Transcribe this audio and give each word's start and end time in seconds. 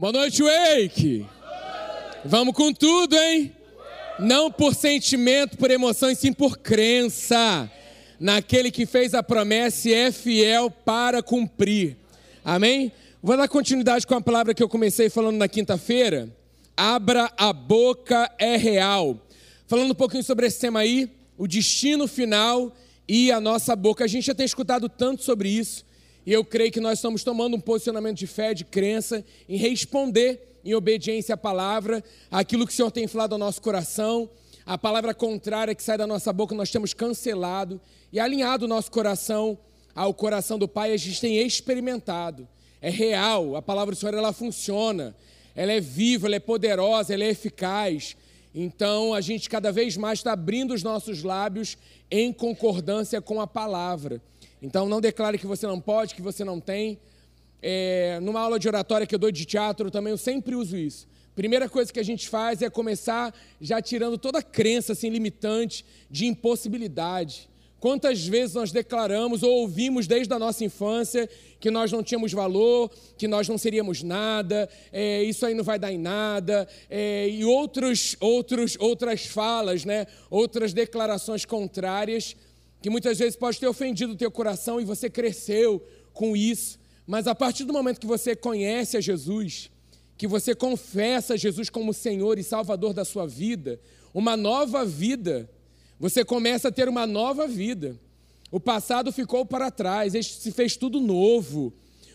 Boa 0.00 0.14
noite, 0.14 0.42
Wake! 0.42 1.26
Vamos 2.24 2.54
com 2.54 2.72
tudo, 2.72 3.14
hein? 3.14 3.52
Não 4.18 4.50
por 4.50 4.74
sentimento, 4.74 5.58
por 5.58 5.70
emoção, 5.70 6.10
e 6.10 6.16
sim 6.16 6.32
por 6.32 6.56
crença. 6.56 7.70
Naquele 8.18 8.70
que 8.70 8.86
fez 8.86 9.12
a 9.12 9.22
promessa 9.22 9.90
e 9.90 9.92
é 9.92 10.10
fiel 10.10 10.70
para 10.70 11.22
cumprir. 11.22 11.98
Amém? 12.42 12.90
Vou 13.22 13.36
dar 13.36 13.46
continuidade 13.46 14.06
com 14.06 14.14
a 14.14 14.22
palavra 14.22 14.54
que 14.54 14.62
eu 14.62 14.70
comecei 14.70 15.10
falando 15.10 15.36
na 15.36 15.46
quinta-feira. 15.46 16.34
Abra 16.74 17.30
a 17.36 17.52
boca 17.52 18.32
é 18.38 18.56
real. 18.56 19.20
Falando 19.66 19.90
um 19.90 19.94
pouquinho 19.94 20.24
sobre 20.24 20.46
esse 20.46 20.58
tema 20.58 20.80
aí, 20.80 21.10
o 21.36 21.46
destino 21.46 22.08
final 22.08 22.74
e 23.06 23.30
a 23.30 23.38
nossa 23.38 23.76
boca. 23.76 24.02
A 24.02 24.08
gente 24.08 24.24
já 24.24 24.34
tem 24.34 24.46
escutado 24.46 24.88
tanto 24.88 25.22
sobre 25.22 25.50
isso. 25.50 25.84
E 26.26 26.32
eu 26.32 26.44
creio 26.44 26.70
que 26.70 26.80
nós 26.80 26.98
estamos 26.98 27.24
tomando 27.24 27.56
um 27.56 27.60
posicionamento 27.60 28.18
de 28.18 28.26
fé, 28.26 28.52
de 28.52 28.64
crença, 28.64 29.24
em 29.48 29.56
responder 29.56 30.58
em 30.64 30.74
obediência 30.74 31.34
à 31.34 31.38
palavra, 31.38 32.04
aquilo 32.30 32.66
que 32.66 32.72
o 32.72 32.76
Senhor 32.76 32.90
tem 32.90 33.06
falado 33.06 33.32
ao 33.32 33.38
nosso 33.38 33.62
coração, 33.62 34.28
a 34.66 34.76
palavra 34.76 35.14
contrária 35.14 35.74
que 35.74 35.82
sai 35.82 35.96
da 35.96 36.06
nossa 36.06 36.32
boca, 36.32 36.54
nós 36.54 36.70
temos 36.70 36.92
cancelado 36.92 37.80
e 38.12 38.20
alinhado 38.20 38.66
o 38.66 38.68
nosso 38.68 38.90
coração 38.90 39.58
ao 39.94 40.14
coração 40.14 40.58
do 40.58 40.68
Pai, 40.68 40.92
a 40.92 40.96
gente 40.96 41.20
tem 41.20 41.38
experimentado. 41.38 42.46
É 42.80 42.90
real, 42.90 43.56
a 43.56 43.62
palavra 43.62 43.94
do 43.94 43.98
Senhor 43.98 44.14
ela 44.14 44.32
funciona, 44.32 45.16
ela 45.54 45.72
é 45.72 45.80
viva, 45.80 46.26
ela 46.26 46.36
é 46.36 46.40
poderosa, 46.40 47.12
ela 47.12 47.24
é 47.24 47.28
eficaz. 47.28 48.16
Então 48.54 49.14
a 49.14 49.20
gente 49.20 49.48
cada 49.48 49.70
vez 49.70 49.96
mais 49.96 50.20
está 50.20 50.32
abrindo 50.32 50.74
os 50.74 50.82
nossos 50.82 51.22
lábios 51.22 51.76
em 52.10 52.32
concordância 52.32 53.20
com 53.20 53.40
a 53.40 53.46
palavra. 53.46 54.20
Então 54.62 54.88
não 54.88 55.00
declare 55.00 55.38
que 55.38 55.46
você 55.46 55.66
não 55.66 55.80
pode, 55.80 56.14
que 56.14 56.22
você 56.22 56.44
não 56.44 56.60
tem. 56.60 56.98
É, 57.62 58.18
numa 58.20 58.40
aula 58.40 58.58
de 58.58 58.68
oratória 58.68 59.06
que 59.06 59.14
eu 59.14 59.18
dou 59.18 59.30
de 59.30 59.44
teatro 59.44 59.90
também, 59.90 60.10
eu 60.10 60.18
sempre 60.18 60.54
uso 60.54 60.76
isso. 60.76 61.08
Primeira 61.34 61.68
coisa 61.68 61.92
que 61.92 62.00
a 62.00 62.04
gente 62.04 62.28
faz 62.28 62.60
é 62.60 62.68
começar 62.68 63.34
já 63.60 63.80
tirando 63.80 64.18
toda 64.18 64.40
a 64.40 64.42
crença 64.42 64.92
assim, 64.92 65.08
limitante 65.08 65.84
de 66.10 66.26
impossibilidade. 66.26 67.48
Quantas 67.78 68.26
vezes 68.26 68.54
nós 68.54 68.72
declaramos 68.72 69.42
ou 69.42 69.50
ouvimos 69.62 70.06
desde 70.06 70.34
a 70.34 70.38
nossa 70.38 70.62
infância 70.62 71.26
que 71.58 71.70
nós 71.70 71.90
não 71.90 72.02
tínhamos 72.02 72.30
valor, 72.30 72.90
que 73.16 73.26
nós 73.26 73.48
não 73.48 73.56
seríamos 73.56 74.02
nada, 74.02 74.68
é, 74.92 75.22
isso 75.22 75.46
aí 75.46 75.54
não 75.54 75.64
vai 75.64 75.78
dar 75.78 75.90
em 75.90 75.96
nada, 75.96 76.68
é, 76.90 77.26
e 77.30 77.42
outros, 77.42 78.16
outros, 78.20 78.76
outras 78.78 79.24
falas, 79.24 79.86
né? 79.86 80.06
outras 80.28 80.74
declarações 80.74 81.46
contrárias 81.46 82.36
que 82.80 82.90
muitas 82.90 83.18
vezes 83.18 83.36
pode 83.36 83.58
ter 83.60 83.66
ofendido 83.66 84.12
o 84.12 84.16
teu 84.16 84.30
coração 84.30 84.80
e 84.80 84.84
você 84.84 85.10
cresceu 85.10 85.84
com 86.12 86.36
isso, 86.36 86.78
mas 87.06 87.26
a 87.26 87.34
partir 87.34 87.64
do 87.64 87.72
momento 87.72 88.00
que 88.00 88.06
você 88.06 88.34
conhece 88.36 88.96
a 88.96 89.00
Jesus, 89.00 89.70
que 90.16 90.26
você 90.26 90.54
confessa 90.54 91.36
Jesus 91.36 91.68
como 91.70 91.94
Senhor 91.94 92.38
e 92.38 92.42
Salvador 92.42 92.92
da 92.92 93.04
sua 93.04 93.26
vida, 93.26 93.80
uma 94.12 94.36
nova 94.36 94.84
vida, 94.84 95.50
você 95.98 96.24
começa 96.24 96.68
a 96.68 96.72
ter 96.72 96.88
uma 96.88 97.06
nova 97.06 97.46
vida. 97.46 97.98
O 98.50 98.58
passado 98.58 99.12
ficou 99.12 99.46
para 99.46 99.70
trás, 99.70 100.12
se 100.26 100.50
fez 100.50 100.76
tudo 100.76 101.00
novo. 101.00 101.72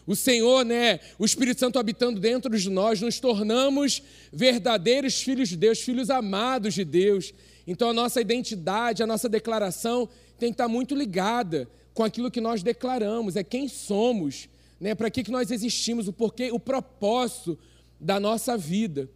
O 0.07 0.15
Senhor, 0.15 0.63
né, 0.63 0.99
o 1.17 1.25
Espírito 1.25 1.59
Santo 1.59 1.79
habitando 1.79 2.19
dentro 2.19 2.55
de 2.55 2.69
nós, 2.69 3.01
nos 3.01 3.19
tornamos 3.19 4.03
verdadeiros 4.31 5.21
filhos 5.21 5.49
de 5.49 5.57
Deus, 5.57 5.79
filhos 5.79 6.09
amados 6.09 6.73
de 6.73 6.85
Deus. 6.85 7.33
Então 7.65 7.89
a 7.89 7.93
nossa 7.93 8.21
identidade, 8.21 9.01
a 9.01 9.07
nossa 9.07 9.27
declaração 9.27 10.07
tem 10.37 10.49
que 10.49 10.53
estar 10.53 10.67
muito 10.67 10.95
ligada 10.95 11.69
com 11.93 12.03
aquilo 12.03 12.29
que 12.29 12.41
nós 12.41 12.61
declaramos, 12.61 13.35
é 13.35 13.43
quem 13.43 13.67
somos, 13.67 14.49
né? 14.79 14.93
para 14.93 15.09
que, 15.09 15.23
que 15.23 15.31
nós 15.31 15.49
existimos, 15.49 16.07
o 16.07 16.13
porquê, 16.13 16.51
o 16.51 16.59
propósito 16.59 17.57
da 17.99 18.19
nossa 18.19 18.57
vida. 18.57 19.09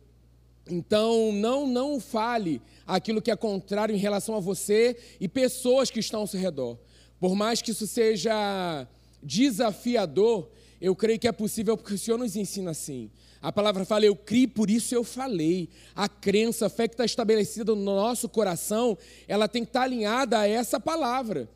Então, 0.69 1.31
não, 1.33 1.67
não 1.67 1.99
fale 1.99 2.61
aquilo 2.85 3.21
que 3.21 3.31
é 3.31 3.35
contrário 3.35 3.93
em 3.93 3.99
relação 3.99 4.35
a 4.35 4.39
você 4.39 4.97
e 5.19 5.27
pessoas 5.27 5.89
que 5.89 5.99
estão 5.99 6.21
ao 6.21 6.27
seu 6.27 6.39
redor. 6.39 6.77
Por 7.19 7.35
mais 7.35 7.61
que 7.61 7.71
isso 7.71 7.85
seja 7.85 8.87
desafiador, 9.21 10.49
eu 10.79 10.95
creio 10.95 11.19
que 11.19 11.27
é 11.27 11.31
possível 11.31 11.75
porque 11.75 11.95
o 11.95 11.97
Senhor 11.97 12.17
nos 12.17 12.35
ensina 12.35 12.71
assim. 12.71 13.11
A 13.41 13.51
palavra 13.51 13.85
fala, 13.85 14.05
eu 14.05 14.15
criei, 14.15 14.47
por 14.47 14.69
isso 14.69 14.93
eu 14.93 15.03
falei. 15.03 15.69
A 15.95 16.09
crença, 16.09 16.65
a 16.65 16.69
fé 16.69 16.87
que 16.87 16.93
está 16.93 17.05
estabelecida 17.05 17.73
no 17.73 17.83
nosso 17.83 18.27
coração, 18.27 18.97
ela 19.27 19.47
tem 19.47 19.63
que 19.63 19.69
estar 19.69 19.83
alinhada 19.83 20.39
a 20.39 20.47
essa 20.47 20.79
palavra. 20.79 21.49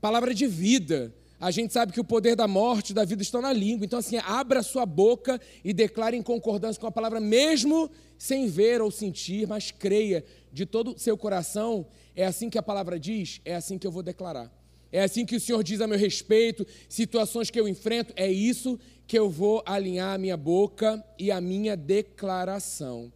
Palavra 0.00 0.32
de 0.32 0.46
vida. 0.46 1.12
A 1.38 1.50
gente 1.50 1.72
sabe 1.72 1.92
que 1.92 2.00
o 2.00 2.04
poder 2.04 2.34
da 2.34 2.48
morte 2.48 2.94
da 2.94 3.04
vida 3.04 3.22
estão 3.22 3.42
na 3.42 3.52
língua. 3.52 3.84
Então, 3.84 3.98
assim, 3.98 4.16
abra 4.18 4.62
sua 4.62 4.86
boca 4.86 5.40
e 5.64 5.72
declare 5.72 6.16
em 6.16 6.22
concordância 6.22 6.80
com 6.80 6.86
a 6.86 6.92
palavra, 6.92 7.20
mesmo 7.20 7.90
sem 8.16 8.46
ver 8.46 8.80
ou 8.80 8.90
sentir, 8.90 9.46
mas 9.46 9.70
creia 9.70 10.24
de 10.52 10.64
todo 10.64 10.94
o 10.94 10.98
seu 10.98 11.16
coração. 11.18 11.86
É 12.14 12.24
assim 12.24 12.48
que 12.48 12.56
a 12.56 12.62
palavra 12.62 12.98
diz, 12.98 13.40
é 13.44 13.54
assim 13.54 13.76
que 13.76 13.86
eu 13.86 13.90
vou 13.90 14.02
declarar. 14.02 14.50
É 14.90 15.02
assim 15.02 15.26
que 15.26 15.36
o 15.36 15.40
Senhor 15.40 15.62
diz 15.62 15.80
a 15.80 15.86
meu 15.86 15.98
respeito, 15.98 16.66
situações 16.88 17.50
que 17.50 17.60
eu 17.60 17.68
enfrento, 17.68 18.14
é 18.16 18.30
isso 18.30 18.78
que 19.06 19.18
eu 19.18 19.30
vou 19.30 19.62
alinhar 19.64 20.14
a 20.14 20.18
minha 20.18 20.36
boca 20.36 21.02
e 21.18 21.30
a 21.30 21.40
minha 21.40 21.76
declaração. 21.76 23.12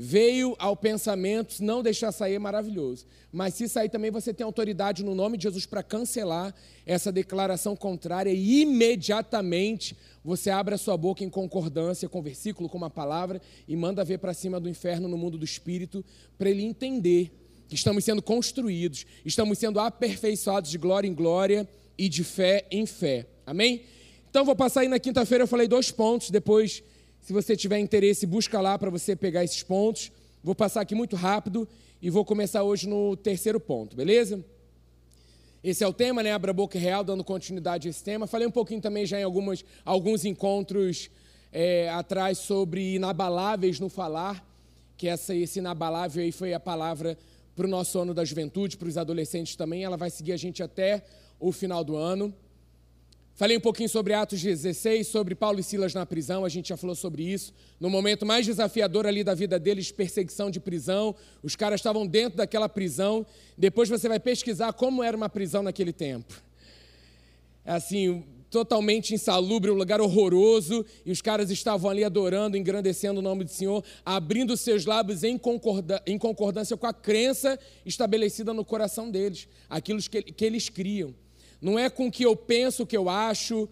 Veio 0.00 0.54
ao 0.60 0.76
pensamento, 0.76 1.56
não 1.60 1.82
deixar 1.82 2.12
sair 2.12 2.34
é 2.34 2.38
maravilhoso. 2.38 3.04
Mas 3.32 3.54
se 3.54 3.68
sair 3.68 3.88
também, 3.88 4.12
você 4.12 4.32
tem 4.32 4.44
autoridade 4.44 5.02
no 5.02 5.12
nome 5.12 5.36
de 5.36 5.42
Jesus 5.42 5.66
para 5.66 5.82
cancelar 5.82 6.54
essa 6.86 7.10
declaração 7.10 7.74
contrária 7.74 8.30
e 8.30 8.60
imediatamente 8.60 9.96
você 10.24 10.50
abre 10.50 10.76
a 10.76 10.78
sua 10.78 10.96
boca 10.96 11.24
em 11.24 11.28
concordância 11.28 12.08
com 12.08 12.20
o 12.20 12.22
versículo, 12.22 12.68
com 12.68 12.78
uma 12.78 12.88
palavra 12.88 13.42
e 13.66 13.74
manda 13.74 14.04
ver 14.04 14.18
para 14.18 14.32
cima 14.32 14.60
do 14.60 14.68
inferno 14.68 15.08
no 15.08 15.18
mundo 15.18 15.36
do 15.36 15.44
espírito 15.44 16.04
para 16.38 16.48
ele 16.48 16.62
entender 16.62 17.32
que 17.68 17.74
estamos 17.74 18.04
sendo 18.04 18.22
construídos, 18.22 19.04
estamos 19.24 19.58
sendo 19.58 19.80
aperfeiçoados 19.80 20.70
de 20.70 20.78
glória 20.78 21.08
em 21.08 21.14
glória 21.14 21.68
e 21.98 22.08
de 22.08 22.22
fé 22.22 22.66
em 22.70 22.86
fé. 22.86 23.26
Amém? 23.44 23.82
Então 24.30 24.44
vou 24.44 24.54
passar 24.54 24.80
aí 24.80 24.88
na 24.88 24.98
quinta-feira, 24.98 25.44
eu 25.44 25.48
falei 25.48 25.66
dois 25.66 25.90
pontos, 25.90 26.28
depois, 26.30 26.82
se 27.22 27.32
você 27.32 27.56
tiver 27.56 27.78
interesse, 27.78 28.26
busca 28.26 28.60
lá 28.60 28.78
para 28.78 28.90
você 28.90 29.16
pegar 29.16 29.42
esses 29.42 29.62
pontos. 29.62 30.12
Vou 30.44 30.54
passar 30.54 30.82
aqui 30.82 30.94
muito 30.94 31.16
rápido 31.16 31.66
e 32.00 32.10
vou 32.10 32.24
começar 32.24 32.62
hoje 32.62 32.86
no 32.86 33.16
terceiro 33.16 33.58
ponto, 33.58 33.96
beleza? 33.96 34.44
Esse 35.64 35.82
é 35.82 35.88
o 35.88 35.94
tema, 35.94 36.22
né? 36.22 36.32
Abra 36.32 36.50
a 36.50 36.54
boca 36.54 36.78
real, 36.78 37.02
dando 37.02 37.24
continuidade 37.24 37.88
a 37.88 37.90
esse 37.90 38.04
tema. 38.04 38.26
Falei 38.26 38.46
um 38.46 38.50
pouquinho 38.50 38.82
também 38.82 39.06
já 39.06 39.18
em 39.18 39.24
algumas, 39.24 39.64
alguns 39.82 40.26
encontros 40.26 41.10
é, 41.50 41.88
atrás 41.88 42.38
sobre 42.38 42.96
inabaláveis 42.96 43.80
no 43.80 43.88
falar, 43.88 44.46
que 44.96 45.08
essa, 45.08 45.34
esse 45.34 45.58
inabalável 45.58 46.22
aí 46.22 46.32
foi 46.32 46.52
a 46.52 46.60
palavra 46.60 47.18
para 47.56 47.66
o 47.66 47.68
nosso 47.68 47.98
ano 47.98 48.12
da 48.12 48.24
juventude, 48.24 48.76
para 48.76 48.88
os 48.88 48.98
adolescentes 48.98 49.56
também. 49.56 49.84
Ela 49.84 49.96
vai 49.96 50.10
seguir 50.10 50.32
a 50.32 50.36
gente 50.36 50.62
até 50.62 51.02
o 51.40 51.50
final 51.50 51.82
do 51.82 51.96
ano. 51.96 52.32
Falei 53.38 53.56
um 53.56 53.60
pouquinho 53.60 53.88
sobre 53.88 54.14
Atos 54.14 54.42
16, 54.42 55.06
sobre 55.06 55.32
Paulo 55.32 55.60
e 55.60 55.62
Silas 55.62 55.94
na 55.94 56.04
prisão, 56.04 56.44
a 56.44 56.48
gente 56.48 56.70
já 56.70 56.76
falou 56.76 56.96
sobre 56.96 57.22
isso. 57.22 57.54
No 57.78 57.88
momento 57.88 58.26
mais 58.26 58.44
desafiador 58.44 59.06
ali 59.06 59.22
da 59.22 59.32
vida 59.32 59.60
deles, 59.60 59.92
perseguição 59.92 60.50
de 60.50 60.58
prisão, 60.58 61.14
os 61.40 61.54
caras 61.54 61.78
estavam 61.78 62.04
dentro 62.04 62.38
daquela 62.38 62.68
prisão. 62.68 63.24
Depois 63.56 63.88
você 63.88 64.08
vai 64.08 64.18
pesquisar 64.18 64.72
como 64.72 65.04
era 65.04 65.16
uma 65.16 65.28
prisão 65.28 65.62
naquele 65.62 65.92
tempo. 65.92 66.34
É 67.64 67.70
assim, 67.74 68.24
totalmente 68.50 69.14
insalubre, 69.14 69.70
um 69.70 69.74
lugar 69.74 70.00
horroroso, 70.00 70.84
e 71.06 71.12
os 71.12 71.22
caras 71.22 71.48
estavam 71.48 71.88
ali 71.92 72.02
adorando, 72.02 72.56
engrandecendo 72.56 73.20
o 73.20 73.22
nome 73.22 73.44
do 73.44 73.50
Senhor, 73.50 73.84
abrindo 74.04 74.56
seus 74.56 74.84
lábios 74.84 75.22
em, 75.22 75.40
em 76.06 76.18
concordância 76.18 76.76
com 76.76 76.86
a 76.88 76.92
crença 76.92 77.56
estabelecida 77.86 78.52
no 78.52 78.64
coração 78.64 79.08
deles, 79.08 79.46
aquilo 79.70 80.00
que, 80.02 80.22
que 80.22 80.44
eles 80.44 80.68
criam 80.68 81.14
não 81.60 81.78
é 81.78 81.90
com 81.90 82.06
o 82.06 82.10
que 82.10 82.24
eu 82.24 82.36
penso, 82.36 82.82
o 82.82 82.86
que 82.86 82.96
eu 82.96 83.08
acho. 83.08 83.68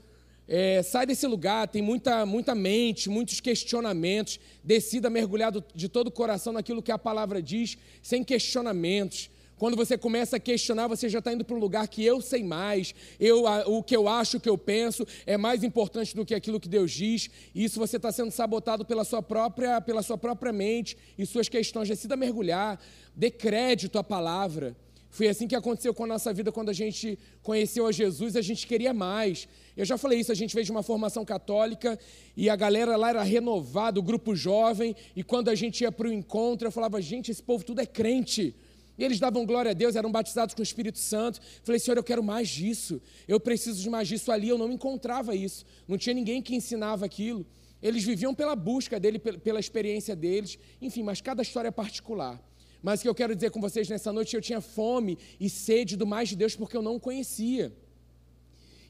É, 0.48 0.80
sai 0.82 1.06
desse 1.06 1.26
lugar, 1.26 1.66
tem 1.66 1.82
muita, 1.82 2.24
muita 2.24 2.54
mente, 2.54 3.08
muitos 3.08 3.40
questionamentos. 3.40 4.38
Decida 4.62 5.10
mergulhar 5.10 5.52
de 5.74 5.88
todo 5.88 6.08
o 6.08 6.12
coração 6.12 6.52
naquilo 6.52 6.82
que 6.82 6.92
a 6.92 6.98
palavra 6.98 7.42
diz, 7.42 7.76
sem 8.02 8.22
questionamentos. 8.22 9.30
Quando 9.58 9.74
você 9.74 9.96
começa 9.96 10.36
a 10.36 10.40
questionar, 10.40 10.86
você 10.86 11.08
já 11.08 11.18
está 11.18 11.32
indo 11.32 11.44
para 11.44 11.56
um 11.56 11.58
lugar 11.58 11.88
que 11.88 12.04
eu 12.04 12.20
sei 12.20 12.44
mais, 12.44 12.94
eu, 13.18 13.44
o 13.66 13.82
que 13.82 13.96
eu 13.96 14.06
acho, 14.06 14.36
o 14.36 14.40
que 14.40 14.50
eu 14.50 14.58
penso 14.58 15.06
é 15.24 15.38
mais 15.38 15.64
importante 15.64 16.14
do 16.14 16.26
que 16.26 16.34
aquilo 16.34 16.60
que 16.60 16.68
Deus 16.68 16.92
diz. 16.92 17.30
E 17.54 17.64
isso 17.64 17.78
você 17.78 17.96
está 17.96 18.12
sendo 18.12 18.30
sabotado 18.30 18.84
pela 18.84 19.02
sua 19.02 19.22
própria, 19.22 19.80
pela 19.80 20.02
sua 20.02 20.18
própria 20.18 20.52
mente 20.52 20.96
e 21.16 21.24
suas 21.24 21.48
questões. 21.48 21.88
Decida 21.88 22.16
mergulhar, 22.16 22.78
dê 23.14 23.30
crédito 23.30 23.98
à 23.98 24.04
palavra. 24.04 24.76
Foi 25.10 25.28
assim 25.28 25.46
que 25.46 25.54
aconteceu 25.54 25.94
com 25.94 26.04
a 26.04 26.06
nossa 26.06 26.32
vida 26.32 26.52
quando 26.52 26.68
a 26.68 26.72
gente 26.72 27.18
conheceu 27.42 27.86
a 27.86 27.92
Jesus, 27.92 28.36
a 28.36 28.42
gente 28.42 28.66
queria 28.66 28.92
mais. 28.92 29.48
Eu 29.76 29.84
já 29.84 29.96
falei 29.96 30.20
isso, 30.20 30.32
a 30.32 30.34
gente 30.34 30.54
veio 30.54 30.64
de 30.64 30.70
uma 30.70 30.82
formação 30.82 31.24
católica 31.24 31.98
e 32.36 32.50
a 32.50 32.56
galera 32.56 32.96
lá 32.96 33.10
era 33.10 33.22
renovada, 33.22 33.98
o 33.98 34.02
grupo 34.02 34.34
jovem, 34.34 34.94
e 35.14 35.22
quando 35.22 35.48
a 35.48 35.54
gente 35.54 35.82
ia 35.82 35.92
para 35.92 36.08
o 36.08 36.12
encontro, 36.12 36.66
eu 36.66 36.72
falava, 36.72 37.00
gente, 37.00 37.30
esse 37.30 37.42
povo 37.42 37.64
tudo 37.64 37.80
é 37.80 37.86
crente. 37.86 38.54
E 38.98 39.04
eles 39.04 39.20
davam 39.20 39.44
glória 39.44 39.72
a 39.72 39.74
Deus, 39.74 39.94
eram 39.94 40.10
batizados 40.10 40.54
com 40.54 40.60
o 40.60 40.64
Espírito 40.64 40.98
Santo. 40.98 41.40
Falei, 41.62 41.78
Senhor, 41.78 41.98
eu 41.98 42.04
quero 42.04 42.22
mais 42.22 42.48
disso. 42.48 43.00
Eu 43.28 43.38
preciso 43.38 43.82
de 43.82 43.90
mais 43.90 44.08
disso 44.08 44.32
ali. 44.32 44.48
Eu 44.48 44.56
não 44.56 44.72
encontrava 44.72 45.34
isso. 45.34 45.66
Não 45.86 45.98
tinha 45.98 46.14
ninguém 46.14 46.40
que 46.40 46.54
ensinava 46.54 47.04
aquilo. 47.04 47.44
Eles 47.82 48.04
viviam 48.04 48.34
pela 48.34 48.56
busca 48.56 48.98
dele, 48.98 49.18
pela 49.18 49.60
experiência 49.60 50.16
deles, 50.16 50.58
enfim, 50.80 51.02
mas 51.02 51.20
cada 51.20 51.42
história 51.42 51.68
é 51.68 51.70
particular. 51.70 52.42
Mas 52.86 53.00
o 53.00 53.02
que 53.02 53.08
eu 53.08 53.16
quero 53.20 53.34
dizer 53.34 53.50
com 53.50 53.60
vocês 53.60 53.88
nessa 53.88 54.12
noite, 54.12 54.36
eu 54.36 54.40
tinha 54.40 54.60
fome 54.60 55.18
e 55.40 55.50
sede 55.50 55.96
do 55.96 56.06
mais 56.06 56.28
de 56.28 56.36
Deus 56.36 56.54
porque 56.54 56.76
eu 56.76 56.82
não 56.88 56.94
o 56.94 57.00
conhecia. 57.00 57.72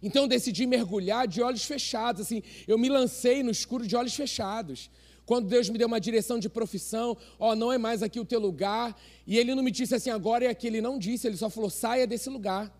Então 0.02 0.24
eu 0.24 0.28
decidi 0.28 0.66
mergulhar 0.66 1.26
de 1.26 1.40
olhos 1.40 1.64
fechados, 1.64 2.20
assim, 2.20 2.42
eu 2.68 2.76
me 2.76 2.90
lancei 2.90 3.42
no 3.42 3.50
escuro 3.50 3.86
de 3.86 3.96
olhos 3.96 4.14
fechados. 4.14 4.90
Quando 5.24 5.48
Deus 5.48 5.70
me 5.70 5.78
deu 5.78 5.88
uma 5.88 5.98
direção 5.98 6.38
de 6.38 6.46
profissão, 6.46 7.16
ó, 7.38 7.56
não 7.56 7.72
é 7.72 7.78
mais 7.78 8.02
aqui 8.02 8.20
o 8.20 8.24
teu 8.26 8.38
lugar, 8.38 8.94
e 9.26 9.38
ele 9.38 9.54
não 9.54 9.62
me 9.62 9.70
disse 9.70 9.94
assim, 9.94 10.10
agora 10.10 10.44
é 10.44 10.48
aqui, 10.48 10.66
ele 10.66 10.82
não 10.82 10.98
disse, 10.98 11.26
ele 11.26 11.38
só 11.38 11.48
falou, 11.48 11.70
saia 11.70 12.06
desse 12.06 12.28
lugar. 12.28 12.70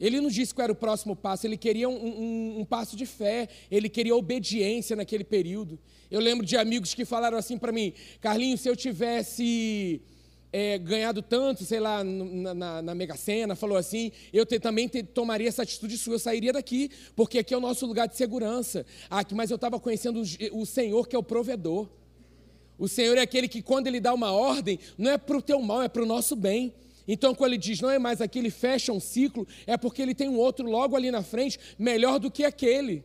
Ele 0.00 0.20
não 0.20 0.28
disse 0.28 0.54
qual 0.54 0.64
era 0.64 0.72
o 0.72 0.76
próximo 0.76 1.14
passo, 1.14 1.46
ele 1.46 1.56
queria 1.56 1.88
um, 1.88 1.94
um, 1.94 2.60
um 2.60 2.64
passo 2.64 2.96
de 2.96 3.06
fé, 3.06 3.48
ele 3.70 3.88
queria 3.88 4.16
obediência 4.16 4.96
naquele 4.96 5.24
período. 5.24 5.78
Eu 6.10 6.20
lembro 6.20 6.44
de 6.44 6.56
amigos 6.56 6.92
que 6.92 7.04
falaram 7.04 7.38
assim 7.38 7.56
para 7.56 7.72
mim, 7.72 7.92
Carlinhos, 8.20 8.60
se 8.60 8.68
eu 8.68 8.76
tivesse 8.76 10.02
é, 10.52 10.76
ganhado 10.76 11.22
tanto, 11.22 11.64
sei 11.64 11.80
lá, 11.80 12.04
na, 12.04 12.52
na, 12.52 12.82
na 12.82 12.94
Mega 12.94 13.16
Sena, 13.16 13.56
falou 13.56 13.76
assim, 13.76 14.12
eu 14.32 14.44
te, 14.44 14.60
também 14.60 14.86
te, 14.86 15.02
tomaria 15.02 15.48
essa 15.48 15.62
atitude 15.62 15.96
sua, 15.96 16.14
eu 16.14 16.18
sairia 16.18 16.52
daqui, 16.52 16.90
porque 17.16 17.38
aqui 17.38 17.54
é 17.54 17.56
o 17.56 17.60
nosso 17.60 17.86
lugar 17.86 18.06
de 18.06 18.16
segurança. 18.16 18.84
Aqui, 19.08 19.34
mas 19.34 19.50
eu 19.50 19.54
estava 19.54 19.80
conhecendo 19.80 20.20
o, 20.20 20.60
o 20.60 20.66
Senhor 20.66 21.08
que 21.08 21.16
é 21.16 21.18
o 21.18 21.22
provedor. 21.22 21.88
O 22.78 22.86
Senhor 22.86 23.16
é 23.16 23.22
aquele 23.22 23.48
que, 23.48 23.62
quando 23.62 23.86
Ele 23.86 24.00
dá 24.00 24.12
uma 24.12 24.32
ordem, 24.32 24.78
não 24.98 25.10
é 25.10 25.16
para 25.16 25.38
o 25.38 25.42
teu 25.42 25.60
mal, 25.62 25.82
é 25.82 25.88
para 25.88 26.02
o 26.02 26.06
nosso 26.06 26.36
bem. 26.36 26.74
Então, 27.06 27.34
quando 27.34 27.52
ele 27.52 27.58
diz 27.58 27.80
não 27.80 27.90
é 27.90 27.98
mais 27.98 28.20
aqui, 28.20 28.38
ele 28.38 28.50
fecha 28.50 28.92
um 28.92 29.00
ciclo, 29.00 29.46
é 29.66 29.76
porque 29.76 30.00
ele 30.00 30.14
tem 30.14 30.28
um 30.28 30.38
outro 30.38 30.68
logo 30.68 30.96
ali 30.96 31.10
na 31.10 31.22
frente, 31.22 31.58
melhor 31.78 32.18
do 32.18 32.30
que 32.30 32.44
aquele. 32.44 33.04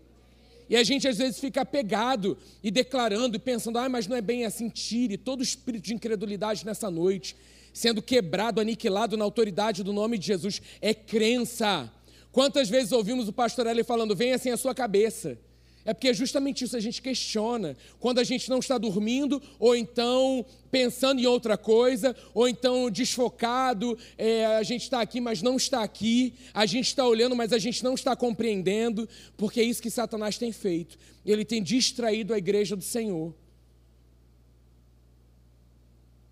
E 0.70 0.76
a 0.76 0.84
gente 0.84 1.08
às 1.08 1.18
vezes 1.18 1.40
fica 1.40 1.62
apegado 1.62 2.38
e 2.62 2.70
declarando 2.70 3.36
e 3.36 3.40
pensando, 3.40 3.80
ah, 3.80 3.88
mas 3.88 4.08
não 4.08 4.18
é 4.18 4.22
bem 4.22 4.46
assim, 4.46 4.70
tire 4.70 5.18
todo 5.18 5.40
o 5.40 5.44
espírito 5.44 5.86
de 5.86 5.94
incredulidade 5.94 6.66
nessa 6.66 6.92
noite, 6.92 7.36
sendo 7.74 8.02
quebrado, 8.02 8.60
aniquilado 8.60 9.16
na 9.16 9.24
autoridade 9.24 9.84
do 9.84 9.94
nome 9.94 10.18
de 10.18 10.28
Jesus. 10.28 10.62
É 10.82 10.94
crença. 10.94 11.92
Quantas 12.32 12.70
vezes 12.70 12.92
ouvimos 12.92 13.28
o 13.28 13.34
pastor 13.34 13.66
Eli 13.66 13.84
falando, 13.84 14.16
vem 14.16 14.34
assim 14.34 14.52
a 14.52 14.58
sua 14.58 14.76
cabeça. 14.76 15.40
É 15.88 15.94
porque 15.94 16.10
é 16.10 16.14
justamente 16.14 16.66
isso 16.66 16.76
a 16.76 16.82
gente 16.82 17.02
questiona. 17.02 17.78
Quando 17.98 18.20
a 18.20 18.24
gente 18.26 18.50
não 18.50 18.60
está 18.60 18.78
dormindo, 18.78 19.42
ou 19.58 19.74
então 19.74 20.46
pensando 20.70 21.22
em 21.22 21.26
outra 21.26 21.58
coisa, 21.58 22.14
ou 22.34 22.46
então 22.46 22.92
desfocado, 22.92 23.98
é, 24.18 24.46
a 24.58 24.64
gente 24.64 24.82
está 24.82 25.00
aqui, 25.00 25.22
mas 25.22 25.42
não 25.42 25.56
está 25.56 25.82
aqui, 25.82 26.34
a 26.54 26.66
gente 26.66 26.88
está 26.88 27.08
olhando, 27.08 27.38
mas 27.38 27.54
a 27.54 27.58
gente 27.58 27.86
não 27.86 27.94
está 27.94 28.18
compreendendo, 28.18 29.08
porque 29.38 29.62
é 29.62 29.64
isso 29.64 29.82
que 29.82 29.90
Satanás 29.90 30.38
tem 30.38 30.52
feito. 30.52 30.98
Ele 31.26 31.46
tem 31.46 31.64
distraído 31.64 32.34
a 32.34 32.38
igreja 32.38 32.76
do 32.76 32.84
Senhor. 32.84 33.34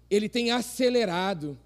Ele 0.09 0.27
tem 0.27 0.51
acelerado 0.51 1.57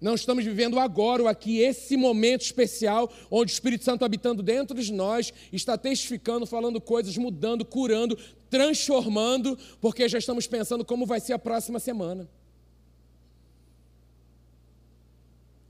não 0.00 0.14
estamos 0.14 0.44
vivendo 0.44 0.78
agora, 0.78 1.22
ou 1.22 1.28
aqui, 1.28 1.58
esse 1.58 1.96
momento 1.96 2.40
especial, 2.40 3.12
onde 3.30 3.52
o 3.52 3.54
Espírito 3.54 3.84
Santo 3.84 4.04
habitando 4.04 4.42
dentro 4.42 4.80
de 4.80 4.92
nós, 4.92 5.32
está 5.52 5.76
testificando, 5.76 6.46
falando 6.46 6.80
coisas, 6.80 7.16
mudando, 7.18 7.64
curando, 7.64 8.16
transformando, 8.48 9.58
porque 9.80 10.08
já 10.08 10.16
estamos 10.16 10.46
pensando 10.46 10.84
como 10.84 11.04
vai 11.04 11.20
ser 11.20 11.34
a 11.34 11.38
próxima 11.38 11.78
semana. 11.78 12.26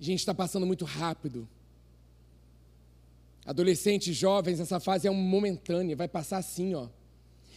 A 0.01 0.05
gente 0.05 0.21
está 0.21 0.33
passando 0.33 0.65
muito 0.65 0.85
rápido. 0.85 1.49
Adolescentes, 3.45 4.17
jovens, 4.17 4.61
essa 4.61 4.79
fase 4.79 5.09
é 5.09 5.11
momentânea, 5.11 5.97
vai 5.97 6.07
passar 6.07 6.39
assim, 6.39 6.73
ó. 6.75 6.87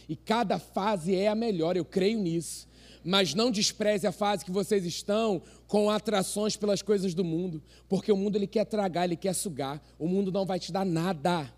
E 0.08 0.16
cada 0.16 0.58
fase 0.58 1.14
é 1.14 1.28
a 1.28 1.34
melhor, 1.36 1.76
eu 1.76 1.84
creio 1.84 2.18
nisso 2.18 2.66
mas 3.04 3.34
não 3.34 3.50
despreze 3.50 4.06
a 4.06 4.12
fase 4.12 4.44
que 4.44 4.50
vocês 4.50 4.86
estão 4.86 5.42
com 5.66 5.90
atrações 5.90 6.56
pelas 6.56 6.80
coisas 6.80 7.12
do 7.12 7.22
mundo, 7.22 7.62
porque 7.88 8.10
o 8.10 8.16
mundo 8.16 8.36
ele 8.36 8.46
quer 8.46 8.64
tragar, 8.64 9.04
ele 9.04 9.16
quer 9.16 9.34
sugar. 9.34 9.82
O 9.98 10.08
mundo 10.08 10.32
não 10.32 10.46
vai 10.46 10.58
te 10.58 10.72
dar 10.72 10.86
nada. 10.86 11.52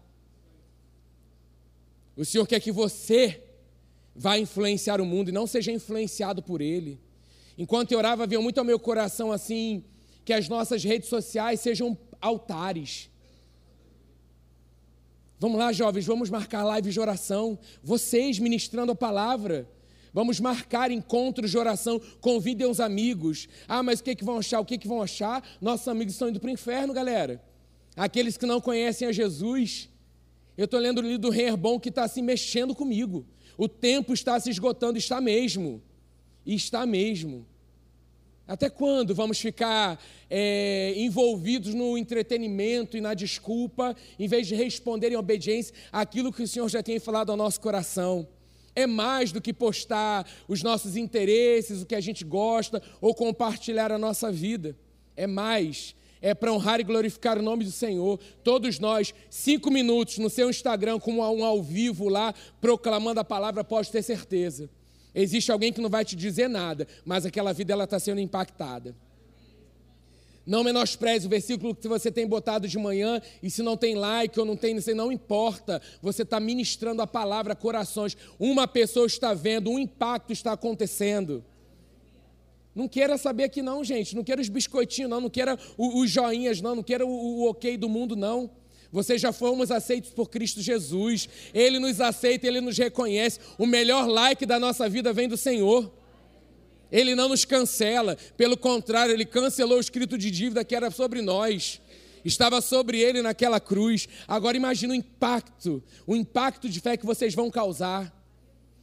O 2.16 2.24
Senhor 2.24 2.46
quer 2.46 2.58
que 2.58 2.72
você 2.72 3.44
vá 4.14 4.36
influenciar 4.38 5.00
o 5.00 5.06
mundo 5.06 5.28
e 5.28 5.32
não 5.32 5.46
seja 5.46 5.70
influenciado 5.70 6.42
por 6.42 6.60
ele. 6.60 6.98
Enquanto 7.56 7.92
eu 7.92 7.98
orava, 7.98 8.26
vinha 8.26 8.40
muito 8.40 8.58
ao 8.58 8.64
meu 8.64 8.78
coração 8.78 9.30
assim, 9.30 9.84
que 10.24 10.32
as 10.32 10.48
nossas 10.48 10.82
redes 10.82 11.08
sociais 11.08 11.60
sejam 11.60 11.96
altares. 12.20 13.08
Vamos 15.38 15.58
lá, 15.58 15.72
jovens, 15.72 16.06
vamos 16.06 16.30
marcar 16.30 16.64
live 16.64 16.90
de 16.90 16.98
oração. 16.98 17.58
Vocês 17.82 18.38
ministrando 18.38 18.92
a 18.92 18.96
palavra. 18.96 19.68
Vamos 20.16 20.40
marcar 20.40 20.90
encontros 20.90 21.50
de 21.50 21.58
oração, 21.58 22.00
convidem 22.22 22.66
os 22.66 22.80
amigos. 22.80 23.46
Ah, 23.68 23.82
mas 23.82 24.00
o 24.00 24.02
que, 24.02 24.14
que 24.14 24.24
vão 24.24 24.38
achar? 24.38 24.58
O 24.60 24.64
que, 24.64 24.78
que 24.78 24.88
vão 24.88 25.02
achar? 25.02 25.46
Nossos 25.60 25.86
amigos 25.88 26.14
estão 26.14 26.30
indo 26.30 26.40
para 26.40 26.48
o 26.48 26.50
inferno, 26.50 26.94
galera. 26.94 27.38
Aqueles 27.94 28.38
que 28.38 28.46
não 28.46 28.58
conhecem 28.58 29.06
a 29.06 29.12
Jesus. 29.12 29.90
Eu 30.56 30.64
estou 30.64 30.80
lendo 30.80 31.00
o 31.00 31.02
livro 31.02 31.18
do 31.18 31.28
Rei 31.28 31.48
Herbon 31.48 31.78
que 31.78 31.90
está 31.90 32.08
se 32.08 32.22
mexendo 32.22 32.74
comigo. 32.74 33.26
O 33.58 33.68
tempo 33.68 34.14
está 34.14 34.40
se 34.40 34.48
esgotando, 34.48 34.96
está 34.96 35.20
mesmo. 35.20 35.82
Está 36.46 36.86
mesmo. 36.86 37.46
Até 38.48 38.70
quando 38.70 39.14
vamos 39.14 39.38
ficar 39.38 40.02
é, 40.30 40.94
envolvidos 40.96 41.74
no 41.74 41.98
entretenimento 41.98 42.96
e 42.96 43.02
na 43.02 43.12
desculpa, 43.12 43.94
em 44.18 44.26
vez 44.26 44.46
de 44.46 44.54
responder 44.54 45.12
em 45.12 45.16
obediência 45.16 45.74
àquilo 45.92 46.32
que 46.32 46.42
o 46.42 46.48
Senhor 46.48 46.70
já 46.70 46.82
tem 46.82 46.98
falado 46.98 47.28
ao 47.28 47.36
nosso 47.36 47.60
coração? 47.60 48.26
É 48.76 48.86
mais 48.86 49.32
do 49.32 49.40
que 49.40 49.52
postar 49.52 50.28
os 50.46 50.62
nossos 50.62 50.96
interesses, 50.96 51.82
o 51.82 51.86
que 51.86 51.94
a 51.94 52.00
gente 52.00 52.24
gosta, 52.24 52.82
ou 53.00 53.14
compartilhar 53.14 53.90
a 53.90 53.98
nossa 53.98 54.30
vida. 54.30 54.76
É 55.16 55.26
mais. 55.26 55.96
É 56.20 56.34
para 56.34 56.52
honrar 56.52 56.78
e 56.78 56.84
glorificar 56.84 57.38
o 57.38 57.42
nome 57.42 57.64
do 57.64 57.70
Senhor. 57.72 58.20
Todos 58.44 58.78
nós, 58.78 59.14
cinco 59.30 59.70
minutos 59.70 60.18
no 60.18 60.28
seu 60.28 60.50
Instagram, 60.50 60.98
com 60.98 61.14
um 61.14 61.44
ao 61.44 61.62
vivo 61.62 62.08
lá, 62.08 62.34
proclamando 62.60 63.20
a 63.20 63.24
palavra, 63.24 63.64
pode 63.64 63.90
ter 63.90 64.02
certeza. 64.02 64.68
Existe 65.14 65.50
alguém 65.50 65.72
que 65.72 65.80
não 65.80 65.88
vai 65.88 66.04
te 66.04 66.14
dizer 66.14 66.48
nada, 66.48 66.86
mas 67.04 67.24
aquela 67.24 67.54
vida 67.54 67.72
ela 67.72 67.84
está 67.84 67.98
sendo 67.98 68.20
impactada. 68.20 68.94
Não 70.46 70.62
menospreze 70.62 71.26
o 71.26 71.30
versículo 71.30 71.74
que 71.74 71.88
você 71.88 72.10
tem 72.10 72.24
botado 72.24 72.68
de 72.68 72.78
manhã, 72.78 73.20
e 73.42 73.50
se 73.50 73.62
não 73.62 73.76
tem 73.76 73.96
like 73.96 74.38
ou 74.38 74.46
não 74.46 74.56
tem, 74.56 74.76
não 74.94 75.10
importa. 75.10 75.82
Você 76.00 76.22
está 76.22 76.38
ministrando 76.38 77.02
a 77.02 77.06
palavra 77.06 77.52
a 77.52 77.56
corações. 77.56 78.16
Uma 78.38 78.68
pessoa 78.68 79.06
está 79.06 79.34
vendo, 79.34 79.70
um 79.70 79.78
impacto 79.78 80.32
está 80.32 80.52
acontecendo. 80.52 81.44
Não 82.72 82.86
queira 82.86 83.18
saber 83.18 83.44
aqui 83.44 83.60
não, 83.60 83.82
gente. 83.82 84.14
Não 84.14 84.22
queira 84.22 84.40
os 84.40 84.48
biscoitinhos, 84.48 85.10
não. 85.10 85.22
Não 85.22 85.30
queira 85.30 85.58
os 85.76 86.10
joinhas, 86.10 86.60
não. 86.60 86.76
Não 86.76 86.82
queira 86.82 87.04
o, 87.04 87.10
o 87.10 87.50
ok 87.50 87.76
do 87.76 87.88
mundo, 87.88 88.14
não. 88.14 88.50
Vocês 88.92 89.20
já 89.20 89.32
fomos 89.32 89.70
aceitos 89.70 90.10
por 90.10 90.28
Cristo 90.28 90.60
Jesus. 90.60 91.28
Ele 91.54 91.78
nos 91.78 92.00
aceita, 92.00 92.46
Ele 92.46 92.60
nos 92.60 92.76
reconhece. 92.76 93.40
O 93.58 93.66
melhor 93.66 94.06
like 94.06 94.44
da 94.44 94.60
nossa 94.60 94.88
vida 94.88 95.12
vem 95.12 95.26
do 95.26 95.36
Senhor. 95.36 95.90
Ele 96.96 97.14
não 97.14 97.28
nos 97.28 97.44
cancela, 97.44 98.16
pelo 98.38 98.56
contrário, 98.56 99.12
ele 99.12 99.26
cancelou 99.26 99.76
o 99.76 99.80
escrito 99.80 100.16
de 100.16 100.30
dívida 100.30 100.64
que 100.64 100.74
era 100.74 100.90
sobre 100.90 101.20
nós. 101.20 101.78
Estava 102.24 102.62
sobre 102.62 102.98
ele 102.98 103.20
naquela 103.20 103.60
cruz. 103.60 104.08
Agora 104.26 104.56
imagina 104.56 104.94
o 104.94 104.96
impacto, 104.96 105.84
o 106.06 106.16
impacto 106.16 106.70
de 106.70 106.80
fé 106.80 106.96
que 106.96 107.04
vocês 107.04 107.34
vão 107.34 107.50
causar. 107.50 108.10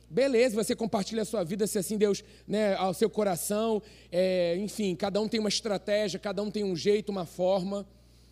Beleza, 0.08 0.64
você 0.64 0.76
compartilha 0.76 1.24
a 1.24 1.26
sua 1.26 1.44
vida, 1.44 1.66
se 1.66 1.80
assim 1.80 1.98
Deus, 1.98 2.24
né, 2.48 2.76
ao 2.76 2.94
seu 2.94 3.10
coração, 3.10 3.82
é, 4.12 4.58
enfim, 4.58 4.96
cada 4.96 5.20
um 5.20 5.28
tem 5.28 5.40
uma 5.40 5.50
estratégia, 5.50 6.20
cada 6.20 6.44
um 6.44 6.52
tem 6.52 6.64
um 6.64 6.76
jeito, 6.76 7.12
uma 7.12 7.26
forma, 7.26 7.84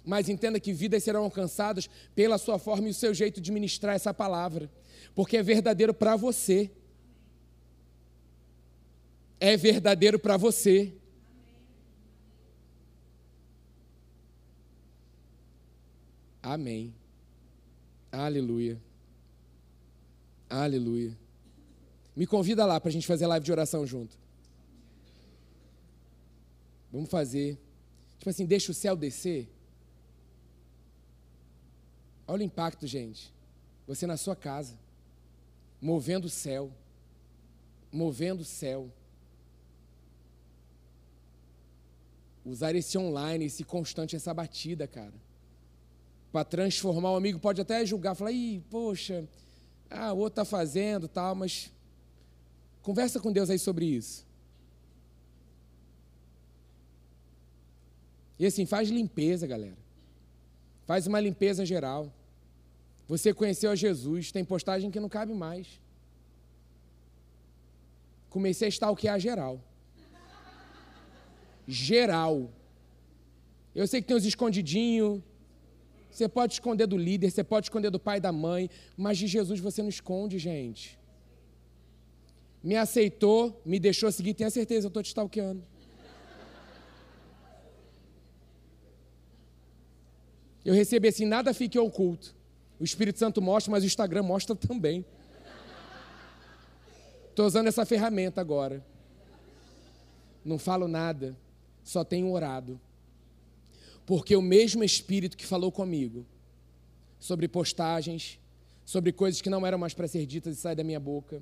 mas 0.06 0.30
entenda 0.30 0.60
que 0.60 0.72
vidas 0.72 1.04
serão 1.04 1.24
alcançadas 1.24 1.90
pela 2.14 2.38
sua 2.38 2.60
forma 2.60 2.88
e 2.88 2.92
o 2.92 2.94
seu 2.94 3.16
jeito 3.16 3.42
de 3.42 3.52
ministrar 3.52 3.96
essa 3.96 4.14
palavra, 4.14 4.70
porque 5.16 5.38
é 5.38 5.42
verdadeiro 5.42 5.92
para 5.92 6.16
você 6.16 6.70
é 9.42 9.58
verdadeiro 9.58 10.20
para 10.20 10.38
você. 10.38 10.94
Amém. 16.44 16.94
Aleluia. 18.12 18.80
Aleluia. 20.48 21.18
Me 22.16 22.28
convida 22.28 22.68
lá 22.68 22.80
para 22.80 22.90
a 22.90 22.92
gente 22.92 23.08
fazer 23.08 23.26
live 23.26 23.44
de 23.44 23.52
oração 23.52 23.86
junto. 23.88 24.16
Vamos 26.92 27.10
fazer. 27.10 27.58
Tipo 28.20 28.30
assim, 28.30 28.46
deixa 28.46 28.72
o 28.72 28.76
céu 28.76 28.96
descer. 28.96 29.50
Olha 32.28 32.42
o 32.42 32.46
impacto, 32.46 32.86
gente. 32.86 33.34
Você 33.88 34.06
na 34.06 34.18
sua 34.18 34.36
casa, 34.36 34.78
movendo 35.82 36.26
o 36.26 36.30
céu. 36.30 36.72
Movendo 37.92 38.42
o 38.42 38.46
céu. 38.46 38.92
Usar 42.44 42.76
esse 42.76 42.98
online, 42.98 43.46
esse 43.46 43.64
constante, 43.64 44.16
essa 44.16 44.34
batida, 44.34 44.88
cara. 44.88 45.14
Para 46.32 46.46
transformar 46.46 47.12
o 47.12 47.16
amigo, 47.16 47.40
pode 47.40 47.62
até 47.62 47.86
julgar, 47.86 48.16
falar, 48.16 48.32
Ih, 48.32 48.64
poxa, 48.70 49.28
Ah, 49.90 50.14
o 50.14 50.18
outro 50.20 50.42
está 50.42 50.46
fazendo 50.46 51.08
tal, 51.08 51.36
mas 51.36 51.72
conversa 52.82 53.20
com 53.20 53.32
Deus 53.32 53.50
aí 53.50 53.60
sobre 53.60 53.86
isso. 53.86 54.26
E 58.40 58.46
assim, 58.46 58.66
faz 58.66 58.90
limpeza, 58.90 59.46
galera. 59.46 59.78
Faz 60.88 61.06
uma 61.06 61.20
limpeza 61.20 61.64
geral. 61.66 62.12
Você 63.08 63.34
conheceu 63.34 63.70
a 63.70 63.76
Jesus, 63.76 64.32
tem 64.32 64.44
postagem 64.44 64.90
que 64.90 65.00
não 65.00 65.10
cabe 65.10 65.34
mais. 65.34 65.80
Comecei 68.30 68.68
a 68.68 68.70
stalkear 68.70 69.20
geral. 69.20 69.62
Geral. 71.72 72.52
Eu 73.74 73.88
sei 73.88 74.02
que 74.02 74.08
tem 74.08 74.18
uns 74.18 74.26
escondidinhos. 74.26 75.22
Você 76.12 76.28
pode 76.28 76.54
esconder 76.54 76.86
do 76.86 76.98
líder, 76.98 77.32
você 77.32 77.44
pode 77.44 77.68
esconder 77.68 77.90
do 77.90 78.00
pai 78.00 78.18
e 78.18 78.20
da 78.20 78.34
mãe, 78.34 78.70
mas 78.98 79.18
de 79.18 79.28
Jesus 79.28 79.62
você 79.62 79.82
não 79.82 79.88
esconde, 79.88 80.38
gente. 80.38 81.00
Me 82.62 82.76
aceitou, 82.76 83.62
me 83.66 83.80
deixou 83.80 84.12
seguir, 84.12 84.34
tenha 84.34 84.50
certeza, 84.50 84.88
eu 84.88 84.90
estou 84.90 85.02
te 85.02 85.08
stalkeando. 85.08 85.64
Eu 90.66 90.74
recebi 90.74 91.08
assim: 91.08 91.26
nada 91.26 91.54
fique 91.54 91.80
oculto. 91.80 92.36
O 92.78 92.84
Espírito 92.84 93.18
Santo 93.18 93.42
mostra, 93.42 93.72
mas 93.72 93.84
o 93.84 93.88
Instagram 93.88 94.24
mostra 94.24 94.54
também. 94.56 95.06
Estou 97.30 97.46
usando 97.46 97.68
essa 97.68 97.86
ferramenta 97.86 98.42
agora. 98.42 98.86
Não 100.44 100.60
falo 100.60 100.88
nada, 100.88 101.38
só 101.84 102.04
tenho 102.04 102.32
orado. 102.32 102.80
Porque 104.06 104.36
o 104.36 104.42
mesmo 104.42 104.84
Espírito 104.84 105.38
que 105.38 105.46
falou 105.46 105.72
comigo 105.72 106.26
sobre 107.20 107.48
postagens, 107.48 108.40
sobre 108.84 109.12
coisas 109.12 109.42
que 109.42 109.50
não 109.50 109.66
eram 109.66 109.78
mais 109.78 109.94
para 109.94 110.08
ser 110.08 110.26
ditas 110.26 110.58
e 110.58 110.60
sair 110.60 110.76
da 110.76 110.84
minha 110.84 111.00
boca, 111.00 111.42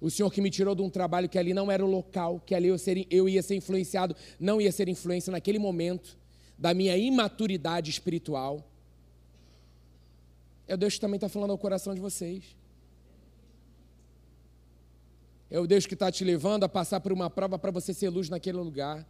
o 0.00 0.10
Senhor 0.10 0.30
que 0.32 0.40
me 0.40 0.50
tirou 0.50 0.74
de 0.74 0.82
um 0.82 0.88
trabalho 0.88 1.28
que 1.28 1.38
ali 1.38 1.52
não 1.52 1.70
era 1.70 1.84
o 1.84 1.90
local, 1.90 2.40
que 2.44 2.54
ali 2.54 2.68
eu, 2.68 2.78
ser, 2.78 3.06
eu 3.10 3.28
ia 3.28 3.42
ser 3.42 3.54
influenciado, 3.54 4.16
não 4.38 4.60
ia 4.60 4.72
ser 4.72 4.88
influência 4.88 5.30
naquele 5.30 5.58
momento 5.58 6.16
da 6.58 6.72
minha 6.72 6.96
imaturidade 6.96 7.90
espiritual. 7.90 8.64
É 10.66 10.74
o 10.74 10.76
Deus 10.78 10.94
que 10.94 11.00
também 11.00 11.16
está 11.16 11.28
falando 11.28 11.50
ao 11.50 11.58
coração 11.58 11.94
de 11.94 12.00
vocês. 12.00 12.56
É 15.50 15.58
o 15.58 15.66
Deus 15.66 15.84
que 15.84 15.94
está 15.94 16.10
te 16.10 16.24
levando 16.24 16.64
a 16.64 16.68
passar 16.68 17.00
por 17.00 17.12
uma 17.12 17.28
prova 17.28 17.58
para 17.58 17.70
você 17.70 17.92
ser 17.92 18.08
luz 18.08 18.28
naquele 18.28 18.56
lugar. 18.56 19.06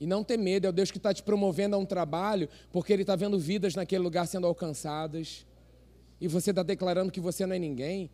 E 0.00 0.06
não 0.06 0.24
ter 0.24 0.38
medo, 0.38 0.66
é 0.66 0.70
o 0.70 0.72
Deus 0.72 0.90
que 0.90 0.96
está 0.96 1.12
te 1.12 1.22
promovendo 1.22 1.76
a 1.76 1.78
um 1.78 1.84
trabalho, 1.84 2.48
porque 2.72 2.90
Ele 2.90 3.02
está 3.02 3.14
vendo 3.14 3.38
vidas 3.38 3.74
naquele 3.74 4.02
lugar 4.02 4.26
sendo 4.26 4.46
alcançadas. 4.46 5.44
E 6.18 6.26
você 6.26 6.50
está 6.50 6.62
declarando 6.62 7.12
que 7.12 7.20
você 7.20 7.44
não 7.44 7.54
é 7.54 7.58
ninguém, 7.58 8.08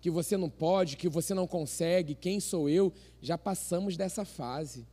que 0.00 0.08
você 0.08 0.36
não 0.36 0.48
pode, 0.48 0.96
que 0.96 1.08
você 1.08 1.34
não 1.34 1.48
consegue, 1.48 2.14
quem 2.14 2.38
sou 2.38 2.70
eu? 2.70 2.92
Já 3.20 3.36
passamos 3.36 3.96
dessa 3.96 4.24
fase. 4.24 4.86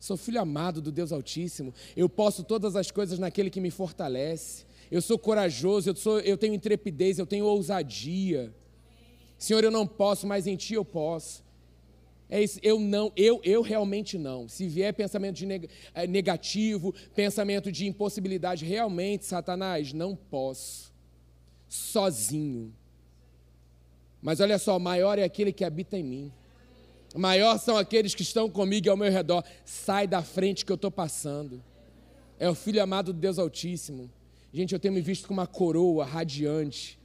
Sou 0.00 0.16
filho 0.16 0.40
amado 0.40 0.80
do 0.80 0.90
Deus 0.90 1.12
Altíssimo. 1.12 1.74
Eu 1.94 2.08
posso 2.08 2.42
todas 2.42 2.74
as 2.74 2.90
coisas 2.90 3.18
naquele 3.18 3.50
que 3.50 3.60
me 3.60 3.70
fortalece. 3.70 4.64
Eu 4.90 5.02
sou 5.02 5.18
corajoso, 5.18 5.90
eu, 5.90 5.94
sou, 5.94 6.20
eu 6.20 6.38
tenho 6.38 6.54
intrepidez, 6.54 7.18
eu 7.18 7.26
tenho 7.26 7.44
ousadia. 7.44 8.50
Senhor, 9.36 9.62
eu 9.62 9.70
não 9.70 9.86
posso, 9.86 10.26
mas 10.26 10.46
em 10.46 10.56
Ti 10.56 10.72
eu 10.72 10.86
posso. 10.86 11.44
É 12.32 12.42
isso, 12.42 12.58
eu 12.62 12.80
não, 12.80 13.12
eu, 13.14 13.42
eu 13.44 13.60
realmente 13.60 14.16
não. 14.16 14.48
Se 14.48 14.66
vier 14.66 14.94
pensamento 14.94 15.36
de 15.36 15.68
eh, 15.92 16.06
negativo, 16.06 16.94
pensamento 17.14 17.70
de 17.70 17.86
impossibilidade, 17.86 18.64
realmente, 18.64 19.26
Satanás, 19.26 19.92
não 19.92 20.16
posso. 20.16 20.94
Sozinho. 21.68 22.72
Mas 24.22 24.40
olha 24.40 24.58
só, 24.58 24.78
maior 24.78 25.18
é 25.18 25.24
aquele 25.24 25.52
que 25.52 25.62
habita 25.62 25.98
em 25.98 26.02
mim. 26.02 26.32
Maior 27.14 27.58
são 27.58 27.76
aqueles 27.76 28.14
que 28.14 28.22
estão 28.22 28.48
comigo 28.48 28.86
e 28.86 28.88
ao 28.88 28.96
meu 28.96 29.12
redor. 29.12 29.44
Sai 29.62 30.06
da 30.06 30.22
frente 30.22 30.64
que 30.64 30.72
eu 30.72 30.76
estou 30.76 30.90
passando. 30.90 31.62
É 32.38 32.48
o 32.48 32.54
Filho 32.54 32.82
amado 32.82 33.12
do 33.12 33.18
Deus 33.20 33.38
Altíssimo. 33.38 34.10
Gente, 34.54 34.72
eu 34.72 34.80
tenho 34.80 34.94
me 34.94 35.02
visto 35.02 35.28
com 35.28 35.34
uma 35.34 35.46
coroa 35.46 36.06
radiante. 36.06 36.98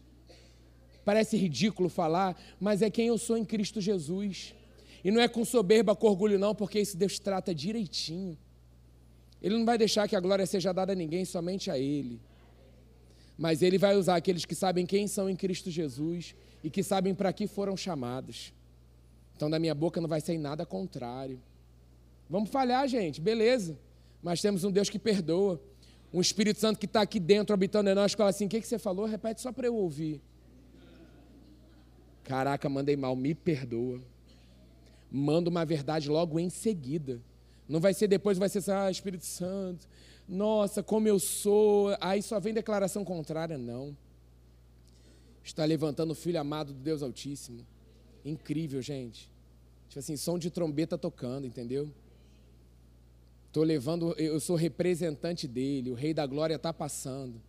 Parece 1.03 1.35
ridículo 1.35 1.89
falar, 1.89 2.41
mas 2.61 2.81
é 2.81 2.89
quem 2.89 3.07
eu 3.07 3.17
sou 3.17 3.35
em 3.35 3.43
Cristo 3.43 3.81
Jesus. 3.81 4.55
E 5.03 5.11
não 5.11 5.21
é 5.21 5.27
com 5.27 5.45
soberba, 5.45 5.95
com 5.95 6.07
orgulho, 6.07 6.39
não, 6.39 6.53
porque 6.53 6.79
esse 6.79 6.97
Deus 6.97 7.19
trata 7.19 7.53
direitinho. 7.53 8.37
Ele 9.41 9.57
não 9.57 9.65
vai 9.65 9.77
deixar 9.77 10.07
que 10.07 10.15
a 10.15 10.19
glória 10.19 10.45
seja 10.45 10.73
dada 10.73 10.93
a 10.93 10.95
ninguém, 10.95 11.23
somente 11.25 11.69
a 11.69 11.77
Ele. 11.77 12.19
Mas 13.37 13.61
Ele 13.61 13.77
vai 13.77 13.95
usar 13.95 14.15
aqueles 14.15 14.45
que 14.45 14.55
sabem 14.55 14.85
quem 14.85 15.07
são 15.07 15.29
em 15.29 15.35
Cristo 15.35 15.69
Jesus 15.69 16.35
e 16.63 16.69
que 16.69 16.81
sabem 16.81 17.13
para 17.13 17.31
que 17.31 17.45
foram 17.47 17.77
chamados. 17.77 18.53
Então, 19.35 19.49
da 19.49 19.59
minha 19.59 19.75
boca 19.75 20.01
não 20.01 20.09
vai 20.09 20.19
sair 20.19 20.39
nada 20.39 20.65
contrário. 20.65 21.39
Vamos 22.27 22.49
falhar, 22.49 22.87
gente, 22.87 23.21
beleza. 23.21 23.77
Mas 24.21 24.41
temos 24.41 24.63
um 24.63 24.71
Deus 24.71 24.89
que 24.89 24.97
perdoa. 24.97 25.61
Um 26.11 26.19
Espírito 26.19 26.59
Santo 26.59 26.79
que 26.79 26.85
está 26.87 27.01
aqui 27.01 27.19
dentro, 27.19 27.53
habitando 27.53 27.89
em 27.89 27.93
nós, 27.93 28.13
fala 28.13 28.31
assim: 28.31 28.45
o 28.45 28.49
que, 28.49 28.59
que 28.59 28.67
você 28.67 28.79
falou? 28.79 29.05
Repete 29.05 29.41
só 29.41 29.51
para 29.51 29.67
eu 29.67 29.75
ouvir. 29.75 30.21
Caraca, 32.23 32.67
mandei 32.67 32.95
mal, 32.95 33.15
me 33.15 33.35
perdoa. 33.35 34.01
Manda 35.11 35.49
uma 35.49 35.65
verdade 35.65 36.09
logo 36.09 36.39
em 36.39 36.49
seguida. 36.49 37.21
Não 37.67 37.79
vai 37.79 37.93
ser 37.93 38.07
depois, 38.07 38.37
vai 38.37 38.49
ser 38.49 38.59
assim, 38.59 38.71
ah, 38.71 38.91
Espírito 38.91 39.25
Santo, 39.25 39.87
nossa, 40.27 40.83
como 40.83 41.07
eu 41.07 41.19
sou. 41.19 41.95
Aí 42.01 42.21
só 42.21 42.39
vem 42.39 42.53
declaração 42.53 43.05
contrária, 43.05 43.57
não. 43.57 43.95
Está 45.43 45.63
levantando 45.63 46.11
o 46.11 46.15
filho 46.15 46.39
amado 46.39 46.73
do 46.73 46.79
Deus 46.79 47.01
Altíssimo. 47.01 47.65
Incrível, 48.25 48.81
gente. 48.81 49.29
Tipo 49.87 49.99
assim, 49.99 50.17
som 50.17 50.37
de 50.37 50.49
trombeta 50.49 50.97
tocando, 50.97 51.47
entendeu? 51.47 51.89
Estou 53.47 53.63
levando, 53.63 54.13
eu 54.17 54.39
sou 54.39 54.57
representante 54.57 55.47
dele, 55.47 55.89
o 55.89 55.93
Rei 55.93 56.13
da 56.13 56.25
Glória 56.25 56.55
está 56.55 56.73
passando. 56.73 57.41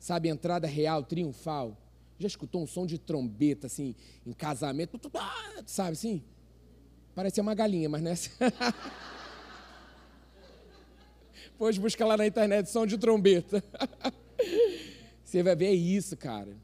Sabe, 0.00 0.28
entrada 0.28 0.66
real, 0.66 1.04
triunfal. 1.04 1.78
Já 2.18 2.26
escutou 2.26 2.62
um 2.62 2.66
som 2.66 2.84
de 2.84 2.98
trombeta, 2.98 3.68
assim, 3.68 3.94
em 4.26 4.32
casamento? 4.32 5.00
Sabe 5.64 5.92
assim? 5.92 6.22
Parece 7.14 7.40
uma 7.40 7.54
galinha, 7.54 7.88
mas 7.88 8.02
não 8.02 8.10
é 8.10 8.14
assim. 8.14 8.30
Busca 11.80 12.04
lá 12.04 12.16
na 12.16 12.26
internet 12.26 12.68
som 12.68 12.84
de 12.86 12.98
trombeta. 12.98 13.62
Você 15.24 15.42
vai 15.42 15.56
ver, 15.56 15.66
é 15.66 15.74
isso, 15.74 16.16
cara. 16.16 16.56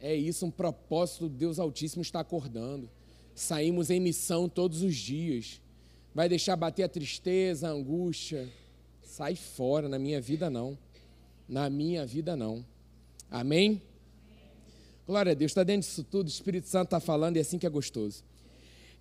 É 0.00 0.14
isso, 0.14 0.44
um 0.44 0.50
propósito 0.50 1.28
Deus 1.28 1.58
Altíssimo 1.58 2.02
está 2.02 2.20
acordando. 2.20 2.90
Saímos 3.34 3.88
em 3.88 4.00
missão 4.00 4.48
todos 4.48 4.82
os 4.82 4.96
dias. 4.96 5.60
Vai 6.14 6.28
deixar 6.28 6.56
bater 6.56 6.82
a 6.82 6.88
tristeza, 6.88 7.68
a 7.68 7.70
angústia? 7.70 8.48
Sai 9.02 9.36
fora, 9.36 9.88
na 9.88 9.98
minha 9.98 10.20
vida 10.20 10.50
não. 10.50 10.76
Na 11.48 11.70
minha 11.70 12.04
vida 12.04 12.36
não. 12.36 12.64
Amém? 13.30 13.80
Glória 15.06 15.32
a 15.32 15.34
Deus, 15.34 15.50
está 15.50 15.62
dentro 15.64 15.88
disso 15.88 16.04
tudo, 16.04 16.26
o 16.26 16.30
Espírito 16.30 16.68
Santo 16.68 16.86
está 16.86 17.00
falando 17.00 17.36
e 17.36 17.38
é 17.38 17.42
assim 17.42 17.58
que 17.58 17.66
é 17.66 17.70
gostoso. 17.70 18.24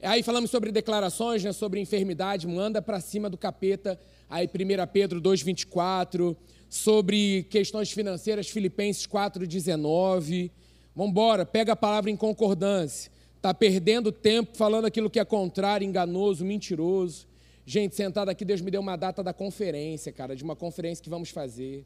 Aí 0.02 0.24
falamos 0.24 0.50
sobre 0.50 0.72
declarações, 0.72 1.44
né, 1.44 1.52
sobre 1.52 1.80
enfermidade, 1.80 2.48
manda 2.48 2.82
para 2.82 3.00
cima 3.00 3.30
do 3.30 3.38
capeta, 3.38 4.00
aí 4.30 4.48
1 4.48 4.88
Pedro 4.92 5.22
2,24, 5.22 6.36
sobre 6.70 7.44
questões 7.44 7.92
financeiras, 7.92 8.50
Filipenses 8.50 9.06
4,19. 9.06 10.52
Vamos 10.96 11.12
embora, 11.12 11.46
pega 11.46 11.74
a 11.74 11.76
palavra 11.76 12.10
em 12.10 12.16
concordância 12.16 13.12
está 13.42 13.56
perdendo 13.56 14.12
tempo 14.12 14.56
falando 14.56 14.86
aquilo 14.86 15.10
que 15.10 15.20
é 15.20 15.26
contrário, 15.26 15.84
enganoso, 15.84 16.46
mentiroso. 16.46 17.28
Gente, 17.66 17.96
sentado 17.96 18.30
aqui, 18.30 18.46
Deus 18.46 18.62
me 18.62 18.70
deu 18.70 18.80
uma 18.80 18.96
data 18.96 19.24
da 19.24 19.34
conferência, 19.34 20.12
cara, 20.12 20.36
de 20.36 20.44
uma 20.44 20.56
conferência 20.56 21.04
que 21.04 21.10
vamos 21.10 21.32
fazer. 21.32 21.84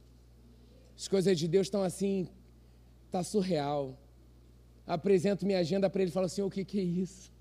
As 0.98 1.07
coisas 1.07 1.38
de 1.39 1.48
Deus 1.48 1.67
estão 1.67 1.81
assim, 1.81 2.27
está 3.05 3.24
surreal. 3.24 3.98
Apresento 4.86 5.45
minha 5.45 5.60
agenda 5.60 5.89
para 5.89 6.01
ele 6.01 6.12
e 6.12 6.13
falo 6.13 6.25
assim: 6.25 6.41
o 6.41 6.50
que, 6.50 6.65
que 6.65 6.77
é 6.77 6.84
isso? 6.84 7.31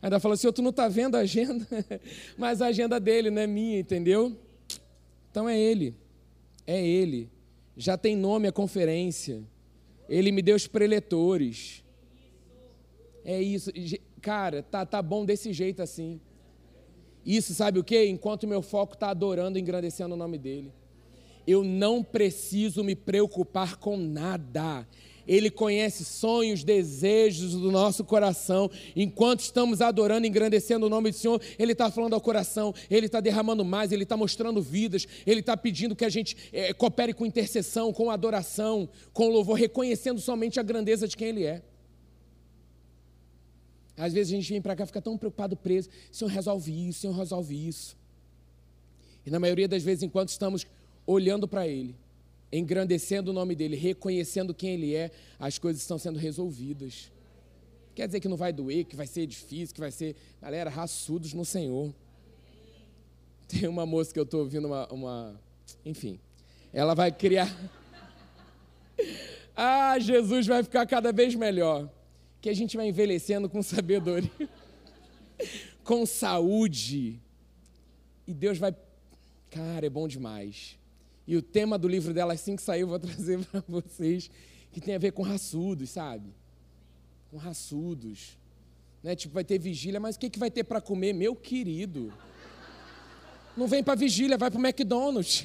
Ainda 0.00 0.20
fala 0.20 0.34
assim: 0.34 0.50
tu 0.52 0.62
não 0.62 0.70
está 0.70 0.88
vendo 0.88 1.16
a 1.16 1.20
agenda? 1.20 1.66
Mas 2.36 2.62
a 2.62 2.66
agenda 2.66 2.98
dele 3.00 3.30
não 3.30 3.42
é 3.42 3.46
minha, 3.46 3.78
entendeu? 3.78 4.36
Então 5.30 5.48
é 5.48 5.58
ele, 5.58 5.94
é 6.66 6.84
ele. 6.84 7.30
Já 7.76 7.98
tem 7.98 8.16
nome 8.16 8.48
a 8.48 8.52
conferência. 8.52 9.42
Ele 10.08 10.32
me 10.32 10.40
deu 10.40 10.56
os 10.56 10.66
preletores. 10.66 11.84
É 13.24 13.40
isso. 13.40 13.70
Cara, 14.22 14.62
tá, 14.62 14.86
tá 14.86 15.02
bom 15.02 15.24
desse 15.24 15.52
jeito 15.52 15.82
assim. 15.82 16.20
Isso, 17.24 17.52
sabe 17.54 17.80
o 17.80 17.84
que? 17.84 18.06
Enquanto 18.06 18.46
meu 18.46 18.62
foco 18.62 18.94
está 18.94 19.10
adorando 19.10 19.58
engrandecendo 19.58 20.14
o 20.14 20.18
nome 20.18 20.38
dele. 20.38 20.72
Eu 21.44 21.64
não 21.64 22.02
preciso 22.02 22.84
me 22.84 22.94
preocupar 22.94 23.76
com 23.76 23.96
nada. 23.96 24.86
Ele 25.26 25.50
conhece 25.50 26.04
sonhos, 26.04 26.62
desejos 26.62 27.52
do 27.52 27.70
nosso 27.70 28.04
coração. 28.04 28.70
Enquanto 28.94 29.40
estamos 29.40 29.80
adorando 29.80 30.26
e 30.26 30.28
engrandecendo 30.28 30.86
o 30.86 30.88
nome 30.88 31.10
do 31.10 31.16
Senhor, 31.16 31.40
Ele 31.58 31.72
está 31.72 31.90
falando 31.90 32.14
ao 32.14 32.20
coração, 32.20 32.74
Ele 32.90 33.06
está 33.06 33.20
derramando 33.20 33.64
mais, 33.64 33.92
Ele 33.92 34.02
está 34.02 34.16
mostrando 34.16 34.62
vidas, 34.62 35.06
Ele 35.26 35.40
está 35.40 35.56
pedindo 35.56 35.96
que 35.96 36.04
a 36.04 36.08
gente 36.08 36.36
é, 36.52 36.72
coopere 36.72 37.12
com 37.12 37.26
intercessão, 37.26 37.92
com 37.92 38.10
adoração, 38.10 38.88
com 39.12 39.28
louvor, 39.28 39.56
reconhecendo 39.56 40.20
somente 40.20 40.60
a 40.60 40.62
grandeza 40.62 41.08
de 41.08 41.16
quem 41.16 41.28
Ele 41.28 41.44
é. 41.44 41.62
Às 43.96 44.12
vezes 44.12 44.32
a 44.32 44.36
gente 44.36 44.52
vem 44.52 44.60
para 44.60 44.76
cá 44.76 44.84
fica 44.84 45.00
tão 45.00 45.16
preocupado, 45.16 45.56
preso. 45.56 45.88
Senhor, 46.12 46.30
resolve 46.30 46.88
isso, 46.88 47.00
Senhor, 47.00 47.14
resolve 47.14 47.68
isso. 47.68 47.96
E 49.24 49.30
na 49.30 49.40
maioria 49.40 49.66
das 49.66 49.82
vezes, 49.82 50.02
enquanto 50.02 50.28
estamos 50.28 50.66
olhando 51.06 51.48
para 51.48 51.66
Ele, 51.66 51.96
engrandecendo 52.52 53.30
o 53.30 53.34
nome 53.34 53.54
dEle, 53.54 53.76
reconhecendo 53.76 54.54
quem 54.54 54.74
Ele 54.74 54.94
é, 54.94 55.10
as 55.38 55.58
coisas 55.58 55.82
estão 55.82 55.98
sendo 55.98 56.18
resolvidas. 56.18 57.10
Quer 57.94 58.06
dizer 58.06 58.20
que 58.20 58.28
não 58.28 58.36
vai 58.36 58.52
doer, 58.52 58.84
que 58.84 58.94
vai 58.94 59.06
ser 59.06 59.26
difícil, 59.26 59.74
que 59.74 59.80
vai 59.80 59.90
ser. 59.90 60.14
Galera, 60.40 60.68
raçudos 60.68 61.32
no 61.32 61.44
Senhor. 61.44 61.94
Tem 63.48 63.66
uma 63.68 63.86
moça 63.86 64.12
que 64.12 64.18
eu 64.18 64.24
estou 64.24 64.40
ouvindo, 64.40 64.66
uma, 64.66 64.86
uma. 64.92 65.40
Enfim. 65.84 66.20
Ela 66.72 66.94
vai 66.94 67.10
criar. 67.10 67.48
ah, 69.56 69.98
Jesus 69.98 70.46
vai 70.46 70.62
ficar 70.62 70.84
cada 70.86 71.10
vez 71.12 71.34
melhor 71.34 71.90
que 72.40 72.50
a 72.50 72.54
gente 72.54 72.76
vai 72.76 72.86
envelhecendo 72.86 73.48
com 73.48 73.62
sabedoria, 73.62 74.30
com 75.82 76.04
saúde. 76.04 77.18
E 78.26 78.34
Deus 78.34 78.58
vai. 78.58 78.76
Cara, 79.50 79.86
é 79.86 79.90
bom 79.90 80.06
demais. 80.06 80.78
E 81.26 81.36
o 81.36 81.42
tema 81.42 81.78
do 81.78 81.88
livro 81.88 82.14
dela, 82.14 82.34
assim 82.34 82.56
que 82.56 82.62
saiu, 82.62 82.82
eu 82.82 82.88
vou 82.88 82.98
trazer 83.00 83.44
para 83.46 83.62
vocês, 83.66 84.30
que 84.72 84.80
tem 84.80 84.94
a 84.94 84.98
ver 84.98 85.12
com 85.12 85.22
raçudos, 85.22 85.90
sabe? 85.90 86.34
Com 87.30 87.36
raçudos. 87.36 88.38
Né? 89.02 89.16
Tipo, 89.16 89.34
vai 89.34 89.44
ter 89.44 89.58
vigília, 89.58 89.98
mas 89.98 90.16
o 90.16 90.18
que, 90.18 90.30
que 90.30 90.38
vai 90.38 90.50
ter 90.50 90.64
para 90.64 90.80
comer? 90.80 91.12
Meu 91.12 91.34
querido. 91.34 92.12
Não 93.56 93.66
vem 93.66 93.82
para 93.82 93.94
vigília, 93.94 94.36
vai 94.36 94.50
para 94.50 94.60
o 94.60 94.64
McDonald's. 94.64 95.44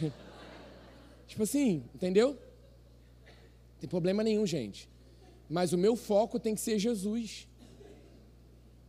tipo 1.28 1.44
assim, 1.44 1.84
entendeu? 1.96 2.32
Não 2.32 3.80
tem 3.80 3.90
problema 3.90 4.24
nenhum, 4.24 4.46
gente 4.46 4.92
mas 5.52 5.74
o 5.74 5.78
meu 5.78 5.98
foco 5.98 6.40
tem 6.40 6.56
que 6.56 6.62
ser 6.62 6.80
Jesus. 6.80 7.46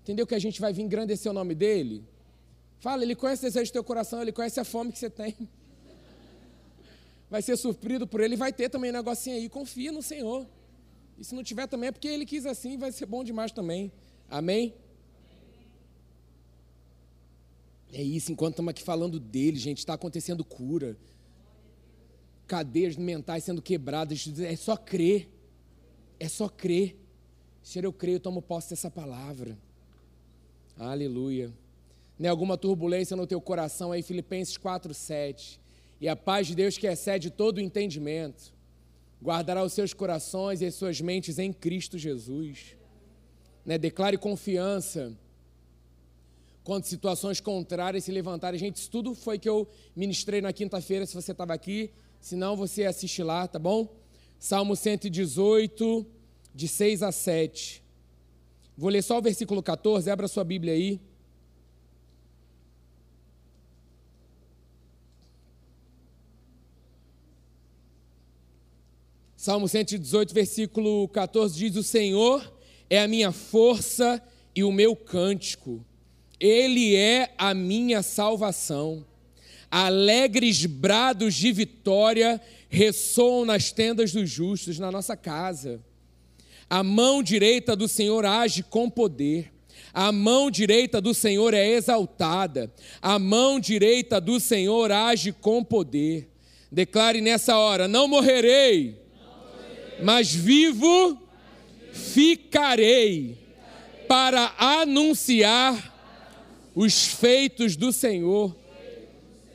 Entendeu 0.02 0.24
que 0.24 0.34
a 0.34 0.38
gente 0.38 0.60
vai 0.60 0.72
vir 0.72 0.82
engrandecer 0.82 1.30
o 1.30 1.34
nome 1.34 1.56
dele? 1.56 2.04
Fala, 2.78 3.02
ele 3.02 3.16
conhece 3.16 3.42
o 3.42 3.48
desejo 3.48 3.70
do 3.70 3.72
teu 3.72 3.84
coração, 3.84 4.22
ele 4.22 4.30
conhece 4.30 4.60
a 4.60 4.64
fome 4.64 4.92
que 4.92 4.98
você 4.98 5.10
tem. 5.10 5.36
Vai 7.32 7.40
ser 7.40 7.56
surpreso 7.56 8.06
por 8.06 8.20
ele, 8.20 8.36
vai 8.36 8.52
ter 8.52 8.68
também 8.68 8.90
um 8.90 8.92
negocinho 8.92 9.36
aí. 9.36 9.48
Confia 9.48 9.90
no 9.90 10.02
Senhor. 10.02 10.46
E 11.16 11.24
se 11.24 11.34
não 11.34 11.42
tiver 11.42 11.66
também 11.66 11.88
é 11.88 11.90
porque 11.90 12.06
ele 12.06 12.26
quis 12.26 12.44
assim, 12.44 12.76
vai 12.76 12.92
ser 12.92 13.06
bom 13.06 13.24
demais 13.24 13.50
também. 13.50 13.90
Amém? 14.28 14.74
É 17.90 18.02
isso, 18.02 18.30
enquanto 18.30 18.52
estamos 18.52 18.68
aqui 18.68 18.82
falando 18.82 19.18
dele, 19.18 19.56
gente, 19.56 19.78
está 19.78 19.94
acontecendo 19.94 20.44
cura. 20.44 20.94
Cadeias 22.46 22.96
mentais 22.96 23.44
sendo 23.44 23.62
quebradas, 23.62 24.28
é 24.38 24.54
só 24.54 24.76
crer. 24.76 25.30
É 26.20 26.28
só 26.28 26.50
crer. 26.50 26.98
Senhor, 27.62 27.86
eu 27.86 27.94
creio, 27.94 28.16
eu 28.16 28.20
tomo 28.20 28.42
posse 28.42 28.68
dessa 28.68 28.90
palavra. 28.90 29.56
Aleluia. 30.76 31.50
Nem 32.18 32.28
alguma 32.28 32.58
turbulência 32.58 33.16
no 33.16 33.26
teu 33.26 33.40
coração 33.40 33.90
aí, 33.90 34.02
Filipenses 34.02 34.58
4, 34.58 34.92
7. 34.92 35.61
E 36.02 36.08
a 36.08 36.16
paz 36.16 36.48
de 36.48 36.56
Deus 36.56 36.76
que 36.76 36.88
excede 36.88 37.30
todo 37.30 37.58
o 37.58 37.60
entendimento, 37.60 38.52
guardará 39.22 39.62
os 39.62 39.72
seus 39.72 39.94
corações 39.94 40.60
e 40.60 40.66
as 40.66 40.74
suas 40.74 41.00
mentes 41.00 41.38
em 41.38 41.52
Cristo 41.52 41.96
Jesus. 41.96 42.76
Né? 43.64 43.78
Declare 43.78 44.18
confiança 44.18 45.16
quando 46.64 46.86
situações 46.86 47.40
contrárias 47.40 48.02
se 48.02 48.10
levantarem. 48.10 48.58
Gente, 48.58 48.78
isso 48.78 48.90
tudo 48.90 49.14
foi 49.14 49.38
que 49.38 49.48
eu 49.48 49.68
ministrei 49.94 50.40
na 50.40 50.52
quinta-feira, 50.52 51.06
se 51.06 51.14
você 51.14 51.30
estava 51.30 51.54
aqui. 51.54 51.92
Se 52.20 52.34
não, 52.34 52.56
você 52.56 52.84
assiste 52.84 53.22
lá, 53.22 53.46
tá 53.46 53.60
bom? 53.60 53.88
Salmo 54.40 54.74
118, 54.74 56.04
de 56.52 56.66
6 56.66 57.04
a 57.04 57.12
7. 57.12 57.80
Vou 58.76 58.90
ler 58.90 59.02
só 59.02 59.18
o 59.18 59.22
versículo 59.22 59.62
14, 59.62 60.10
abra 60.10 60.26
sua 60.26 60.42
Bíblia 60.42 60.72
aí. 60.72 61.00
Salmo 69.42 69.66
118, 69.66 70.32
versículo 70.32 71.08
14 71.08 71.58
diz: 71.58 71.74
O 71.74 71.82
Senhor 71.82 72.48
é 72.88 73.02
a 73.02 73.08
minha 73.08 73.32
força 73.32 74.22
e 74.54 74.62
o 74.62 74.70
meu 74.70 74.94
cântico, 74.94 75.84
Ele 76.38 76.94
é 76.94 77.34
a 77.36 77.52
minha 77.52 78.04
salvação. 78.04 79.04
Alegres 79.68 80.64
brados 80.64 81.34
de 81.34 81.50
vitória 81.50 82.40
ressoam 82.68 83.44
nas 83.44 83.72
tendas 83.72 84.12
dos 84.12 84.30
justos, 84.30 84.78
na 84.78 84.92
nossa 84.92 85.16
casa. 85.16 85.80
A 86.70 86.84
mão 86.84 87.20
direita 87.20 87.74
do 87.74 87.88
Senhor 87.88 88.24
age 88.24 88.62
com 88.62 88.88
poder. 88.88 89.52
A 89.92 90.12
mão 90.12 90.52
direita 90.52 91.00
do 91.00 91.12
Senhor 91.12 91.52
é 91.52 91.66
exaltada. 91.66 92.72
A 93.00 93.18
mão 93.18 93.58
direita 93.58 94.20
do 94.20 94.38
Senhor 94.38 94.92
age 94.92 95.32
com 95.32 95.64
poder. 95.64 96.30
Declare 96.70 97.20
nessa 97.20 97.58
hora: 97.58 97.88
não 97.88 98.06
morrerei, 98.06 99.01
mas 100.02 100.32
vivo 100.32 101.20
ficarei 101.92 103.36
para 104.08 104.52
anunciar 104.58 105.92
os 106.74 107.06
feitos 107.06 107.76
do 107.76 107.92
Senhor. 107.92 108.54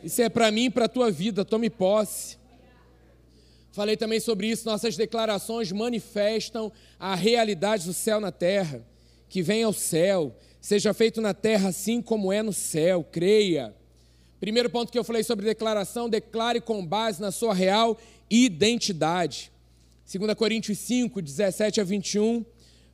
Isso 0.03 0.21
é 0.21 0.29
para 0.29 0.51
mim 0.51 0.65
e 0.65 0.69
para 0.69 0.85
a 0.85 0.89
tua 0.89 1.11
vida, 1.11 1.43
tome 1.43 1.69
posse. 1.69 2.37
Falei 3.71 3.95
também 3.95 4.19
sobre 4.19 4.47
isso, 4.47 4.65
nossas 4.65 4.95
declarações 4.95 5.71
manifestam 5.71 6.71
a 6.99 7.13
realidade 7.13 7.85
do 7.85 7.93
céu 7.93 8.19
na 8.19 8.31
terra. 8.31 8.83
Que 9.29 9.41
venha 9.41 9.65
ao 9.65 9.73
céu, 9.73 10.35
seja 10.61 10.93
feito 10.93 11.21
na 11.21 11.33
terra 11.33 11.69
assim 11.69 12.01
como 12.01 12.31
é 12.31 12.41
no 12.41 12.53
céu, 12.53 13.03
creia. 13.03 13.75
Primeiro 14.39 14.69
ponto 14.69 14.91
que 14.91 14.97
eu 14.97 15.03
falei 15.03 15.23
sobre 15.23 15.45
declaração, 15.45 16.09
declare 16.09 16.61
com 16.61 16.85
base 16.85 17.21
na 17.21 17.31
sua 17.31 17.53
real 17.53 17.97
identidade. 18.29 19.51
2 20.09 20.33
Coríntios 20.35 20.77
5, 20.77 21.21
17 21.21 21.81
a 21.81 21.83
21, 21.83 22.45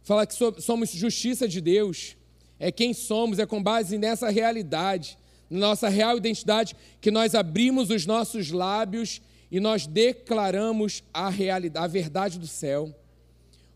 fala 0.02 0.26
que 0.26 0.34
somos 0.60 0.90
justiça 0.90 1.48
de 1.48 1.62
Deus. 1.62 2.18
É 2.60 2.72
quem 2.72 2.92
somos, 2.92 3.38
é 3.38 3.46
com 3.46 3.62
base 3.62 4.00
nessa 4.00 4.32
realidade, 4.32 5.16
nossa 5.48 5.90
real 5.90 6.18
identidade, 6.18 6.76
que 7.00 7.12
nós 7.12 7.36
abrimos 7.36 7.92
os 7.92 8.08
nossos 8.08 8.50
lábios 8.50 9.22
e 9.52 9.60
nós 9.60 9.86
declaramos 9.86 11.04
a 11.14 11.30
realidade, 11.30 11.86
a 11.86 11.88
verdade 11.88 12.40
do 12.40 12.48
céu. 12.48 12.92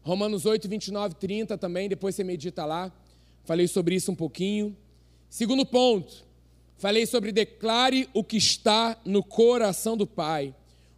Romanos 0.02 0.48
8, 0.48 0.68
29, 0.68 1.14
30 1.16 1.60
também, 1.60 1.88
depois 1.88 2.16
você 2.16 2.24
medita 2.24 2.66
lá. 2.66 2.92
Falei 3.44 3.68
sobre 3.68 3.94
isso 3.94 4.12
um 4.12 4.16
pouquinho. 4.16 4.76
Segundo 5.30 5.64
ponto, 5.64 6.26
falei 6.80 7.06
sobre 7.06 7.32
declare 7.32 8.10
o 8.16 8.24
que 8.24 8.38
está 8.38 9.00
no 9.06 9.22
coração 9.22 9.96
do 9.96 10.08
Pai. 10.08 10.56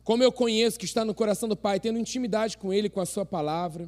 Como 0.09 0.23
eu 0.23 0.31
conheço 0.31 0.79
que 0.79 0.85
está 0.85 1.05
no 1.05 1.13
coração 1.13 1.47
do 1.47 1.55
Pai, 1.55 1.79
tendo 1.79 1.99
intimidade 1.99 2.57
com 2.57 2.73
Ele, 2.73 2.89
com 2.89 2.99
a 2.99 3.05
Sua 3.05 3.23
palavra, 3.23 3.87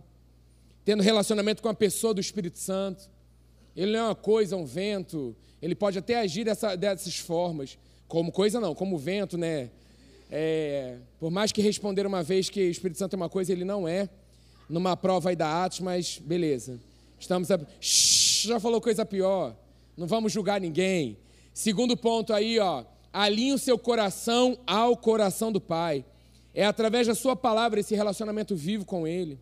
tendo 0.86 1.02
relacionamento 1.02 1.64
com 1.64 1.68
a 1.68 1.74
pessoa 1.74 2.14
do 2.14 2.22
Espírito 2.22 2.60
Santo. 2.60 3.10
Ele 3.76 3.94
não 3.94 4.00
é 4.00 4.04
uma 4.04 4.14
coisa, 4.14 4.56
um 4.56 4.64
vento. 4.64 5.36
Ele 5.60 5.74
pode 5.74 5.98
até 5.98 6.20
agir 6.20 6.44
dessa, 6.44 6.76
dessas 6.76 7.18
formas. 7.18 7.76
Como 8.08 8.32
coisa 8.32 8.60
não, 8.60 8.76
como 8.76 9.00
vento, 9.00 9.36
né? 9.36 9.72
É, 10.30 10.98
por 11.20 11.32
mais 11.32 11.52
que 11.52 11.60
responder 11.60 12.06
uma 12.06 12.22
vez 12.22 12.52
que 12.52 12.68
o 12.68 12.70
Espírito 12.70 13.00
Santo 13.00 13.16
é 13.16 13.18
uma 13.18 13.28
coisa, 13.28 13.52
ele 13.52 13.66
não 13.66 13.88
é. 13.88 14.08
Numa 14.70 14.96
prova 14.96 15.32
aí 15.32 15.36
da 15.36 15.64
Atos, 15.66 15.80
mas 15.80 16.20
beleza. 16.24 16.80
Estamos 17.20 17.50
a... 17.50 17.60
Shhh, 17.80 18.46
já 18.46 18.60
falou 18.60 18.80
coisa 18.80 19.04
pior. 19.04 19.56
Não 19.98 20.06
vamos 20.06 20.32
julgar 20.32 20.62
ninguém. 20.62 21.18
Segundo 21.52 21.98
ponto 21.98 22.32
aí, 22.32 22.60
ó. 22.60 22.86
Alinhe 23.12 23.54
o 23.54 23.58
seu 23.58 23.80
coração 23.80 24.60
ao 24.68 24.96
coração 24.96 25.52
do 25.52 25.60
Pai. 25.60 26.06
É 26.54 26.66
através 26.66 27.08
da 27.08 27.16
sua 27.16 27.36
palavra 27.36 27.80
esse 27.80 27.96
relacionamento 27.96 28.56
vivo 28.56 28.86
com 28.86 29.08
Ele. 29.08 29.40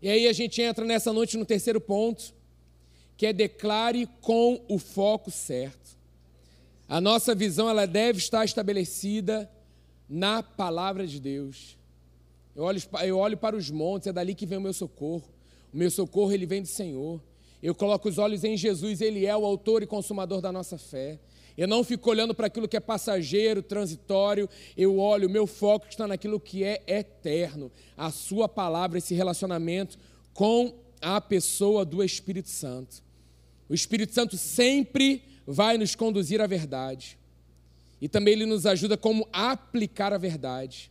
E 0.00 0.08
aí 0.08 0.26
a 0.26 0.32
gente 0.32 0.60
entra 0.60 0.84
nessa 0.84 1.12
noite 1.12 1.36
no 1.36 1.44
terceiro 1.44 1.80
ponto, 1.80 2.34
que 3.16 3.26
é 3.26 3.32
declare 3.32 4.08
com 4.20 4.60
o 4.68 4.78
foco 4.78 5.30
certo. 5.30 5.96
A 6.88 7.00
nossa 7.00 7.34
visão 7.34 7.68
ela 7.70 7.86
deve 7.86 8.18
estar 8.18 8.44
estabelecida 8.44 9.50
na 10.08 10.42
palavra 10.42 11.06
de 11.06 11.20
Deus. 11.20 11.76
Eu 12.54 12.64
olho, 12.64 12.82
eu 13.04 13.18
olho 13.18 13.36
para 13.36 13.56
os 13.56 13.70
montes, 13.70 14.08
é 14.08 14.12
dali 14.12 14.34
que 14.34 14.44
vem 14.44 14.58
o 14.58 14.60
meu 14.60 14.72
socorro. 14.72 15.24
O 15.72 15.76
meu 15.76 15.90
socorro 15.90 16.32
ele 16.32 16.46
vem 16.46 16.62
do 16.62 16.68
Senhor. 16.68 17.20
Eu 17.62 17.74
coloco 17.74 18.08
os 18.08 18.18
olhos 18.18 18.44
em 18.44 18.56
Jesus, 18.56 19.00
ele 19.00 19.24
é 19.24 19.36
o 19.36 19.46
autor 19.46 19.82
e 19.82 19.86
consumador 19.86 20.40
da 20.40 20.52
nossa 20.52 20.76
fé. 20.76 21.18
Eu 21.56 21.68
não 21.68 21.84
fico 21.84 22.08
olhando 22.10 22.34
para 22.34 22.46
aquilo 22.46 22.68
que 22.68 22.76
é 22.76 22.80
passageiro, 22.80 23.62
transitório. 23.62 24.48
Eu 24.76 24.98
olho, 24.98 25.28
o 25.28 25.30
meu 25.30 25.46
foco 25.46 25.86
está 25.88 26.06
naquilo 26.06 26.40
que 26.40 26.64
é 26.64 26.82
eterno. 26.86 27.70
A 27.96 28.10
Sua 28.10 28.48
palavra, 28.48 28.98
esse 28.98 29.14
relacionamento 29.14 29.98
com 30.32 30.74
a 31.00 31.20
pessoa 31.20 31.84
do 31.84 32.02
Espírito 32.02 32.48
Santo. 32.48 33.02
O 33.68 33.74
Espírito 33.74 34.14
Santo 34.14 34.36
sempre 34.36 35.22
vai 35.46 35.76
nos 35.76 35.94
conduzir 35.94 36.40
à 36.40 36.46
verdade. 36.46 37.18
E 38.00 38.08
também 38.08 38.34
ele 38.34 38.46
nos 38.46 38.66
ajuda 38.66 38.96
como 38.96 39.28
aplicar 39.32 40.12
a 40.12 40.18
verdade 40.18 40.90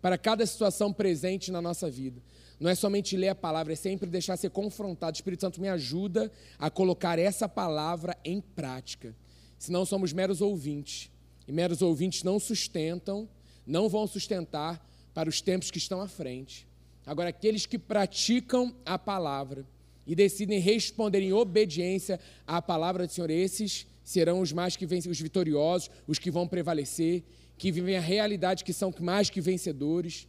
para 0.00 0.16
cada 0.16 0.46
situação 0.46 0.92
presente 0.92 1.50
na 1.50 1.60
nossa 1.60 1.90
vida. 1.90 2.22
não 2.58 2.70
é 2.70 2.74
somente 2.74 3.16
ler 3.16 3.28
a 3.28 3.34
palavra, 3.34 3.72
é 3.72 3.76
sempre 3.76 4.08
deixar 4.08 4.36
ser 4.36 4.50
confrontado. 4.50 5.14
O 5.14 5.18
Espírito 5.18 5.40
Santo 5.42 5.60
me 5.60 5.68
ajuda 5.68 6.32
a 6.58 6.70
colocar 6.70 7.18
essa 7.18 7.48
palavra 7.48 8.16
em 8.24 8.40
prática. 8.40 9.14
Senão 9.58 9.84
somos 9.84 10.12
meros 10.12 10.40
ouvintes. 10.40 11.10
E 11.46 11.52
meros 11.52 11.82
ouvintes 11.82 12.22
não 12.22 12.38
sustentam, 12.38 13.28
não 13.66 13.88
vão 13.88 14.06
sustentar 14.06 14.84
para 15.14 15.28
os 15.28 15.40
tempos 15.40 15.70
que 15.70 15.78
estão 15.78 16.00
à 16.00 16.08
frente. 16.08 16.66
Agora, 17.04 17.30
aqueles 17.30 17.66
que 17.66 17.78
praticam 17.78 18.74
a 18.84 18.98
palavra 18.98 19.64
e 20.06 20.14
decidem 20.14 20.58
responder 20.60 21.20
em 21.20 21.32
obediência 21.32 22.20
à 22.46 22.60
palavra 22.60 23.06
do 23.06 23.12
Senhor, 23.12 23.30
esses 23.30 23.86
serão 24.04 24.40
os 24.40 24.52
mais 24.52 24.76
que 24.76 24.86
vencem, 24.86 25.10
os 25.10 25.20
vitoriosos, 25.20 25.90
os 26.06 26.18
que 26.18 26.30
vão 26.30 26.46
prevalecer, 26.46 27.24
que 27.56 27.72
vivem 27.72 27.96
a 27.96 28.00
realidade 28.00 28.62
que 28.62 28.72
são 28.72 28.92
mais 29.00 29.30
que 29.30 29.40
vencedores, 29.40 30.28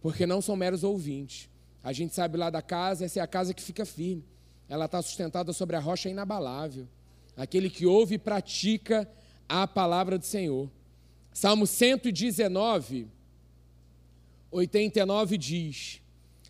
porque 0.00 0.26
não 0.26 0.40
são 0.40 0.54
meros 0.54 0.84
ouvintes. 0.84 1.48
A 1.82 1.92
gente 1.92 2.14
sabe 2.14 2.36
lá 2.36 2.50
da 2.50 2.62
casa, 2.62 3.04
essa 3.04 3.20
é 3.20 3.22
a 3.22 3.26
casa 3.26 3.54
que 3.54 3.62
fica 3.62 3.86
firme. 3.86 4.24
Ela 4.68 4.84
está 4.84 5.00
sustentada 5.00 5.52
sobre 5.52 5.76
a 5.76 5.80
rocha 5.80 6.08
inabalável. 6.08 6.86
Aquele 7.38 7.70
que 7.70 7.86
ouve 7.86 8.16
e 8.16 8.18
pratica 8.18 9.08
a 9.48 9.64
palavra 9.64 10.18
do 10.18 10.24
Senhor. 10.24 10.68
Salmo 11.32 11.68
119, 11.68 13.06
89 14.50 15.38
diz: 15.38 16.02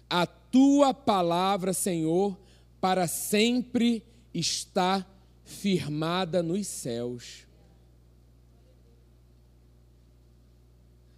A 0.09 0.27
tua 0.27 0.95
palavra, 0.95 1.75
Senhor, 1.75 2.41
para 2.81 3.07
sempre 3.07 4.03
está 4.33 5.07
firmada 5.45 6.43
nos 6.43 6.67
céus. 6.67 7.47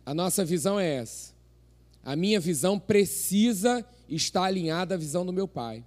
A 0.04 0.12
nossa 0.12 0.44
visão 0.44 0.80
é 0.80 0.96
essa. 0.96 1.32
A 2.02 2.16
minha 2.16 2.40
visão 2.40 2.76
precisa 2.76 3.86
estar 4.08 4.42
alinhada 4.42 4.96
à 4.96 4.98
visão 4.98 5.24
do 5.24 5.32
meu 5.32 5.46
Pai. 5.46 5.84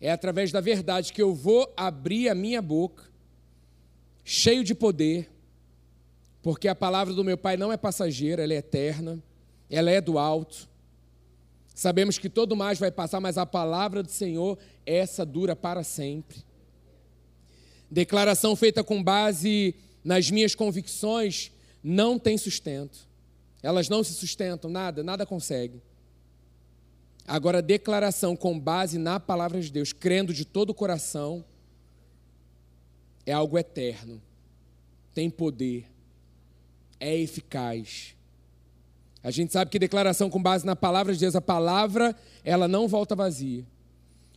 É 0.00 0.10
através 0.10 0.50
da 0.50 0.60
verdade 0.60 1.12
que 1.12 1.20
eu 1.20 1.34
vou 1.34 1.72
abrir 1.76 2.28
a 2.28 2.34
minha 2.34 2.62
boca, 2.62 3.04
cheio 4.24 4.64
de 4.64 4.74
poder, 4.74 5.30
porque 6.42 6.68
a 6.68 6.74
palavra 6.74 7.12
do 7.12 7.22
meu 7.22 7.36
Pai 7.36 7.56
não 7.56 7.72
é 7.72 7.76
passageira, 7.76 8.42
ela 8.42 8.54
é 8.54 8.56
eterna, 8.56 9.22
ela 9.68 9.90
é 9.90 10.00
do 10.00 10.18
alto. 10.18 10.68
Sabemos 11.74 12.18
que 12.18 12.30
todo 12.30 12.56
mais 12.56 12.78
vai 12.78 12.90
passar, 12.90 13.20
mas 13.20 13.36
a 13.36 13.44
palavra 13.44 14.02
do 14.02 14.10
Senhor, 14.10 14.58
essa 14.86 15.24
dura 15.24 15.54
para 15.54 15.84
sempre. 15.84 16.44
Declaração 17.90 18.56
feita 18.56 18.82
com 18.82 19.02
base 19.02 19.74
nas 20.02 20.30
minhas 20.30 20.54
convicções 20.54 21.52
não 21.82 22.18
tem 22.18 22.38
sustento. 22.38 23.08
Elas 23.62 23.88
não 23.88 24.02
se 24.02 24.14
sustentam, 24.14 24.70
nada, 24.70 25.02
nada 25.02 25.26
consegue. 25.26 25.82
Agora, 27.26 27.62
declaração 27.62 28.34
com 28.34 28.58
base 28.58 28.98
na 28.98 29.20
palavra 29.20 29.60
de 29.60 29.70
Deus, 29.70 29.92
crendo 29.92 30.32
de 30.32 30.44
todo 30.44 30.70
o 30.70 30.74
coração, 30.74 31.44
é 33.24 33.32
algo 33.32 33.58
eterno, 33.58 34.20
tem 35.14 35.30
poder, 35.30 35.86
é 36.98 37.16
eficaz. 37.16 38.16
A 39.22 39.30
gente 39.30 39.52
sabe 39.52 39.70
que 39.70 39.78
declaração 39.78 40.30
com 40.30 40.42
base 40.42 40.64
na 40.64 40.74
palavra 40.74 41.12
de 41.12 41.20
Deus, 41.20 41.36
a 41.36 41.40
palavra, 41.40 42.16
ela 42.42 42.66
não 42.66 42.88
volta 42.88 43.14
vazia. 43.14 43.66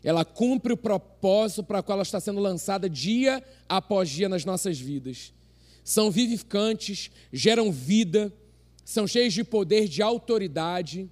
Ela 0.03 0.25
cumpre 0.25 0.73
o 0.73 0.77
propósito 0.77 1.63
para 1.63 1.79
o 1.79 1.83
qual 1.83 1.95
ela 1.95 2.03
está 2.03 2.19
sendo 2.19 2.41
lançada 2.41 2.89
dia 2.89 3.41
após 3.69 4.09
dia 4.09 4.27
nas 4.27 4.43
nossas 4.43 4.77
vidas. 4.77 5.33
São 5.83 6.11
vivificantes, 6.11 7.09
geram 7.31 7.71
vida, 7.71 8.31
são 8.83 9.07
cheios 9.07 9.33
de 9.33 9.43
poder, 9.43 9.87
de 9.87 10.01
autoridade. 10.01 11.09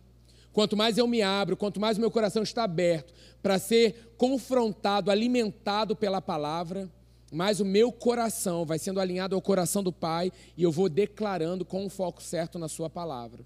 Quanto 0.54 0.76
mais 0.76 0.98
eu 0.98 1.08
me 1.08 1.22
abro, 1.22 1.56
quanto 1.56 1.80
mais 1.80 1.98
o 1.98 2.02
meu 2.02 2.12
coração 2.12 2.44
está 2.44 2.64
aberto 2.64 3.14
para 3.42 3.58
ser 3.58 4.14
confrontado, 4.18 5.10
alimentado 5.10 5.96
pela 5.96 6.22
palavra, 6.22 6.90
mais 7.32 7.62
o 7.62 7.66
meu 7.66 7.92
coração 7.92 8.66
vai 8.66 8.78
sendo 8.78 9.00
alinhado 9.00 9.34
ao 9.34 9.42
coração 9.42 9.82
do 9.82 9.94
Pai 9.94 10.32
e 10.58 10.64
eu 10.64 10.72
vou 10.72 10.90
declarando 10.90 11.64
com 11.64 11.86
o 11.86 11.90
foco 11.90 12.22
certo 12.22 12.60
na 12.60 12.68
Sua 12.68 12.90
palavra. 12.90 13.46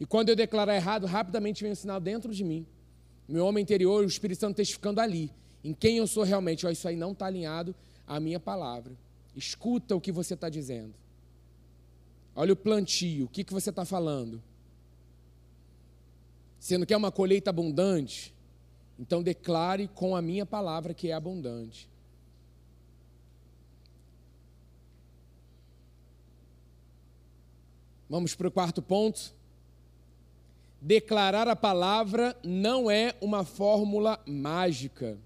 E 0.00 0.06
quando 0.06 0.30
eu 0.30 0.36
declarar 0.36 0.74
errado, 0.74 1.06
rapidamente 1.06 1.62
vem 1.62 1.72
um 1.72 1.76
sinal 1.76 2.00
dentro 2.00 2.34
de 2.34 2.42
mim. 2.42 2.66
Meu 3.28 3.44
homem 3.44 3.62
interior, 3.62 4.02
o 4.02 4.08
Espírito 4.08 4.40
Santo 4.40 4.56
testificando 4.56 5.00
ali, 5.00 5.30
em 5.62 5.74
quem 5.74 5.98
eu 5.98 6.06
sou 6.06 6.24
realmente. 6.24 6.66
Oh, 6.66 6.70
isso 6.70 6.88
aí 6.88 6.96
não 6.96 7.12
está 7.12 7.26
alinhado 7.26 7.74
à 8.06 8.18
minha 8.18 8.40
palavra. 8.40 8.94
Escuta 9.36 9.94
o 9.94 10.00
que 10.00 10.10
você 10.10 10.32
está 10.32 10.48
dizendo. 10.48 10.94
Olha 12.34 12.54
o 12.54 12.56
plantio, 12.56 13.26
o 13.26 13.28
que, 13.28 13.44
que 13.44 13.52
você 13.52 13.68
está 13.68 13.84
falando. 13.84 14.42
Você 16.60 16.76
não 16.76 16.84
quer 16.84 16.96
uma 16.98 17.10
colheita 17.10 17.48
abundante? 17.48 18.34
Então 18.98 19.22
declare 19.22 19.88
com 19.88 20.14
a 20.14 20.20
minha 20.20 20.44
palavra 20.44 20.92
que 20.92 21.08
é 21.08 21.14
abundante. 21.14 21.88
Vamos 28.10 28.34
para 28.34 28.48
o 28.48 28.50
quarto 28.50 28.82
ponto. 28.82 29.32
Declarar 30.82 31.48
a 31.48 31.56
palavra 31.56 32.36
não 32.44 32.90
é 32.90 33.14
uma 33.22 33.42
fórmula 33.42 34.20
mágica. 34.26 35.16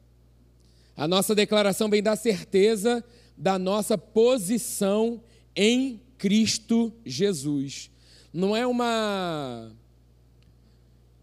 A 0.96 1.08
nossa 1.08 1.34
declaração 1.34 1.88
vem 1.88 2.02
da 2.02 2.14
certeza 2.14 3.04
da 3.36 3.58
nossa 3.58 3.98
posição 3.98 5.20
em 5.56 6.00
Cristo 6.16 6.92
Jesus. 7.04 7.90
Não 8.32 8.56
é 8.56 8.64
uma 8.64 9.72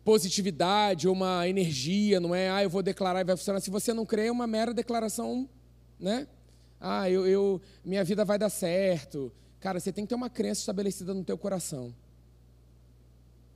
positividade 0.03 1.07
uma 1.07 1.47
energia, 1.47 2.19
não 2.19 2.33
é, 2.33 2.49
ah, 2.49 2.63
eu 2.63 2.69
vou 2.69 2.81
declarar 2.81 3.21
e 3.21 3.23
vai 3.23 3.37
funcionar. 3.37 3.59
Se 3.59 3.69
você 3.69 3.93
não 3.93 4.05
crê, 4.05 4.27
é 4.27 4.31
uma 4.31 4.47
mera 4.47 4.73
declaração, 4.73 5.47
né? 5.99 6.27
Ah, 6.79 7.09
eu, 7.09 7.27
eu, 7.27 7.61
minha 7.85 8.03
vida 8.03 8.25
vai 8.25 8.39
dar 8.39 8.49
certo. 8.49 9.31
Cara, 9.59 9.79
você 9.79 9.91
tem 9.91 10.03
que 10.03 10.09
ter 10.09 10.15
uma 10.15 10.29
crença 10.29 10.61
estabelecida 10.61 11.13
no 11.13 11.23
teu 11.23 11.37
coração. 11.37 11.93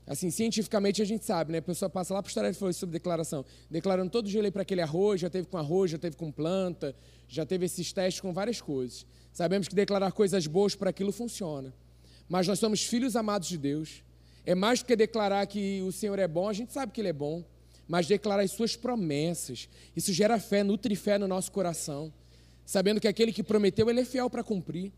Assim, 0.07 0.29
cientificamente 0.29 1.01
a 1.01 1.05
gente 1.05 1.25
sabe, 1.25 1.51
né? 1.51 1.57
A 1.57 1.61
pessoa 1.63 1.89
passa 1.89 2.13
lá 2.13 2.21
para 2.21 2.27
o 2.27 2.29
história 2.29 2.49
e 2.49 2.53
falou 2.53 2.71
sobre 2.73 2.93
declaração. 2.93 3.43
Declarando 3.71 4.11
todo 4.11 4.29
dia 4.29 4.51
para 4.51 4.61
aquele 4.61 4.81
arroz, 4.81 5.19
já 5.19 5.31
teve 5.31 5.47
com 5.47 5.57
arroz, 5.57 5.89
já 5.89 5.97
teve 5.97 6.15
com 6.15 6.31
planta, 6.31 6.95
já 7.27 7.43
teve 7.43 7.65
esses 7.65 7.91
testes 7.91 8.21
com 8.21 8.31
várias 8.31 8.61
coisas. 8.61 9.03
Sabemos 9.33 9.67
que 9.67 9.73
declarar 9.73 10.11
coisas 10.11 10.45
boas 10.45 10.75
para 10.75 10.91
aquilo 10.91 11.11
funciona. 11.11 11.73
Mas 12.29 12.47
nós 12.47 12.59
somos 12.59 12.83
filhos 12.83 13.15
amados 13.15 13.47
de 13.47 13.57
Deus. 13.57 14.03
É 14.45 14.53
mais 14.53 14.79
do 14.79 14.85
que 14.85 14.95
declarar 14.95 15.45
que 15.47 15.81
o 15.81 15.91
Senhor 15.91 16.19
é 16.19 16.27
bom, 16.27 16.47
a 16.47 16.53
gente 16.53 16.71
sabe 16.71 16.91
que 16.91 17.01
Ele 17.01 17.09
é 17.09 17.13
bom. 17.13 17.43
Mas 17.87 18.07
declarar 18.07 18.43
as 18.43 18.51
suas 18.51 18.75
promessas. 18.75 19.69
Isso 19.95 20.11
gera 20.11 20.39
fé, 20.39 20.63
nutre 20.63 20.95
fé 20.95 21.17
no 21.17 21.27
nosso 21.27 21.51
coração. 21.51 22.11
Sabendo 22.65 22.99
que 22.99 23.07
aquele 23.07 23.31
que 23.31 23.43
prometeu, 23.43 23.89
Ele 23.89 24.01
é 24.01 24.05
fiel 24.05 24.29
para 24.29 24.43
cumprir. 24.43 24.91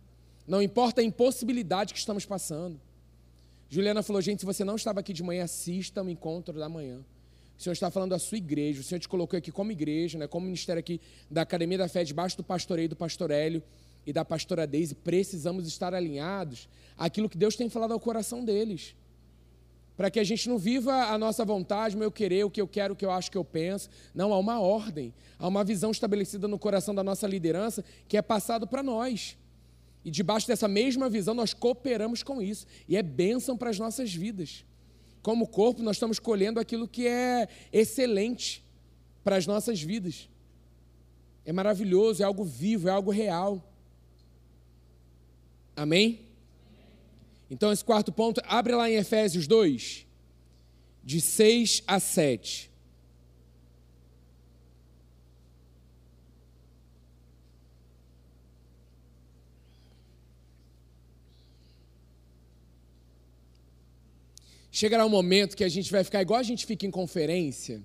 Não 0.48 0.62
importa 0.62 1.02
a 1.02 1.04
impossibilidade 1.04 1.94
que 1.94 2.00
estamos 2.00 2.26
passando. 2.26 2.80
Juliana 3.70 4.02
falou: 4.02 4.22
gente, 4.22 4.40
se 4.40 4.46
você 4.46 4.64
não 4.64 4.76
estava 4.76 5.02
aqui 5.02 5.12
de 5.12 5.22
manhã, 5.22 5.44
assista 5.44 6.02
o 6.02 6.10
encontro 6.10 6.58
da 6.58 6.70
manhã. 6.70 7.04
O 7.58 7.62
Senhor 7.62 7.74
está 7.74 7.90
falando 7.90 8.12
da 8.12 8.20
sua 8.20 8.38
igreja, 8.38 8.82
o 8.82 8.84
Senhor 8.84 9.00
te 9.00 9.10
colocou 9.10 9.36
aqui 9.36 9.52
como 9.52 9.72
igreja, 9.72 10.18
né, 10.18 10.28
como 10.28 10.46
ministério 10.46 10.80
aqui 10.80 11.02
da 11.30 11.42
Academia 11.42 11.80
da 11.80 11.90
Fé, 11.90 12.04
debaixo 12.04 12.38
do 12.38 12.44
pastoreio 12.44 12.88
do 12.88 12.96
pastor 12.96 13.32
Hélio 13.32 13.64
e 14.06 14.14
da 14.14 14.24
pastora 14.24 14.68
Deise. 14.68 14.94
Precisamos 14.94 15.68
estar 15.68 15.94
alinhados 15.94 16.70
àquilo 16.96 17.28
que 17.28 17.38
Deus 17.38 17.56
tem 17.56 17.68
falado 17.68 17.94
ao 17.94 18.00
coração 18.00 18.46
deles. 18.46 18.96
Para 19.98 20.12
que 20.12 20.20
a 20.20 20.24
gente 20.24 20.48
não 20.48 20.60
viva 20.60 20.94
a 20.94 21.18
nossa 21.18 21.44
vontade, 21.44 21.96
o 21.96 22.00
meu 22.00 22.12
querer, 22.12 22.46
o 22.46 22.52
que 22.52 22.62
eu 22.62 22.68
quero, 22.68 22.94
o 22.94 22.96
que 22.96 23.04
eu 23.04 23.10
acho 23.10 23.32
que 23.32 23.38
eu 23.38 23.44
penso. 23.44 23.90
Não, 24.14 24.32
há 24.32 24.38
uma 24.38 24.60
ordem, 24.60 25.12
há 25.40 25.48
uma 25.48 25.64
visão 25.64 25.90
estabelecida 25.90 26.48
no 26.48 26.60
coração 26.60 26.94
da 26.94 27.04
nossa 27.04 27.28
liderança 27.28 27.84
que 28.08 28.16
é 28.16 28.22
passado 28.22 28.68
para 28.68 28.84
nós. 28.84 29.36
E 30.06 30.12
debaixo 30.12 30.48
dessa 30.48 30.68
mesma 30.68 31.10
visão, 31.10 31.34
nós 31.34 31.54
cooperamos 31.54 32.22
com 32.22 32.42
isso. 32.42 32.68
E 32.88 32.96
é 32.96 33.02
bênção 33.02 33.58
para 33.58 33.72
as 33.72 33.80
nossas 33.80 34.14
vidas. 34.14 34.64
Como 35.24 35.48
corpo, 35.48 35.82
nós 35.82 35.96
estamos 35.96 36.20
colhendo 36.20 36.60
aquilo 36.60 36.88
que 36.88 37.08
é 37.08 37.48
excelente 37.74 38.64
para 39.24 39.36
as 39.36 39.48
nossas 39.48 39.82
vidas. 39.82 40.30
É 41.44 41.52
maravilhoso, 41.52 42.22
é 42.22 42.26
algo 42.26 42.44
vivo, 42.44 42.88
é 42.88 42.92
algo 42.92 43.10
real. 43.10 43.62
Amém? 45.76 46.27
Então, 47.50 47.72
esse 47.72 47.84
quarto 47.84 48.12
ponto, 48.12 48.42
abre 48.46 48.76
lá 48.76 48.90
em 48.90 48.96
Efésios 48.96 49.48
2, 49.48 50.06
de 51.04 51.22
6 51.22 51.84
a 51.88 52.00
7. 52.00 52.70
Chegará 64.78 65.04
um 65.04 65.10
momento 65.10 65.58
que 65.58 65.64
a 65.64 65.70
gente 65.70 65.92
vai 65.92 66.04
ficar 66.04 66.22
igual 66.22 66.40
a 66.40 66.44
gente 66.44 66.64
fica 66.64 66.86
em 66.86 66.92
conferência. 66.92 67.82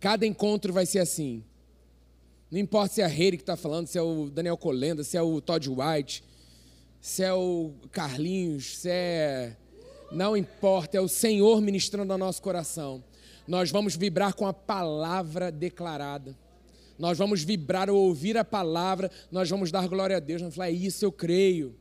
Cada 0.00 0.26
encontro 0.26 0.72
vai 0.72 0.84
ser 0.84 0.98
assim. 0.98 1.44
Não 2.50 2.58
importa 2.58 2.94
se 2.94 3.00
é 3.00 3.04
a 3.04 3.08
Rede 3.08 3.36
que 3.36 3.42
está 3.44 3.56
falando, 3.56 3.86
se 3.86 3.96
é 3.96 4.02
o 4.02 4.28
Daniel 4.28 4.56
Colenda, 4.56 5.04
se 5.04 5.16
é 5.16 5.22
o 5.22 5.40
Todd 5.40 5.68
White, 5.70 6.24
se 7.04 7.22
é 7.22 7.34
o 7.34 7.74
Carlinhos, 7.92 8.78
se 8.78 8.88
é. 8.88 9.54
Não 10.10 10.34
importa, 10.34 10.96
é 10.96 11.00
o 11.02 11.06
Senhor 11.06 11.60
ministrando 11.60 12.10
ao 12.10 12.18
nosso 12.18 12.40
coração. 12.40 13.04
Nós 13.46 13.70
vamos 13.70 13.94
vibrar 13.94 14.32
com 14.32 14.46
a 14.46 14.54
palavra 14.54 15.52
declarada. 15.52 16.34
Nós 16.98 17.18
vamos 17.18 17.42
vibrar 17.42 17.90
ao 17.90 17.94
ouvir 17.94 18.38
a 18.38 18.44
palavra, 18.44 19.10
nós 19.30 19.50
vamos 19.50 19.70
dar 19.70 19.86
glória 19.86 20.16
a 20.16 20.20
Deus, 20.20 20.40
vamos 20.40 20.54
falar, 20.54 20.70
é 20.70 20.72
isso 20.72 21.04
eu 21.04 21.12
creio. 21.12 21.76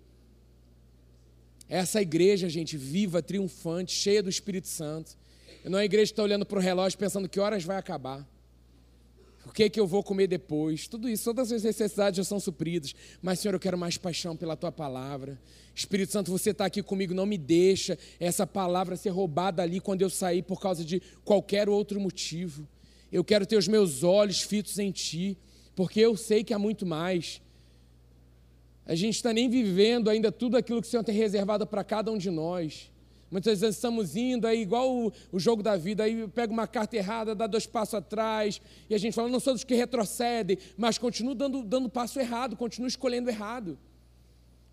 Essa 1.69 2.01
igreja, 2.01 2.49
gente, 2.49 2.75
viva, 2.75 3.21
triunfante, 3.21 3.93
cheia 3.93 4.21
do 4.21 4.29
Espírito 4.29 4.67
Santo. 4.67 5.17
Não 5.63 5.79
é 5.79 5.83
a 5.83 5.85
igreja 5.85 6.07
que 6.07 6.13
está 6.13 6.23
olhando 6.23 6.45
para 6.45 6.59
o 6.59 6.61
relógio 6.61 6.99
pensando 6.99 7.29
que 7.29 7.39
horas 7.39 7.63
vai 7.63 7.77
acabar. 7.77 8.27
O 9.45 9.51
que, 9.51 9.63
é 9.63 9.69
que 9.69 9.79
eu 9.79 9.85
vou 9.85 10.01
comer 10.01 10.27
depois? 10.27 10.87
Tudo 10.87 11.09
isso, 11.09 11.25
todas 11.25 11.51
as 11.51 11.63
necessidades 11.63 12.17
já 12.17 12.23
são 12.23 12.39
supridas. 12.39 12.95
Mas, 13.21 13.39
Senhor, 13.39 13.53
eu 13.53 13.59
quero 13.59 13.77
mais 13.77 13.97
paixão 13.97 14.35
pela 14.35 14.55
tua 14.55 14.71
palavra. 14.71 15.39
Espírito 15.75 16.11
Santo, 16.11 16.31
você 16.31 16.51
está 16.51 16.65
aqui 16.65 16.81
comigo, 16.81 17.13
não 17.13 17.25
me 17.25 17.37
deixa 17.37 17.97
essa 18.19 18.47
palavra 18.47 18.95
ser 18.95 19.09
roubada 19.09 19.61
ali 19.61 19.79
quando 19.79 20.01
eu 20.01 20.09
sair 20.09 20.43
por 20.43 20.61
causa 20.61 20.85
de 20.85 21.01
qualquer 21.25 21.67
outro 21.67 21.99
motivo. 21.99 22.67
Eu 23.11 23.23
quero 23.23 23.45
ter 23.45 23.57
os 23.57 23.67
meus 23.67 24.03
olhos 24.03 24.41
fitos 24.41 24.79
em 24.79 24.91
Ti, 24.91 25.37
porque 25.75 25.99
eu 25.99 26.15
sei 26.15 26.43
que 26.43 26.53
há 26.53 26.59
muito 26.59 26.85
mais. 26.85 27.41
A 28.85 28.95
gente 28.95 29.15
está 29.15 29.33
nem 29.33 29.49
vivendo 29.49 30.09
ainda 30.09 30.31
tudo 30.31 30.57
aquilo 30.57 30.81
que 30.81 30.87
o 30.87 30.91
Senhor 30.91 31.03
tem 31.03 31.15
reservado 31.15 31.67
para 31.67 31.83
cada 31.83 32.11
um 32.11 32.17
de 32.17 32.29
nós. 32.29 32.91
Muitas 33.33 33.61
vezes 33.61 33.77
estamos 33.77 34.15
indo 34.15 34.45
aí, 34.45 34.61
igual 34.61 34.95
o, 34.95 35.11
o, 35.31 35.39
jogo 35.39 35.63
da 35.63 35.75
vida, 35.75 36.03
aí 36.03 36.27
pega 36.27 36.53
uma 36.53 36.67
carta 36.67 36.95
errada, 36.95 37.33
dá 37.33 37.47
dois 37.47 37.65
passos 37.65 37.95
atrás, 37.95 38.61
e 38.87 38.93
a 38.93 38.97
gente 38.99 39.15
fala, 39.15 39.27
não 39.27 39.39
sou 39.39 39.53
dos 39.53 39.63
que 39.63 39.73
retrocedem, 39.73 40.55
mas 40.77 40.99
continuo 40.99 41.33
dando, 41.33 41.63
dando 41.63 41.89
passo 41.89 42.19
errado, 42.19 42.55
continuo 42.55 42.87
escolhendo 42.87 43.31
errado. 43.31 43.75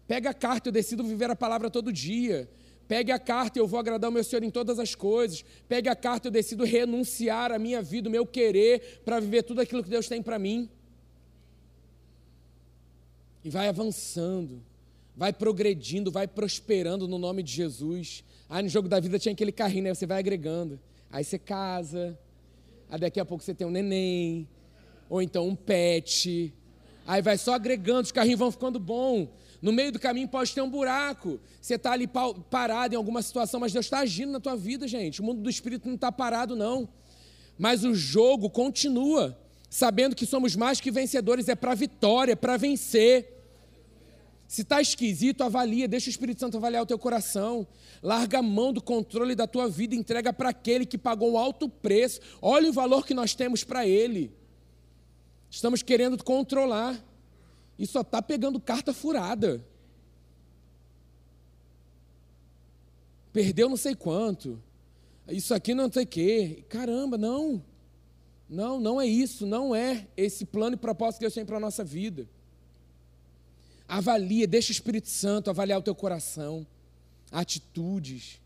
Pega 0.06 0.28
a 0.28 0.34
carta, 0.34 0.68
eu 0.68 0.72
decido 0.74 1.02
viver 1.02 1.30
a 1.30 1.34
palavra 1.36 1.70
todo 1.70 1.90
dia. 1.90 2.50
Pegue 2.86 3.10
a 3.10 3.18
carta, 3.18 3.58
eu 3.58 3.66
vou 3.66 3.80
agradar 3.80 4.10
o 4.10 4.12
meu 4.12 4.22
Senhor 4.22 4.42
em 4.42 4.50
todas 4.50 4.78
as 4.78 4.94
coisas. 4.94 5.42
Pegue 5.66 5.88
a 5.88 5.96
carta, 5.96 6.28
eu 6.28 6.32
decido 6.32 6.62
renunciar 6.62 7.52
a 7.52 7.58
minha 7.58 7.80
vida, 7.80 8.10
o 8.10 8.12
meu 8.12 8.26
querer, 8.26 9.00
para 9.06 9.20
viver 9.20 9.42
tudo 9.42 9.62
aquilo 9.62 9.82
que 9.82 9.88
Deus 9.88 10.06
tem 10.06 10.22
para 10.22 10.38
mim. 10.38 10.68
E 13.42 13.48
vai 13.48 13.68
avançando, 13.68 14.62
vai 15.16 15.32
progredindo, 15.32 16.10
vai 16.10 16.26
prosperando 16.26 17.06
no 17.06 17.18
nome 17.18 17.42
de 17.42 17.52
Jesus. 17.52 18.24
Aí 18.48 18.62
no 18.62 18.68
jogo 18.68 18.88
da 18.88 18.98
vida 18.98 19.18
tinha 19.18 19.32
aquele 19.32 19.52
carrinho, 19.52 19.84
né? 19.84 19.94
Você 19.94 20.06
vai 20.06 20.18
agregando. 20.18 20.80
Aí 21.10 21.24
você 21.24 21.38
casa, 21.38 22.18
aí 22.88 22.98
daqui 22.98 23.20
a 23.20 23.24
pouco 23.24 23.42
você 23.42 23.54
tem 23.54 23.66
um 23.66 23.70
neném, 23.70 24.48
ou 25.08 25.20
então 25.20 25.46
um 25.48 25.56
pet. 25.56 26.54
Aí 27.06 27.20
vai 27.20 27.36
só 27.36 27.54
agregando, 27.54 28.02
os 28.02 28.12
carrinhos 28.12 28.38
vão 28.38 28.50
ficando 28.50 28.78
bom. 28.78 29.28
No 29.60 29.72
meio 29.72 29.92
do 29.92 29.98
caminho 29.98 30.28
pode 30.28 30.54
ter 30.54 30.62
um 30.62 30.70
buraco. 30.70 31.38
Você 31.60 31.74
está 31.74 31.92
ali 31.92 32.08
parado 32.48 32.94
em 32.94 32.96
alguma 32.96 33.20
situação, 33.20 33.60
mas 33.60 33.72
Deus 33.72 33.86
está 33.86 33.98
agindo 33.98 34.32
na 34.32 34.40
tua 34.40 34.56
vida, 34.56 34.88
gente. 34.88 35.20
O 35.20 35.24
mundo 35.24 35.42
do 35.42 35.50
Espírito 35.50 35.86
não 35.86 35.96
está 35.96 36.10
parado, 36.10 36.56
não. 36.56 36.88
Mas 37.58 37.84
o 37.84 37.94
jogo 37.94 38.48
continua, 38.48 39.38
sabendo 39.68 40.16
que 40.16 40.24
somos 40.24 40.56
mais 40.56 40.80
que 40.80 40.90
vencedores, 40.90 41.48
é 41.48 41.54
para 41.54 41.74
vitória, 41.74 42.32
é 42.32 42.36
para 42.36 42.56
vencer. 42.56 43.39
Se 44.50 44.62
está 44.62 44.80
esquisito, 44.80 45.44
avalia, 45.44 45.86
deixa 45.86 46.08
o 46.08 46.10
Espírito 46.10 46.40
Santo 46.40 46.56
avaliar 46.56 46.82
o 46.82 46.86
teu 46.86 46.98
coração. 46.98 47.64
Larga 48.02 48.40
a 48.40 48.42
mão 48.42 48.72
do 48.72 48.82
controle 48.82 49.36
da 49.36 49.46
tua 49.46 49.68
vida, 49.68 49.94
entrega 49.94 50.32
para 50.32 50.48
aquele 50.48 50.84
que 50.84 50.98
pagou 50.98 51.34
um 51.34 51.38
alto 51.38 51.68
preço. 51.68 52.20
Olha 52.42 52.68
o 52.68 52.72
valor 52.72 53.06
que 53.06 53.14
nós 53.14 53.32
temos 53.32 53.62
para 53.62 53.86
ele. 53.86 54.34
Estamos 55.48 55.84
querendo 55.84 56.24
controlar. 56.24 57.00
E 57.78 57.86
só 57.86 58.00
está 58.00 58.20
pegando 58.20 58.58
carta 58.58 58.92
furada. 58.92 59.64
Perdeu 63.32 63.68
não 63.68 63.76
sei 63.76 63.94
quanto. 63.94 64.60
Isso 65.28 65.54
aqui 65.54 65.74
não 65.74 65.92
sei 65.92 66.02
o 66.02 66.08
quê. 66.08 66.64
Caramba, 66.68 67.16
não. 67.16 67.62
Não, 68.48 68.80
não 68.80 69.00
é 69.00 69.06
isso. 69.06 69.46
Não 69.46 69.72
é 69.72 70.08
esse 70.16 70.44
plano 70.44 70.74
e 70.74 70.76
propósito 70.76 71.18
que 71.18 71.24
Deus 71.26 71.34
tem 71.34 71.46
para 71.46 71.58
a 71.58 71.60
nossa 71.60 71.84
vida. 71.84 72.28
Avalia, 73.90 74.46
deixa 74.46 74.68
o 74.68 74.72
Espírito 74.72 75.08
Santo 75.08 75.50
avaliar 75.50 75.76
o 75.76 75.82
teu 75.82 75.96
coração, 75.96 76.64
atitudes. 77.32 78.40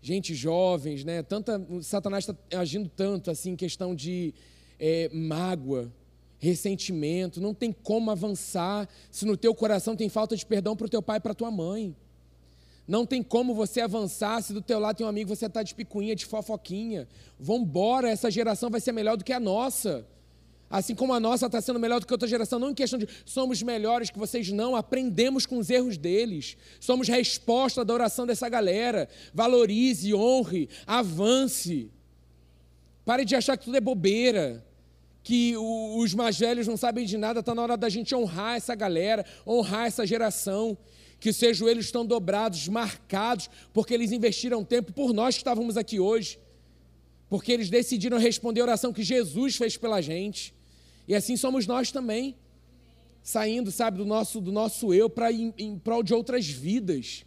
Gente, 0.00 0.34
jovens, 0.34 1.04
né? 1.04 1.22
Tanta, 1.22 1.60
Satanás 1.82 2.26
está 2.26 2.58
agindo 2.58 2.88
tanto 2.88 3.30
assim 3.30 3.50
em 3.50 3.56
questão 3.56 3.94
de 3.94 4.32
é, 4.78 5.10
mágoa, 5.12 5.92
ressentimento. 6.38 7.38
Não 7.38 7.52
tem 7.52 7.70
como 7.70 8.10
avançar 8.10 8.88
se 9.10 9.26
no 9.26 9.36
teu 9.36 9.54
coração 9.54 9.94
tem 9.94 10.08
falta 10.08 10.34
de 10.34 10.46
perdão 10.46 10.74
para 10.74 10.86
o 10.86 10.90
teu 10.90 11.02
pai 11.02 11.18
e 11.18 11.20
para 11.20 11.34
tua 11.34 11.50
mãe. 11.50 11.94
Não 12.88 13.04
tem 13.04 13.22
como 13.22 13.54
você 13.54 13.82
avançar 13.82 14.42
se 14.42 14.54
do 14.54 14.62
teu 14.62 14.80
lado 14.80 14.96
tem 14.96 15.04
um 15.04 15.10
amigo 15.10 15.36
você 15.36 15.46
está 15.46 15.62
de 15.62 15.74
picuinha, 15.74 16.16
de 16.16 16.24
fofoquinha. 16.24 17.06
Vambora, 17.38 18.08
essa 18.08 18.30
geração 18.30 18.70
vai 18.70 18.80
ser 18.80 18.92
melhor 18.92 19.18
do 19.18 19.24
que 19.24 19.34
a 19.34 19.38
nossa. 19.38 20.06
Assim 20.70 20.94
como 20.94 21.12
a 21.12 21.18
nossa 21.18 21.46
está 21.46 21.60
sendo 21.60 21.80
melhor 21.80 21.98
do 21.98 22.06
que 22.06 22.14
outra 22.14 22.28
geração, 22.28 22.56
não 22.56 22.70
em 22.70 22.74
questão 22.74 22.96
de 22.96 23.08
somos 23.24 23.60
melhores 23.60 24.08
que 24.08 24.18
vocês, 24.18 24.52
não. 24.52 24.76
Aprendemos 24.76 25.44
com 25.44 25.58
os 25.58 25.68
erros 25.68 25.98
deles. 25.98 26.56
Somos 26.78 27.08
resposta 27.08 27.84
da 27.84 27.92
oração 27.92 28.24
dessa 28.24 28.48
galera. 28.48 29.08
Valorize, 29.34 30.14
honre, 30.14 30.68
avance. 30.86 31.90
Pare 33.04 33.24
de 33.24 33.34
achar 33.34 33.56
que 33.56 33.64
tudo 33.64 33.76
é 33.76 33.80
bobeira. 33.80 34.64
Que 35.24 35.56
os 35.56 36.14
mais 36.14 36.38
velhos 36.38 36.68
não 36.68 36.76
sabem 36.76 37.04
de 37.04 37.18
nada. 37.18 37.40
Está 37.40 37.52
na 37.52 37.62
hora 37.62 37.76
da 37.76 37.88
gente 37.88 38.14
honrar 38.14 38.56
essa 38.56 38.76
galera, 38.76 39.26
honrar 39.44 39.88
essa 39.88 40.06
geração. 40.06 40.78
Que 41.18 41.32
seus 41.32 41.56
joelhos 41.56 41.86
estão 41.86 42.06
dobrados, 42.06 42.68
marcados, 42.68 43.50
porque 43.72 43.92
eles 43.92 44.12
investiram 44.12 44.64
tempo 44.64 44.92
por 44.92 45.12
nós 45.12 45.34
que 45.34 45.40
estávamos 45.40 45.76
aqui 45.76 45.98
hoje. 45.98 46.38
Porque 47.28 47.50
eles 47.50 47.68
decidiram 47.68 48.18
responder 48.18 48.60
a 48.60 48.64
oração 48.64 48.92
que 48.92 49.02
Jesus 49.02 49.56
fez 49.56 49.76
pela 49.76 50.00
gente. 50.00 50.59
E 51.10 51.14
assim 51.16 51.36
somos 51.36 51.66
nós 51.66 51.90
também, 51.90 52.36
saindo, 53.20 53.72
sabe, 53.72 53.98
do 53.98 54.04
nosso, 54.04 54.40
do 54.40 54.52
nosso 54.52 54.94
eu 54.94 55.10
para 55.10 55.32
em, 55.32 55.52
em 55.58 55.76
prol 55.76 56.04
de 56.04 56.14
outras 56.14 56.46
vidas. 56.46 57.24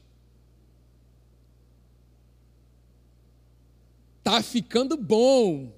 Tá 4.23 4.41
ficando 4.41 4.95
bom. 4.95 5.69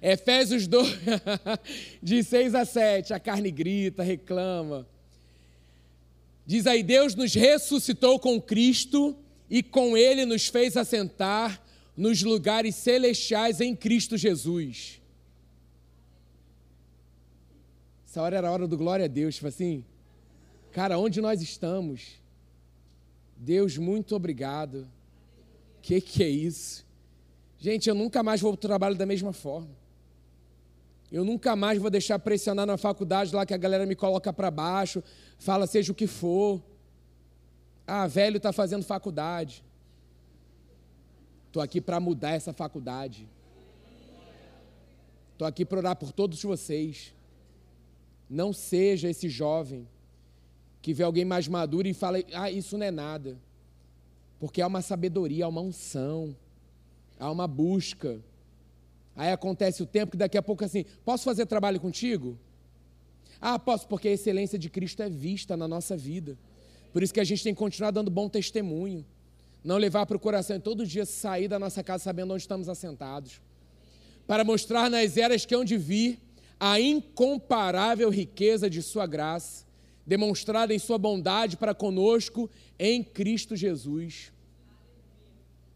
Efésios 0.00 0.68
2, 0.68 0.88
de 2.00 2.22
6 2.22 2.54
a 2.54 2.64
7, 2.64 3.12
a 3.12 3.18
carne 3.18 3.50
grita, 3.50 4.04
reclama. 4.04 4.86
Diz 6.46 6.64
aí: 6.68 6.84
Deus 6.84 7.16
nos 7.16 7.34
ressuscitou 7.34 8.20
com 8.20 8.40
Cristo 8.40 9.16
e 9.50 9.64
com 9.64 9.96
Ele 9.96 10.24
nos 10.24 10.46
fez 10.46 10.76
assentar 10.76 11.60
nos 11.96 12.22
lugares 12.22 12.76
celestiais 12.76 13.60
em 13.60 13.74
Cristo 13.74 14.16
Jesus 14.16 15.04
Essa 18.16 18.22
hora 18.22 18.36
era 18.38 18.48
a 18.48 18.50
hora 18.50 18.66
do 18.66 18.78
glória 18.78 19.04
a 19.04 19.08
Deus. 19.08 19.34
Tipo 19.34 19.48
assim, 19.48 19.84
cara, 20.72 20.98
onde 20.98 21.20
nós 21.20 21.42
estamos? 21.42 22.18
Deus, 23.36 23.76
muito 23.76 24.16
obrigado. 24.16 24.88
Que 25.82 26.00
que 26.00 26.22
é 26.22 26.28
isso? 26.30 26.86
Gente, 27.58 27.90
eu 27.90 27.94
nunca 27.94 28.22
mais 28.22 28.40
vou 28.40 28.52
para 28.52 28.56
o 28.56 28.68
trabalho 28.68 28.94
da 28.94 29.04
mesma 29.04 29.34
forma. 29.34 29.68
Eu 31.12 31.26
nunca 31.26 31.54
mais 31.54 31.78
vou 31.78 31.90
deixar 31.90 32.18
pressionar 32.18 32.64
na 32.64 32.78
faculdade 32.78 33.34
lá 33.34 33.44
que 33.44 33.52
a 33.52 33.58
galera 33.58 33.84
me 33.84 33.94
coloca 33.94 34.32
para 34.32 34.50
baixo, 34.50 35.04
fala 35.38 35.66
seja 35.66 35.92
o 35.92 35.94
que 35.94 36.06
for. 36.06 36.62
Ah, 37.86 38.06
velho 38.06 38.38
está 38.38 38.50
fazendo 38.50 38.82
faculdade. 38.82 39.62
Estou 41.48 41.62
aqui 41.62 41.82
para 41.82 42.00
mudar 42.00 42.30
essa 42.30 42.54
faculdade. 42.54 43.28
Estou 45.34 45.46
aqui 45.46 45.66
para 45.66 45.80
orar 45.80 45.96
por 45.96 46.12
todos 46.12 46.42
vocês. 46.42 47.14
Não 48.28 48.52
seja 48.52 49.08
esse 49.08 49.28
jovem 49.28 49.86
que 50.82 50.92
vê 50.92 51.02
alguém 51.02 51.24
mais 51.24 51.48
maduro 51.48 51.88
e 51.88 51.94
fala: 51.94 52.18
ah, 52.32 52.50
isso 52.50 52.76
não 52.76 52.86
é 52.86 52.90
nada. 52.90 53.38
Porque 54.38 54.60
há 54.60 54.66
uma 54.66 54.82
sabedoria, 54.82 55.44
há 55.44 55.48
uma 55.48 55.60
unção, 55.60 56.36
há 57.18 57.30
uma 57.30 57.46
busca. 57.46 58.20
Aí 59.14 59.32
acontece 59.32 59.82
o 59.82 59.86
tempo 59.86 60.12
que 60.12 60.16
daqui 60.16 60.36
a 60.36 60.42
pouco 60.42 60.64
assim: 60.64 60.84
posso 61.04 61.24
fazer 61.24 61.46
trabalho 61.46 61.80
contigo? 61.80 62.38
Ah, 63.40 63.58
posso, 63.58 63.86
porque 63.86 64.08
a 64.08 64.12
excelência 64.12 64.58
de 64.58 64.68
Cristo 64.68 65.02
é 65.02 65.08
vista 65.08 65.56
na 65.56 65.68
nossa 65.68 65.96
vida. 65.96 66.36
Por 66.92 67.02
isso 67.02 67.12
que 67.12 67.20
a 67.20 67.24
gente 67.24 67.42
tem 67.42 67.54
que 67.54 67.58
continuar 67.58 67.90
dando 67.90 68.10
bom 68.10 68.28
testemunho. 68.28 69.04
Não 69.62 69.76
levar 69.76 70.06
para 70.06 70.16
o 70.16 70.20
coração 70.20 70.56
e 70.56 70.60
todo 70.60 70.86
dia 70.86 71.04
sair 71.04 71.48
da 71.48 71.58
nossa 71.58 71.82
casa 71.82 72.04
sabendo 72.04 72.32
onde 72.32 72.42
estamos 72.42 72.68
assentados. 72.68 73.40
Para 74.26 74.44
mostrar 74.44 74.88
nas 74.88 75.16
eras 75.16 75.44
que 75.44 75.54
hão 75.54 75.64
de 75.64 75.76
vir 75.76 76.20
a 76.58 76.80
incomparável 76.80 78.08
riqueza 78.10 78.68
de 78.68 78.82
Sua 78.82 79.06
graça, 79.06 79.66
demonstrada 80.06 80.74
em 80.74 80.78
Sua 80.78 80.98
bondade 80.98 81.56
para 81.56 81.74
conosco 81.74 82.50
em 82.78 83.02
Cristo 83.02 83.54
Jesus. 83.54 84.32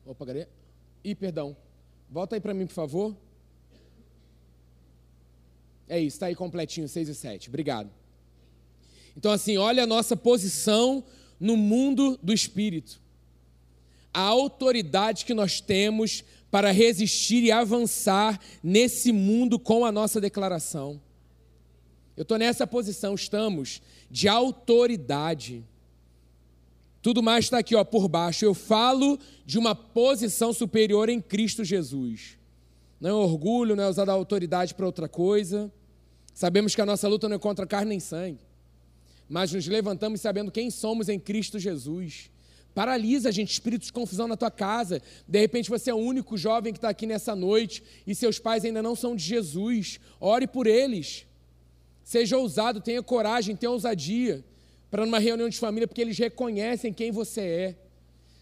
Opa, 0.06 0.26
cadê? 0.26 0.46
Ih, 1.04 1.14
perdão. 1.14 1.56
Volta 2.08 2.34
aí 2.34 2.40
para 2.40 2.54
mim, 2.54 2.66
por 2.66 2.72
favor. 2.72 3.16
É 5.88 5.98
isso, 5.98 6.16
está 6.16 6.26
aí 6.26 6.34
completinho, 6.34 6.88
6 6.88 7.08
e 7.08 7.14
7. 7.14 7.48
Obrigado. 7.48 7.90
Então, 9.16 9.32
assim, 9.32 9.56
olha 9.56 9.82
a 9.82 9.86
nossa 9.86 10.16
posição 10.16 11.04
no 11.38 11.56
mundo 11.56 12.18
do 12.22 12.32
Espírito. 12.32 13.00
A 14.12 14.20
autoridade 14.20 15.24
que 15.24 15.34
nós 15.34 15.60
temos 15.60 16.24
para 16.50 16.72
resistir 16.72 17.44
e 17.44 17.52
avançar 17.52 18.40
nesse 18.62 19.12
mundo 19.12 19.58
com 19.58 19.84
a 19.84 19.92
nossa 19.92 20.20
declaração. 20.20 21.00
Eu 22.16 22.22
estou 22.22 22.36
nessa 22.36 22.66
posição, 22.66 23.14
estamos 23.14 23.80
de 24.10 24.28
autoridade. 24.28 25.64
Tudo 27.00 27.22
mais 27.22 27.46
está 27.46 27.58
aqui, 27.58 27.74
ó, 27.74 27.84
por 27.84 28.08
baixo. 28.08 28.44
Eu 28.44 28.52
falo 28.52 29.18
de 29.46 29.58
uma 29.58 29.74
posição 29.74 30.52
superior 30.52 31.08
em 31.08 31.20
Cristo 31.20 31.64
Jesus. 31.64 32.36
Não 33.00 33.10
é 33.10 33.14
orgulho, 33.14 33.74
não 33.74 33.84
é 33.84 33.88
usar 33.88 34.10
a 34.10 34.12
autoridade 34.12 34.74
para 34.74 34.84
outra 34.84 35.08
coisa. 35.08 35.72
Sabemos 36.34 36.74
que 36.74 36.80
a 36.80 36.86
nossa 36.86 37.08
luta 37.08 37.28
não 37.28 37.36
é 37.36 37.38
contra 37.38 37.66
carne 37.66 37.90
nem 37.90 38.00
sangue, 38.00 38.40
mas 39.28 39.52
nos 39.52 39.66
levantamos 39.66 40.20
sabendo 40.20 40.50
quem 40.50 40.70
somos 40.70 41.08
em 41.08 41.18
Cristo 41.18 41.58
Jesus. 41.58 42.30
Paralisa, 42.74 43.32
gente, 43.32 43.52
espírito 43.52 43.84
de 43.84 43.92
confusão 43.92 44.28
na 44.28 44.36
tua 44.36 44.50
casa. 44.50 45.02
De 45.26 45.40
repente 45.40 45.68
você 45.68 45.90
é 45.90 45.94
o 45.94 45.98
único 45.98 46.36
jovem 46.36 46.72
que 46.72 46.78
está 46.78 46.88
aqui 46.88 47.06
nessa 47.06 47.34
noite 47.34 47.82
e 48.06 48.14
seus 48.14 48.38
pais 48.38 48.64
ainda 48.64 48.82
não 48.82 48.94
são 48.94 49.16
de 49.16 49.22
Jesus. 49.22 49.98
Ore 50.20 50.46
por 50.46 50.66
eles. 50.66 51.26
Seja 52.04 52.36
ousado, 52.36 52.80
tenha 52.80 53.02
coragem, 53.02 53.56
tenha 53.56 53.70
ousadia 53.70 54.44
para 54.90 55.06
numa 55.06 55.20
reunião 55.20 55.48
de 55.48 55.58
família, 55.58 55.86
porque 55.86 56.00
eles 56.00 56.18
reconhecem 56.18 56.92
quem 56.92 57.12
você 57.12 57.40
é. 57.40 57.76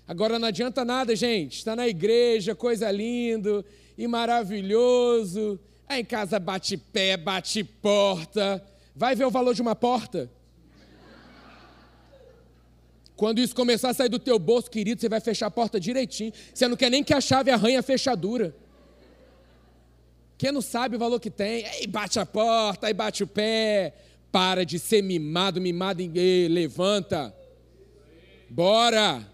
Agora 0.07 0.39
não 0.39 0.49
adianta 0.49 0.85
nada, 0.85 1.15
gente. 1.15 1.59
Está 1.59 1.77
na 1.77 1.87
igreja, 1.87 2.55
coisa 2.55 2.91
lindo 2.91 3.63
e 3.97 4.07
maravilhoso. 4.07 5.61
Aí 5.87 6.01
em 6.01 6.05
casa 6.05 6.39
bate 6.39 6.79
pé, 6.79 7.17
bate 7.17 7.63
porta. 7.63 8.65
Vai 8.97 9.15
ver 9.15 9.27
o 9.27 9.31
valor 9.31 9.55
de 9.55 9.61
uma 9.61 9.77
porta? 9.77 10.31
Quando 13.19 13.41
isso 13.41 13.53
começar 13.53 13.91
a 13.91 13.95
sair 13.95 14.09
do 14.09 14.21
teu 14.21 14.39
bolso, 14.39 14.71
querido, 14.71 15.01
você 15.01 15.09
vai 15.09 15.19
fechar 15.19 15.49
a 15.49 15.51
porta 15.51 15.81
direitinho. 15.81 16.33
Você 16.55 16.69
não 16.69 16.77
quer 16.77 16.89
nem 16.89 17.03
que 17.03 17.13
a 17.13 17.21
chave 17.21 17.51
arranhe 17.51 17.77
a 17.77 17.83
fechadura. 17.83 18.55
Quem 20.39 20.53
não 20.53 20.63
sabe 20.63 20.95
o 20.95 21.01
valor 21.01 21.19
que 21.19 21.29
tem, 21.29 21.67
aí 21.67 21.85
bate 21.89 22.21
a 22.21 22.25
porta, 22.25 22.87
aí 22.87 22.95
bate 22.95 23.25
o 23.25 23.27
pé. 23.27 23.93
Para 24.31 24.65
de 24.65 24.79
ser 24.79 25.03
mimado, 25.03 25.61
mimado, 25.61 26.01
ei, 26.01 26.47
levanta. 26.47 27.35
Bora. 28.49 29.27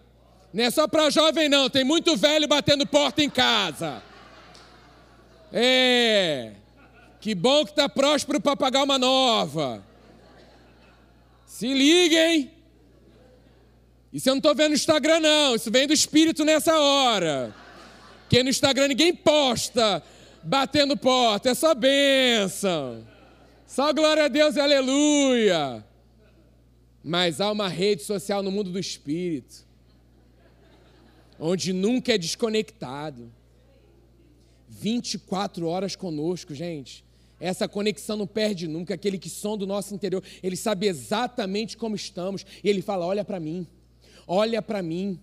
Não 0.51 0.65
é 0.65 0.71
só 0.71 0.89
para 0.89 1.11
jovem, 1.11 1.51
não. 1.51 1.69
Tem 1.69 1.85
muito 1.85 2.17
velho 2.17 2.49
batendo 2.49 2.87
porta 2.87 3.23
em 3.23 3.29
casa. 3.29 4.03
É. 5.53 6.53
Que 7.21 7.35
bom 7.35 7.67
que 7.67 7.73
está 7.73 7.87
próspero 7.87 8.41
para 8.41 8.57
pagar 8.57 8.83
uma 8.83 8.97
nova. 8.99 9.85
Se 11.45 11.71
liguem. 11.71 12.54
Isso 14.15 14.29
eu 14.29 14.35
não 14.35 14.39
estou 14.39 14.55
vendo 14.55 14.69
no 14.69 14.75
Instagram, 14.77 15.19
não. 15.19 15.57
Isso 15.57 15.73
vem 15.73 15.89
do 15.89 15.93
Espírito 15.93 16.45
nessa 16.45 16.79
hora. 16.79 17.53
Porque 18.21 18.45
no 18.45 18.49
Instagram 18.49 18.87
ninguém 18.87 19.13
posta 19.13 20.01
batendo 20.41 20.97
porta, 20.97 21.51
é 21.51 21.55
só 21.55 21.75
bênção. 21.75 23.05
Só 23.67 23.93
glória 23.93 24.27
a 24.27 24.29
Deus 24.29 24.55
e 24.55 24.61
aleluia. 24.61 25.85
Mas 27.03 27.41
há 27.41 27.51
uma 27.51 27.69
rede 27.69 28.05
social 28.05 28.41
no 28.41 28.53
mundo 28.53 28.71
do 28.71 28.79
Espírito, 28.79 29.67
onde 31.39 31.73
nunca 31.73 32.15
é 32.15 32.19
desconectado. 32.19 33.33
24 34.69 35.67
horas 35.67 35.97
conosco, 35.97 36.55
gente. 36.55 37.05
Essa 37.41 37.67
conexão 37.67 38.17
não 38.17 38.29
perde 38.29 38.69
nunca. 38.69 38.95
Aquele 38.95 39.19
que 39.19 39.29
som 39.29 39.57
do 39.57 39.67
nosso 39.67 39.93
interior, 39.93 40.23
ele 40.41 40.57
sabe 40.57 40.87
exatamente 40.87 41.77
como 41.77 41.97
estamos. 41.97 42.47
E 42.63 42.69
ele 42.71 42.81
fala: 42.81 43.05
Olha 43.05 43.25
para 43.25 43.41
mim. 43.41 43.67
Olha 44.27 44.63
para 44.63 44.83
mim. 44.83 45.19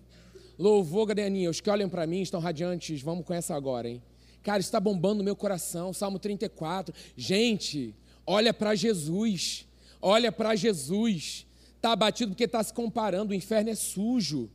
Louvor, 0.58 1.08
Gadeaninha. 1.08 1.50
Os 1.50 1.60
que 1.60 1.70
olham 1.70 1.90
para 1.90 2.06
mim 2.06 2.22
estão 2.22 2.40
radiantes. 2.40 3.02
Vamos 3.02 3.26
com 3.26 3.34
essa 3.34 3.56
agora, 3.56 3.90
hein? 3.90 4.02
Cara, 4.44 4.60
está 4.60 4.80
bombando 4.80 5.20
no 5.20 5.24
meu 5.24 5.36
coração. 5.36 5.94
Salmo 5.94 6.20
34. 6.20 6.94
Gente, 7.16 7.96
olha 8.26 8.54
para 8.54 8.76
Jesus. 8.76 9.68
Olha 10.02 10.32
para 10.32 10.56
Jesus. 10.56 11.46
Está 11.76 11.94
abatido 11.94 12.32
porque 12.32 12.44
está 12.44 12.64
se 12.64 12.74
comparando. 12.74 13.32
O 13.32 13.36
inferno 13.36 13.70
é 13.70 13.76
sujo, 13.76 14.50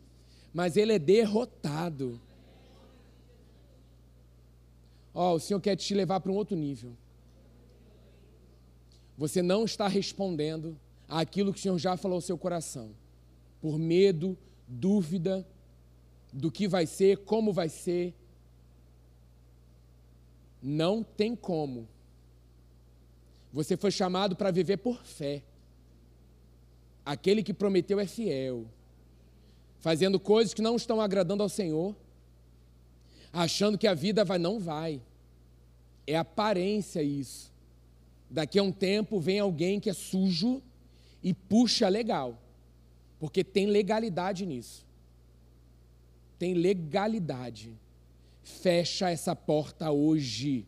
mas 0.53 0.77
ele 0.77 0.93
é 0.93 0.99
derrotado. 0.99 2.21
Ó, 5.13 5.33
oh, 5.33 5.37
o 5.37 5.41
Senhor 5.41 5.61
quer 5.61 5.77
te 5.77 5.95
levar 5.95 6.21
para 6.21 6.31
um 6.31 6.35
outro 6.37 6.57
nível. 6.57 6.93
Você 9.17 9.41
não 9.41 9.65
está 9.65 9.89
respondendo 9.89 10.79
àquilo 11.09 11.53
que 11.53 11.59
o 11.59 11.63
Senhor 11.63 11.79
já 11.79 11.97
falou 11.97 12.17
ao 12.17 12.21
seu 12.21 12.37
coração 12.37 12.91
por 13.67 13.81
medo, 13.81 14.39
dúvida 14.69 15.45
do 16.33 16.53
que 16.53 16.69
vai 16.69 16.87
ser, 16.87 17.25
como 17.25 17.53
vai 17.53 17.69
ser. 17.69 18.15
Não 20.63 21.03
tem 21.03 21.35
como. 21.35 21.89
Você 23.53 23.77
foi 23.77 23.91
chamado 23.91 24.37
para 24.37 24.53
viver 24.53 24.77
por 24.77 25.05
fé. 25.05 25.43
Aquele 27.05 27.43
que 27.43 27.53
prometeu 27.53 27.99
é 27.99 28.07
fiel, 28.07 28.67
fazendo 29.81 30.21
coisas 30.21 30.55
que 30.55 30.63
não 30.63 30.77
estão 30.77 31.01
agradando 31.01 31.43
ao 31.43 31.49
Senhor, 31.49 31.97
achando 33.33 33.77
que 33.77 33.89
a 33.89 33.95
vida 33.95 34.25
vai, 34.25 34.39
não 34.39 34.61
vai. 34.61 35.03
É 36.07 36.17
aparência 36.17 37.03
isso. 37.03 37.53
Daqui 38.31 38.61
a 38.61 38.63
um 38.63 38.71
tempo 38.71 39.19
vem 39.19 39.41
alguém 39.41 39.81
que 39.81 39.91
é 39.91 39.93
sujo 39.93 40.63
e 41.21 41.35
puxa 41.35 41.89
legal. 41.89 42.46
Porque 43.19 43.43
tem 43.43 43.67
legalidade 43.67 44.45
nisso. 44.45 44.87
Tem 46.39 46.55
legalidade. 46.55 47.75
Fecha 48.43 49.11
essa 49.11 49.35
porta 49.35 49.91
hoje. 49.91 50.67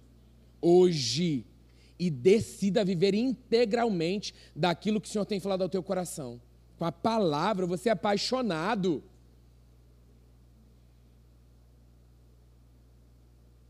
Hoje. 0.61 1.45
E 1.99 2.11
decida 2.11 2.85
viver 2.85 3.15
integralmente 3.15 4.35
daquilo 4.55 5.01
que 5.01 5.09
o 5.09 5.11
Senhor 5.11 5.25
tem 5.25 5.41
falado 5.41 5.63
ao 5.63 5.69
teu 5.69 5.83
coração. 5.83 6.41
Com 6.79 6.85
a 6.85 6.93
palavra, 6.93 7.67
você 7.67 7.89
é 7.89 7.93
apaixonado. 7.93 9.03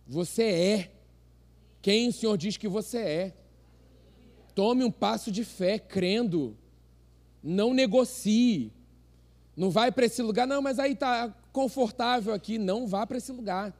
Você 0.07 0.43
é 0.43 0.93
quem 1.83 2.09
o 2.09 2.13
Senhor 2.13 2.37
diz 2.37 2.57
que 2.57 2.69
você 2.69 2.99
é. 2.99 3.35
Tome 4.55 4.85
um 4.85 4.91
passo 4.91 5.31
de 5.31 5.45
fé, 5.45 5.79
crendo. 5.79 6.57
Não 7.43 7.73
negocie. 7.73 8.73
Não 9.57 9.71
vai 9.71 9.91
para 9.91 10.07
esse 10.07 10.23
lugar, 10.23 10.47
não, 10.47 10.63
mas 10.63 10.79
aí 10.79 10.93
está 10.93 11.35
confortável 11.53 12.33
aqui. 12.33 12.59
Não 12.59 12.87
vá 12.87 13.07
para 13.07 13.19
esse 13.19 13.33
lugar. 13.33 13.75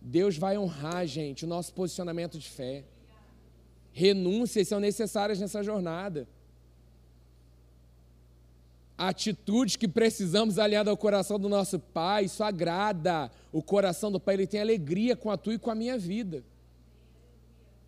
Deus 0.00 0.36
vai 0.36 0.58
honrar, 0.58 1.06
gente, 1.06 1.44
o 1.44 1.48
nosso 1.48 1.72
posicionamento 1.72 2.38
de 2.38 2.48
fé. 2.48 2.84
Renúncias 3.92 4.68
são 4.68 4.80
necessárias 4.80 5.38
nessa 5.38 5.62
jornada. 5.62 6.26
Atitudes 8.98 9.76
que 9.76 9.86
precisamos 9.86 10.58
aliar 10.58 10.88
ao 10.88 10.96
coração 10.96 11.38
do 11.38 11.48
nosso 11.48 11.78
Pai, 11.78 12.24
isso 12.24 12.42
agrada 12.42 13.30
o 13.52 13.62
coração 13.62 14.10
do 14.10 14.18
Pai, 14.18 14.34
ele 14.34 14.46
tem 14.46 14.60
alegria 14.60 15.14
com 15.14 15.30
a 15.30 15.36
tua 15.36 15.54
e 15.54 15.58
com 15.58 15.70
a 15.70 15.74
minha 15.74 15.98
vida. 15.98 16.42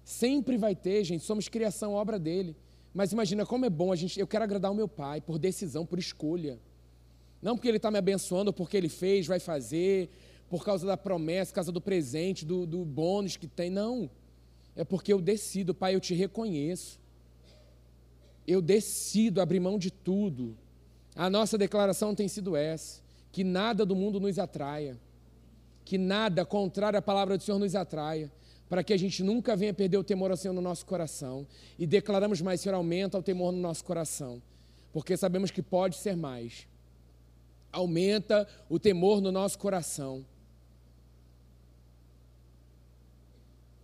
Sempre 0.04 0.56
vai 0.56 0.76
ter, 0.76 1.02
gente, 1.04 1.24
somos 1.24 1.48
criação, 1.48 1.94
obra 1.94 2.18
dele. 2.18 2.54
Mas 2.94 3.10
imagina 3.10 3.44
como 3.44 3.64
é 3.64 3.70
bom 3.70 3.92
a 3.92 3.96
gente. 3.96 4.20
Eu 4.20 4.26
quero 4.26 4.44
agradar 4.44 4.70
o 4.70 4.74
meu 4.74 4.86
pai 4.86 5.20
por 5.20 5.36
decisão, 5.36 5.84
por 5.84 5.98
escolha. 5.98 6.60
Não 7.42 7.56
porque 7.56 7.66
ele 7.66 7.78
está 7.78 7.90
me 7.90 7.98
abençoando, 7.98 8.52
porque 8.52 8.76
ele 8.76 8.88
fez, 8.88 9.26
vai 9.26 9.40
fazer, 9.40 10.08
por 10.48 10.64
causa 10.64 10.86
da 10.86 10.96
promessa, 10.96 11.50
por 11.50 11.56
causa 11.56 11.72
do 11.72 11.80
presente, 11.80 12.44
do, 12.44 12.64
do 12.64 12.84
bônus 12.84 13.36
que 13.36 13.48
tem. 13.48 13.68
Não. 13.68 14.08
É 14.76 14.84
porque 14.84 15.12
eu 15.12 15.20
decido, 15.20 15.74
pai, 15.74 15.96
eu 15.96 16.00
te 16.00 16.14
reconheço. 16.14 17.00
Eu 18.46 18.62
decido 18.62 19.40
abrir 19.40 19.58
mão 19.58 19.76
de 19.76 19.90
tudo. 19.90 20.56
A 21.16 21.28
nossa 21.28 21.58
declaração 21.58 22.14
tem 22.14 22.28
sido 22.28 22.54
essa: 22.54 23.02
que 23.32 23.42
nada 23.42 23.84
do 23.84 23.96
mundo 23.96 24.20
nos 24.20 24.38
atraia, 24.38 24.96
que 25.84 25.98
nada 25.98 26.44
contrário 26.44 26.98
à 26.98 27.02
palavra 27.02 27.36
do 27.36 27.42
Senhor 27.42 27.58
nos 27.58 27.74
atraia 27.74 28.30
para 28.68 28.82
que 28.82 28.92
a 28.92 28.96
gente 28.96 29.22
nunca 29.22 29.54
venha 29.54 29.74
perder 29.74 29.98
o 29.98 30.04
temor 30.04 30.30
ao 30.30 30.36
Senhor 30.36 30.54
no 30.54 30.60
nosso 30.60 30.86
coração. 30.86 31.46
E 31.78 31.86
declaramos 31.86 32.40
mais, 32.40 32.60
Senhor, 32.60 32.74
aumenta 32.74 33.18
o 33.18 33.22
temor 33.22 33.52
no 33.52 33.58
nosso 33.58 33.84
coração, 33.84 34.42
porque 34.92 35.16
sabemos 35.16 35.50
que 35.50 35.62
pode 35.62 35.96
ser 35.96 36.16
mais. 36.16 36.66
Aumenta 37.70 38.48
o 38.68 38.78
temor 38.78 39.20
no 39.20 39.32
nosso 39.32 39.58
coração. 39.58 40.24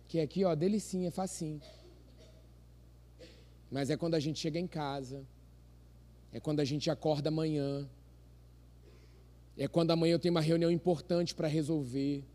Que 0.07 0.19
é 0.19 0.23
aqui, 0.23 0.43
ó, 0.43 0.55
delicinha, 0.55 1.11
facinho. 1.11 1.61
Mas 3.69 3.89
é 3.89 3.95
quando 3.95 4.15
a 4.15 4.19
gente 4.19 4.39
chega 4.39 4.59
em 4.59 4.67
casa, 4.67 5.25
é 6.33 6.39
quando 6.39 6.59
a 6.59 6.65
gente 6.65 6.89
acorda 6.89 7.29
amanhã, 7.29 7.87
é 9.57 9.67
quando 9.67 9.91
amanhã 9.91 10.13
eu 10.13 10.19
tenho 10.19 10.33
uma 10.33 10.41
reunião 10.41 10.71
importante 10.71 11.35
para 11.35 11.47
resolver 11.47 12.25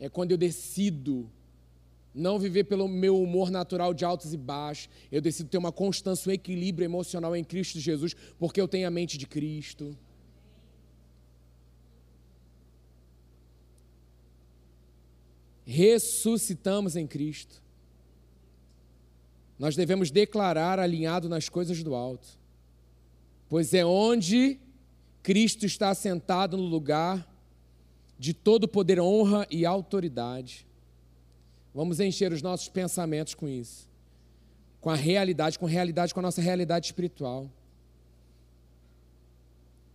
é 0.00 0.08
quando 0.08 0.32
eu 0.32 0.36
decido 0.38 1.30
não 2.12 2.40
viver 2.40 2.64
pelo 2.64 2.88
meu 2.88 3.22
humor 3.22 3.50
natural 3.50 3.94
de 3.94 4.04
altos 4.04 4.34
e 4.34 4.36
baixos, 4.36 4.88
eu 5.12 5.20
decido 5.20 5.48
ter 5.48 5.58
uma 5.58 5.70
constância, 5.70 6.28
um 6.28 6.32
equilíbrio 6.32 6.84
emocional 6.84 7.36
em 7.36 7.44
Cristo 7.44 7.78
Jesus, 7.78 8.16
porque 8.36 8.60
eu 8.60 8.66
tenho 8.66 8.88
a 8.88 8.90
mente 8.90 9.16
de 9.16 9.28
Cristo. 9.28 9.96
ressuscitamos 15.70 16.96
em 16.96 17.06
Cristo. 17.06 17.62
Nós 19.56 19.76
devemos 19.76 20.10
declarar 20.10 20.80
alinhado 20.80 21.28
nas 21.28 21.48
coisas 21.48 21.80
do 21.82 21.94
alto, 21.94 22.26
pois 23.48 23.72
é 23.72 23.84
onde 23.84 24.58
Cristo 25.22 25.64
está 25.64 25.94
sentado 25.94 26.56
no 26.56 26.64
lugar 26.64 27.29
de 28.20 28.34
todo 28.34 28.68
poder, 28.68 29.00
honra 29.00 29.46
e 29.50 29.64
autoridade. 29.64 30.66
Vamos 31.74 32.00
encher 32.00 32.30
os 32.34 32.42
nossos 32.42 32.68
pensamentos 32.68 33.32
com 33.32 33.48
isso, 33.48 33.88
com 34.78 34.90
a 34.90 34.94
realidade, 34.94 35.58
com 35.58 35.64
a 35.64 35.70
realidade, 35.70 36.12
com 36.12 36.20
a 36.20 36.24
nossa 36.24 36.42
realidade 36.42 36.84
espiritual. 36.84 37.50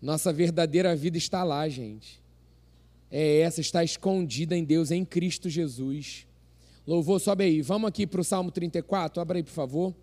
Nossa 0.02 0.34
verdadeira 0.34 0.96
vida 0.96 1.20
está 1.20 1.44
lá, 1.44 1.70
gente. 1.70 2.20
É 3.12 3.42
essa, 3.42 3.62
está 3.62 3.84
escondida 3.84 4.58
em 4.58 4.64
Deus, 4.64 4.90
em 4.90 5.06
Cristo 5.06 5.48
Jesus. 5.48 6.26
Louvor, 6.88 7.20
sobe 7.20 7.44
aí. 7.44 7.62
Vamos 7.62 7.88
aqui 7.88 8.08
para 8.08 8.22
o 8.22 8.24
Salmo 8.24 8.50
34, 8.50 9.22
abra 9.22 9.38
aí, 9.38 9.44
por 9.44 9.52
favor. 9.52 9.94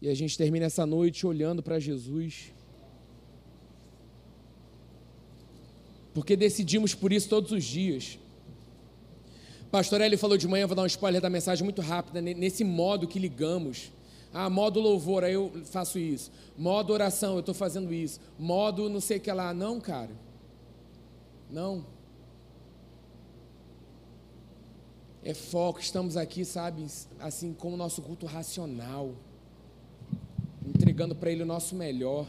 E 0.00 0.08
a 0.08 0.14
gente 0.14 0.38
termina 0.38 0.66
essa 0.66 0.86
noite 0.86 1.26
olhando 1.26 1.60
para 1.60 1.80
Jesus. 1.80 2.52
Porque 6.14 6.36
decidimos 6.36 6.94
por 6.94 7.12
isso 7.12 7.28
todos 7.28 7.52
os 7.52 7.64
dias. 7.64 8.18
Pastor 9.70 10.00
Eli 10.00 10.16
falou 10.16 10.36
de 10.36 10.46
manhã, 10.46 10.66
vou 10.66 10.76
dar 10.76 10.82
um 10.82 10.86
spoiler 10.86 11.20
da 11.20 11.30
mensagem 11.30 11.64
muito 11.64 11.80
rápida, 11.80 12.20
nesse 12.20 12.62
modo 12.62 13.08
que 13.08 13.18
ligamos. 13.18 13.90
Ah, 14.32 14.50
modo 14.50 14.80
louvor, 14.80 15.24
aí 15.24 15.34
eu 15.34 15.50
faço 15.64 15.98
isso. 15.98 16.30
Modo 16.56 16.92
oração, 16.92 17.34
eu 17.34 17.40
estou 17.40 17.54
fazendo 17.54 17.92
isso. 17.92 18.20
Modo 18.38 18.88
não 18.88 19.00
sei 19.00 19.18
o 19.18 19.20
que 19.20 19.32
lá. 19.32 19.52
Não, 19.54 19.80
cara. 19.80 20.10
Não. 21.50 21.84
É 25.24 25.32
foco, 25.32 25.80
estamos 25.80 26.16
aqui, 26.16 26.44
sabe, 26.44 26.84
assim, 27.20 27.52
com 27.52 27.72
o 27.72 27.76
nosso 27.76 28.02
culto 28.02 28.26
racional 28.26 29.14
entregando 30.66 31.14
para 31.14 31.30
Ele 31.30 31.42
o 31.42 31.46
nosso 31.46 31.74
melhor. 31.74 32.26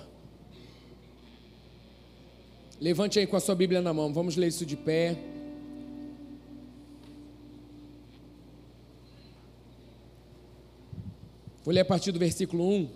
Levante 2.83 3.17
aí 3.17 3.25
com 3.25 3.37
a 3.37 3.39
sua 3.39 3.55
Bíblia 3.55 3.81
na 3.81 3.93
mão, 3.93 4.11
vamos 4.11 4.35
ler 4.35 4.49
isso 4.49 4.65
de 4.65 4.75
pé. 4.75 5.17
Vou 11.63 11.73
ler 11.73 11.79
a 11.79 11.85
partir 11.85 12.11
do 12.11 12.19
versículo 12.19 12.67
1. 12.67 12.89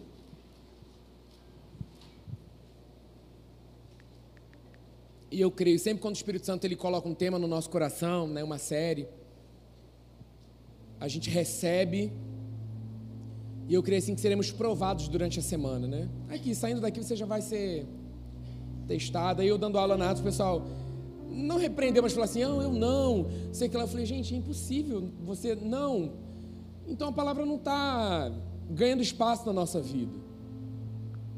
E 5.32 5.40
eu 5.40 5.50
creio, 5.50 5.80
sempre 5.80 6.02
quando 6.02 6.16
o 6.16 6.18
Espírito 6.18 6.46
Santo 6.46 6.66
ele 6.66 6.76
coloca 6.76 7.08
um 7.08 7.16
tema 7.16 7.40
no 7.40 7.48
nosso 7.48 7.70
coração, 7.70 8.28
né, 8.28 8.44
uma 8.44 8.58
série, 8.58 9.08
a 11.00 11.08
gente 11.08 11.30
recebe 11.30 12.12
e 13.70 13.74
eu 13.74 13.82
creio 13.82 14.00
assim 14.00 14.16
que 14.16 14.20
seremos 14.20 14.52
provados 14.52 15.08
durante 15.08 15.40
a 15.40 15.42
semana, 15.42 15.88
né? 15.88 16.10
Aqui, 16.28 16.54
saindo 16.54 16.82
daqui, 16.82 17.02
você 17.02 17.16
já 17.16 17.26
vai 17.26 17.42
ser 17.42 17.86
testado. 18.88 19.42
Aí 19.42 19.48
eu 19.48 19.58
dando 19.58 19.78
aula 19.78 19.98
na 19.98 20.12
o 20.12 20.24
pessoal 20.24 20.66
não 21.30 21.58
repreendeu, 21.58 22.02
mas 22.02 22.14
falou 22.14 22.26
assim: 22.26 22.42
não, 22.42 22.62
eu 22.62 22.72
não. 22.72 23.28
Sei 23.52 23.70
que 23.70 23.78
lá. 23.78 23.84
Eu 23.84 23.88
falei, 23.88 24.06
gente, 24.06 24.34
é 24.34 24.38
impossível. 24.38 25.10
Você 25.26 25.56
não. 25.56 26.14
Então 26.88 27.10
a 27.10 27.12
palavra 27.12 27.46
não 27.46 27.56
está 27.56 28.32
ganhando 28.70 29.02
espaço 29.02 29.46
na 29.46 29.54
nossa 29.54 29.80
vida. 29.82 30.12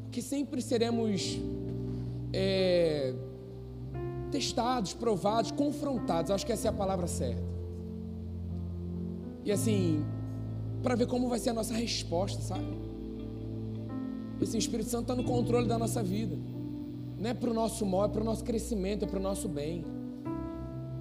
Porque 0.04 0.22
sempre 0.22 0.62
seremos 0.62 1.40
é, 2.32 3.14
testados, 4.32 4.94
provados, 4.94 5.52
confrontados. 5.52 6.32
Acho 6.32 6.46
que 6.46 6.52
essa 6.52 6.68
é 6.68 6.70
a 6.70 6.74
palavra 6.74 7.08
certa. 7.08 7.50
E 9.44 9.52
assim, 9.52 10.04
para 10.82 10.96
ver 10.96 11.08
como 11.08 11.28
vai 11.28 11.40
ser 11.40 11.52
a 11.52 11.54
nossa 11.54 11.74
resposta, 11.74 12.42
sabe? 12.42 12.78
Esse 14.42 14.58
Espírito 14.58 14.90
Santo 14.90 15.12
está 15.12 15.16
no 15.16 15.24
controle 15.24 15.68
da 15.68 15.78
nossa 15.78 16.02
vida. 16.02 16.38
Não 17.20 17.30
é 17.30 17.34
para 17.34 17.50
o 17.50 17.54
nosso 17.54 17.86
mal, 17.86 18.06
é 18.06 18.08
para 18.08 18.22
o 18.22 18.24
nosso 18.24 18.44
crescimento, 18.46 19.04
é 19.04 19.08
para 19.08 19.20
o 19.20 19.22
nosso 19.22 19.50
bem. 19.50 19.84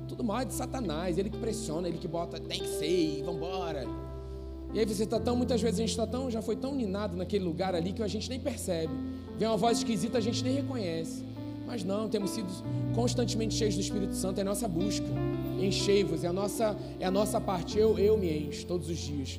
Tudo 0.08 0.24
mal 0.24 0.40
é 0.40 0.44
de 0.44 0.52
Satanás, 0.52 1.16
ele 1.16 1.30
que 1.30 1.38
pressiona, 1.38 1.86
ele 1.86 1.98
que 1.98 2.08
bota, 2.08 2.40
tem 2.40 2.60
que 2.60 2.68
ser, 2.68 3.22
vamos 3.24 3.36
embora. 3.36 3.84
E 4.74 4.80
aí 4.80 4.84
você 4.84 5.04
está 5.04 5.20
tão, 5.20 5.36
muitas 5.36 5.62
vezes 5.62 5.78
a 5.78 5.82
gente 5.82 5.90
está 5.90 6.06
tão, 6.06 6.28
já 6.30 6.42
foi 6.42 6.56
tão 6.56 6.74
ninado 6.74 7.16
naquele 7.16 7.44
lugar 7.44 7.74
ali 7.74 7.92
que 7.92 8.02
a 8.02 8.08
gente 8.08 8.28
nem 8.28 8.40
percebe. 8.40 8.92
Vem 9.38 9.46
uma 9.46 9.56
voz 9.56 9.78
esquisita, 9.78 10.18
a 10.18 10.20
gente 10.20 10.42
nem 10.42 10.54
reconhece. 10.54 11.24
Mas 11.66 11.84
não, 11.84 12.08
temos 12.08 12.30
sido 12.30 12.48
constantemente 12.94 13.54
cheios 13.54 13.74
do 13.76 13.80
Espírito 13.80 14.14
Santo, 14.14 14.38
é 14.38 14.40
a 14.42 14.44
nossa 14.44 14.66
busca. 14.66 15.06
Enchei-vos, 15.60 16.24
é 16.24 16.28
a 16.28 16.32
nossa, 16.32 16.76
é 16.98 17.04
a 17.04 17.10
nossa 17.10 17.40
parte. 17.40 17.78
Eu, 17.78 17.98
eu 17.98 18.18
me 18.18 18.30
encho 18.46 18.66
todos 18.66 18.88
os 18.88 18.98
dias 18.98 19.38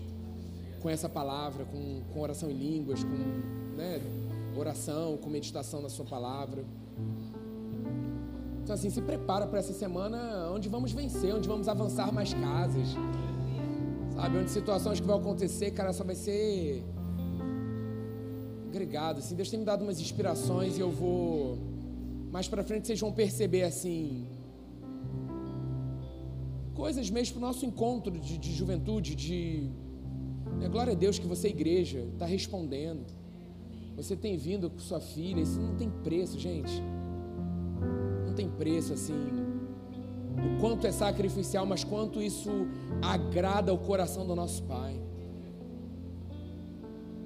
com 0.79 0.89
essa 0.89 1.09
palavra, 1.09 1.65
com, 1.65 2.01
com 2.13 2.21
oração 2.21 2.49
em 2.49 2.53
línguas, 2.53 3.03
com 3.03 3.17
né, 3.75 3.99
oração, 4.59 5.17
com 5.17 5.29
meditação 5.29 5.81
na 5.81 5.89
sua 5.89 6.05
palavra. 6.05 6.63
Então 8.63 8.73
assim, 8.73 8.89
se 8.89 9.01
prepara 9.01 9.47
para 9.47 9.59
essa 9.59 9.73
semana 9.73 10.49
onde 10.51 10.69
vamos 10.69 10.91
vencer, 10.91 11.33
onde 11.33 11.47
vamos 11.47 11.67
avançar 11.67 12.11
mais 12.13 12.33
casas. 12.33 12.87
Sabe, 14.15 14.37
onde 14.37 14.51
situações 14.51 14.99
que 14.99 15.07
vão 15.07 15.17
acontecer, 15.17 15.71
cara, 15.71 15.93
só 15.93 16.03
vai 16.03 16.15
ser 16.15 16.83
agregado, 18.67 19.19
assim. 19.19 19.35
Deus 19.35 19.49
tem 19.49 19.59
me 19.59 19.65
dado 19.65 19.83
umas 19.83 19.99
inspirações 19.99 20.77
e 20.77 20.81
eu 20.81 20.91
vou 20.91 21.57
mais 22.31 22.47
para 22.47 22.63
frente 22.63 22.85
vocês 22.85 22.99
vão 22.99 23.11
perceber 23.11 23.63
assim 23.63 24.27
coisas 26.75 27.09
mesmo 27.09 27.33
para 27.33 27.43
o 27.43 27.47
nosso 27.47 27.65
encontro 27.65 28.17
de, 28.17 28.37
de 28.37 28.53
juventude, 28.53 29.13
de 29.13 29.69
é 30.61 30.67
glória 30.69 30.93
a 30.93 30.95
Deus 30.95 31.19
que 31.19 31.27
você, 31.27 31.49
igreja, 31.49 31.99
está 32.13 32.25
respondendo. 32.25 33.05
Você 34.01 34.15
tem 34.15 34.37
vindo 34.37 34.69
com 34.69 34.79
sua 34.79 35.01
filha, 35.01 35.41
isso 35.41 35.59
não 35.59 35.75
tem 35.75 35.89
preço, 35.89 36.39
gente. 36.39 36.81
Não 38.25 38.33
tem 38.33 38.49
preço 38.49 38.93
assim. 38.93 39.13
O 39.13 40.61
quanto 40.61 40.87
é 40.87 40.91
sacrificial, 40.91 41.65
mas 41.65 41.83
quanto 41.83 42.21
isso 42.21 42.49
agrada 43.01 43.73
o 43.73 43.77
coração 43.77 44.25
do 44.25 44.33
nosso 44.33 44.63
Pai. 44.63 44.97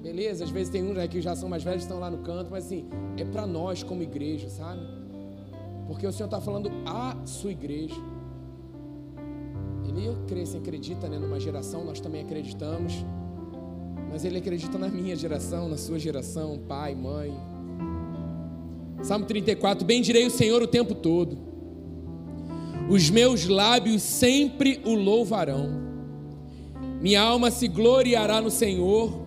Beleza? 0.01 0.43
Às 0.45 0.49
vezes 0.49 0.69
tem 0.69 0.83
uns 0.83 0.97
aqui 0.97 1.17
que 1.17 1.21
já 1.21 1.35
são 1.35 1.47
mais 1.47 1.63
velhos, 1.63 1.83
estão 1.83 1.99
lá 1.99 2.09
no 2.09 2.17
canto, 2.23 2.49
mas 2.49 2.65
assim, 2.65 2.87
é 3.17 3.23
para 3.23 3.45
nós 3.45 3.83
como 3.83 4.01
igreja, 4.01 4.49
sabe? 4.49 4.81
Porque 5.85 6.07
o 6.07 6.11
Senhor 6.11 6.25
está 6.25 6.41
falando 6.41 6.71
a 6.87 7.15
sua 7.23 7.51
igreja. 7.51 8.01
Ele, 9.87 10.41
assim, 10.41 10.57
acredita 10.57 11.07
né, 11.07 11.19
numa 11.19 11.39
geração, 11.39 11.85
nós 11.85 11.99
também 11.99 12.23
acreditamos 12.23 13.05
mas 14.13 14.23
ele 14.23 14.37
acredita 14.37 14.77
na 14.77 14.89
minha 14.89 15.15
geração, 15.15 15.67
na 15.67 15.75
sua 15.75 15.97
geração, 15.97 16.59
pai, 16.67 16.93
mãe. 16.93 17.33
Salmo 19.01 19.25
34: 19.25 19.83
Bendirei 19.83 20.27
o 20.27 20.29
Senhor 20.29 20.61
o 20.61 20.67
tempo 20.67 20.93
todo, 20.93 21.35
os 22.87 23.09
meus 23.09 23.47
lábios 23.47 24.03
sempre 24.03 24.79
o 24.85 24.93
louvarão, 24.93 25.81
minha 27.01 27.23
alma 27.23 27.49
se 27.49 27.67
gloriará 27.67 28.39
no 28.39 28.51
Senhor. 28.51 29.23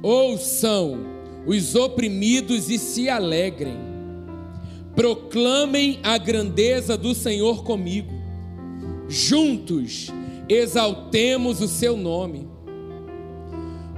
Ouçam 0.00 1.00
os 1.44 1.74
oprimidos 1.74 2.70
e 2.70 2.78
se 2.78 3.08
alegrem, 3.08 3.76
proclamem 4.94 5.98
a 6.04 6.16
grandeza 6.16 6.96
do 6.96 7.12
Senhor 7.12 7.64
comigo, 7.64 8.12
juntos 9.08 10.12
exaltemos 10.48 11.60
o 11.60 11.66
seu 11.66 11.96
nome. 11.96 12.57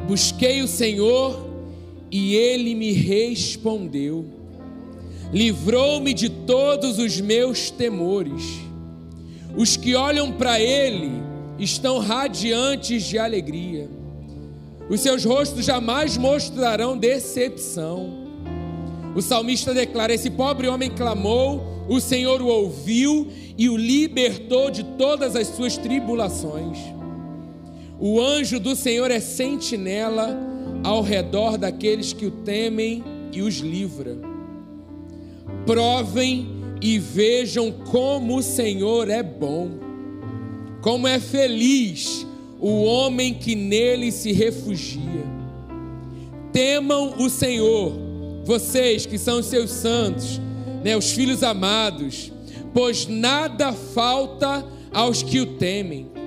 Busquei 0.07 0.63
o 0.63 0.69
Senhor 0.69 1.49
e 2.11 2.35
ele 2.35 2.75
me 2.75 2.93
respondeu. 2.93 4.25
Livrou-me 5.33 6.13
de 6.13 6.29
todos 6.29 6.99
os 6.99 7.21
meus 7.21 7.71
temores. 7.71 8.43
Os 9.57 9.77
que 9.77 9.95
olham 9.95 10.33
para 10.33 10.61
ele 10.61 11.11
estão 11.59 11.99
radiantes 11.99 13.05
de 13.05 13.19
alegria. 13.19 13.89
Os 14.89 15.01
seus 15.01 15.25
rostos 15.25 15.65
jamais 15.65 16.17
mostrarão 16.17 16.99
decepção. 16.99 18.29
O 19.15 19.23
salmista 19.23 19.73
declara: 19.73 20.13
Esse 20.13 20.31
pobre 20.31 20.67
homem 20.67 20.91
clamou, 20.91 21.85
o 21.89 22.01
Senhor 22.01 22.43
o 22.43 22.47
ouviu 22.47 23.29
e 23.57 23.69
o 23.69 23.77
libertou 23.77 24.71
de 24.71 24.83
todas 24.83 25.37
as 25.37 25.49
suas 25.49 25.77
tribulações. 25.77 26.79
O 28.01 28.19
anjo 28.19 28.59
do 28.59 28.75
Senhor 28.75 29.11
é 29.11 29.21
sentinela 29.21 30.35
ao 30.83 31.03
redor 31.03 31.59
daqueles 31.59 32.15
que 32.15 32.25
o 32.25 32.31
temem 32.31 33.05
e 33.31 33.43
os 33.43 33.57
livra. 33.57 34.17
Provem 35.67 36.49
e 36.81 36.99
vejam 36.99 37.71
como 37.71 38.39
o 38.39 38.43
Senhor 38.43 39.11
é 39.11 39.23
bom, 39.23 39.73
como 40.81 41.07
é 41.07 41.21
feliz 41.21 42.27
o 42.59 42.85
homem 42.85 43.35
que 43.35 43.55
nele 43.55 44.11
se 44.11 44.33
refugia. 44.33 45.25
Temam 46.55 47.17
o 47.19 47.29
Senhor, 47.29 47.93
vocês 48.45 49.05
que 49.05 49.19
são 49.19 49.43
seus 49.43 49.71
santos, 49.71 50.41
né, 50.83 50.97
os 50.97 51.13
filhos 51.13 51.43
amados, 51.43 52.33
pois 52.73 53.07
nada 53.07 53.75
falta 53.75 54.67
aos 54.91 55.23
que 55.23 55.39
o 55.39 55.59
temem. 55.59 56.20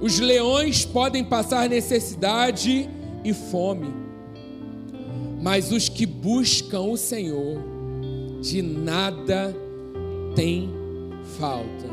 Os 0.00 0.18
leões 0.20 0.84
podem 0.84 1.24
passar 1.24 1.68
necessidade 1.68 2.88
e 3.24 3.34
fome, 3.34 3.92
mas 5.42 5.72
os 5.72 5.88
que 5.88 6.06
buscam 6.06 6.82
o 6.82 6.96
Senhor, 6.96 7.60
de 8.40 8.62
nada 8.62 9.54
tem 10.36 10.70
falta. 11.38 11.87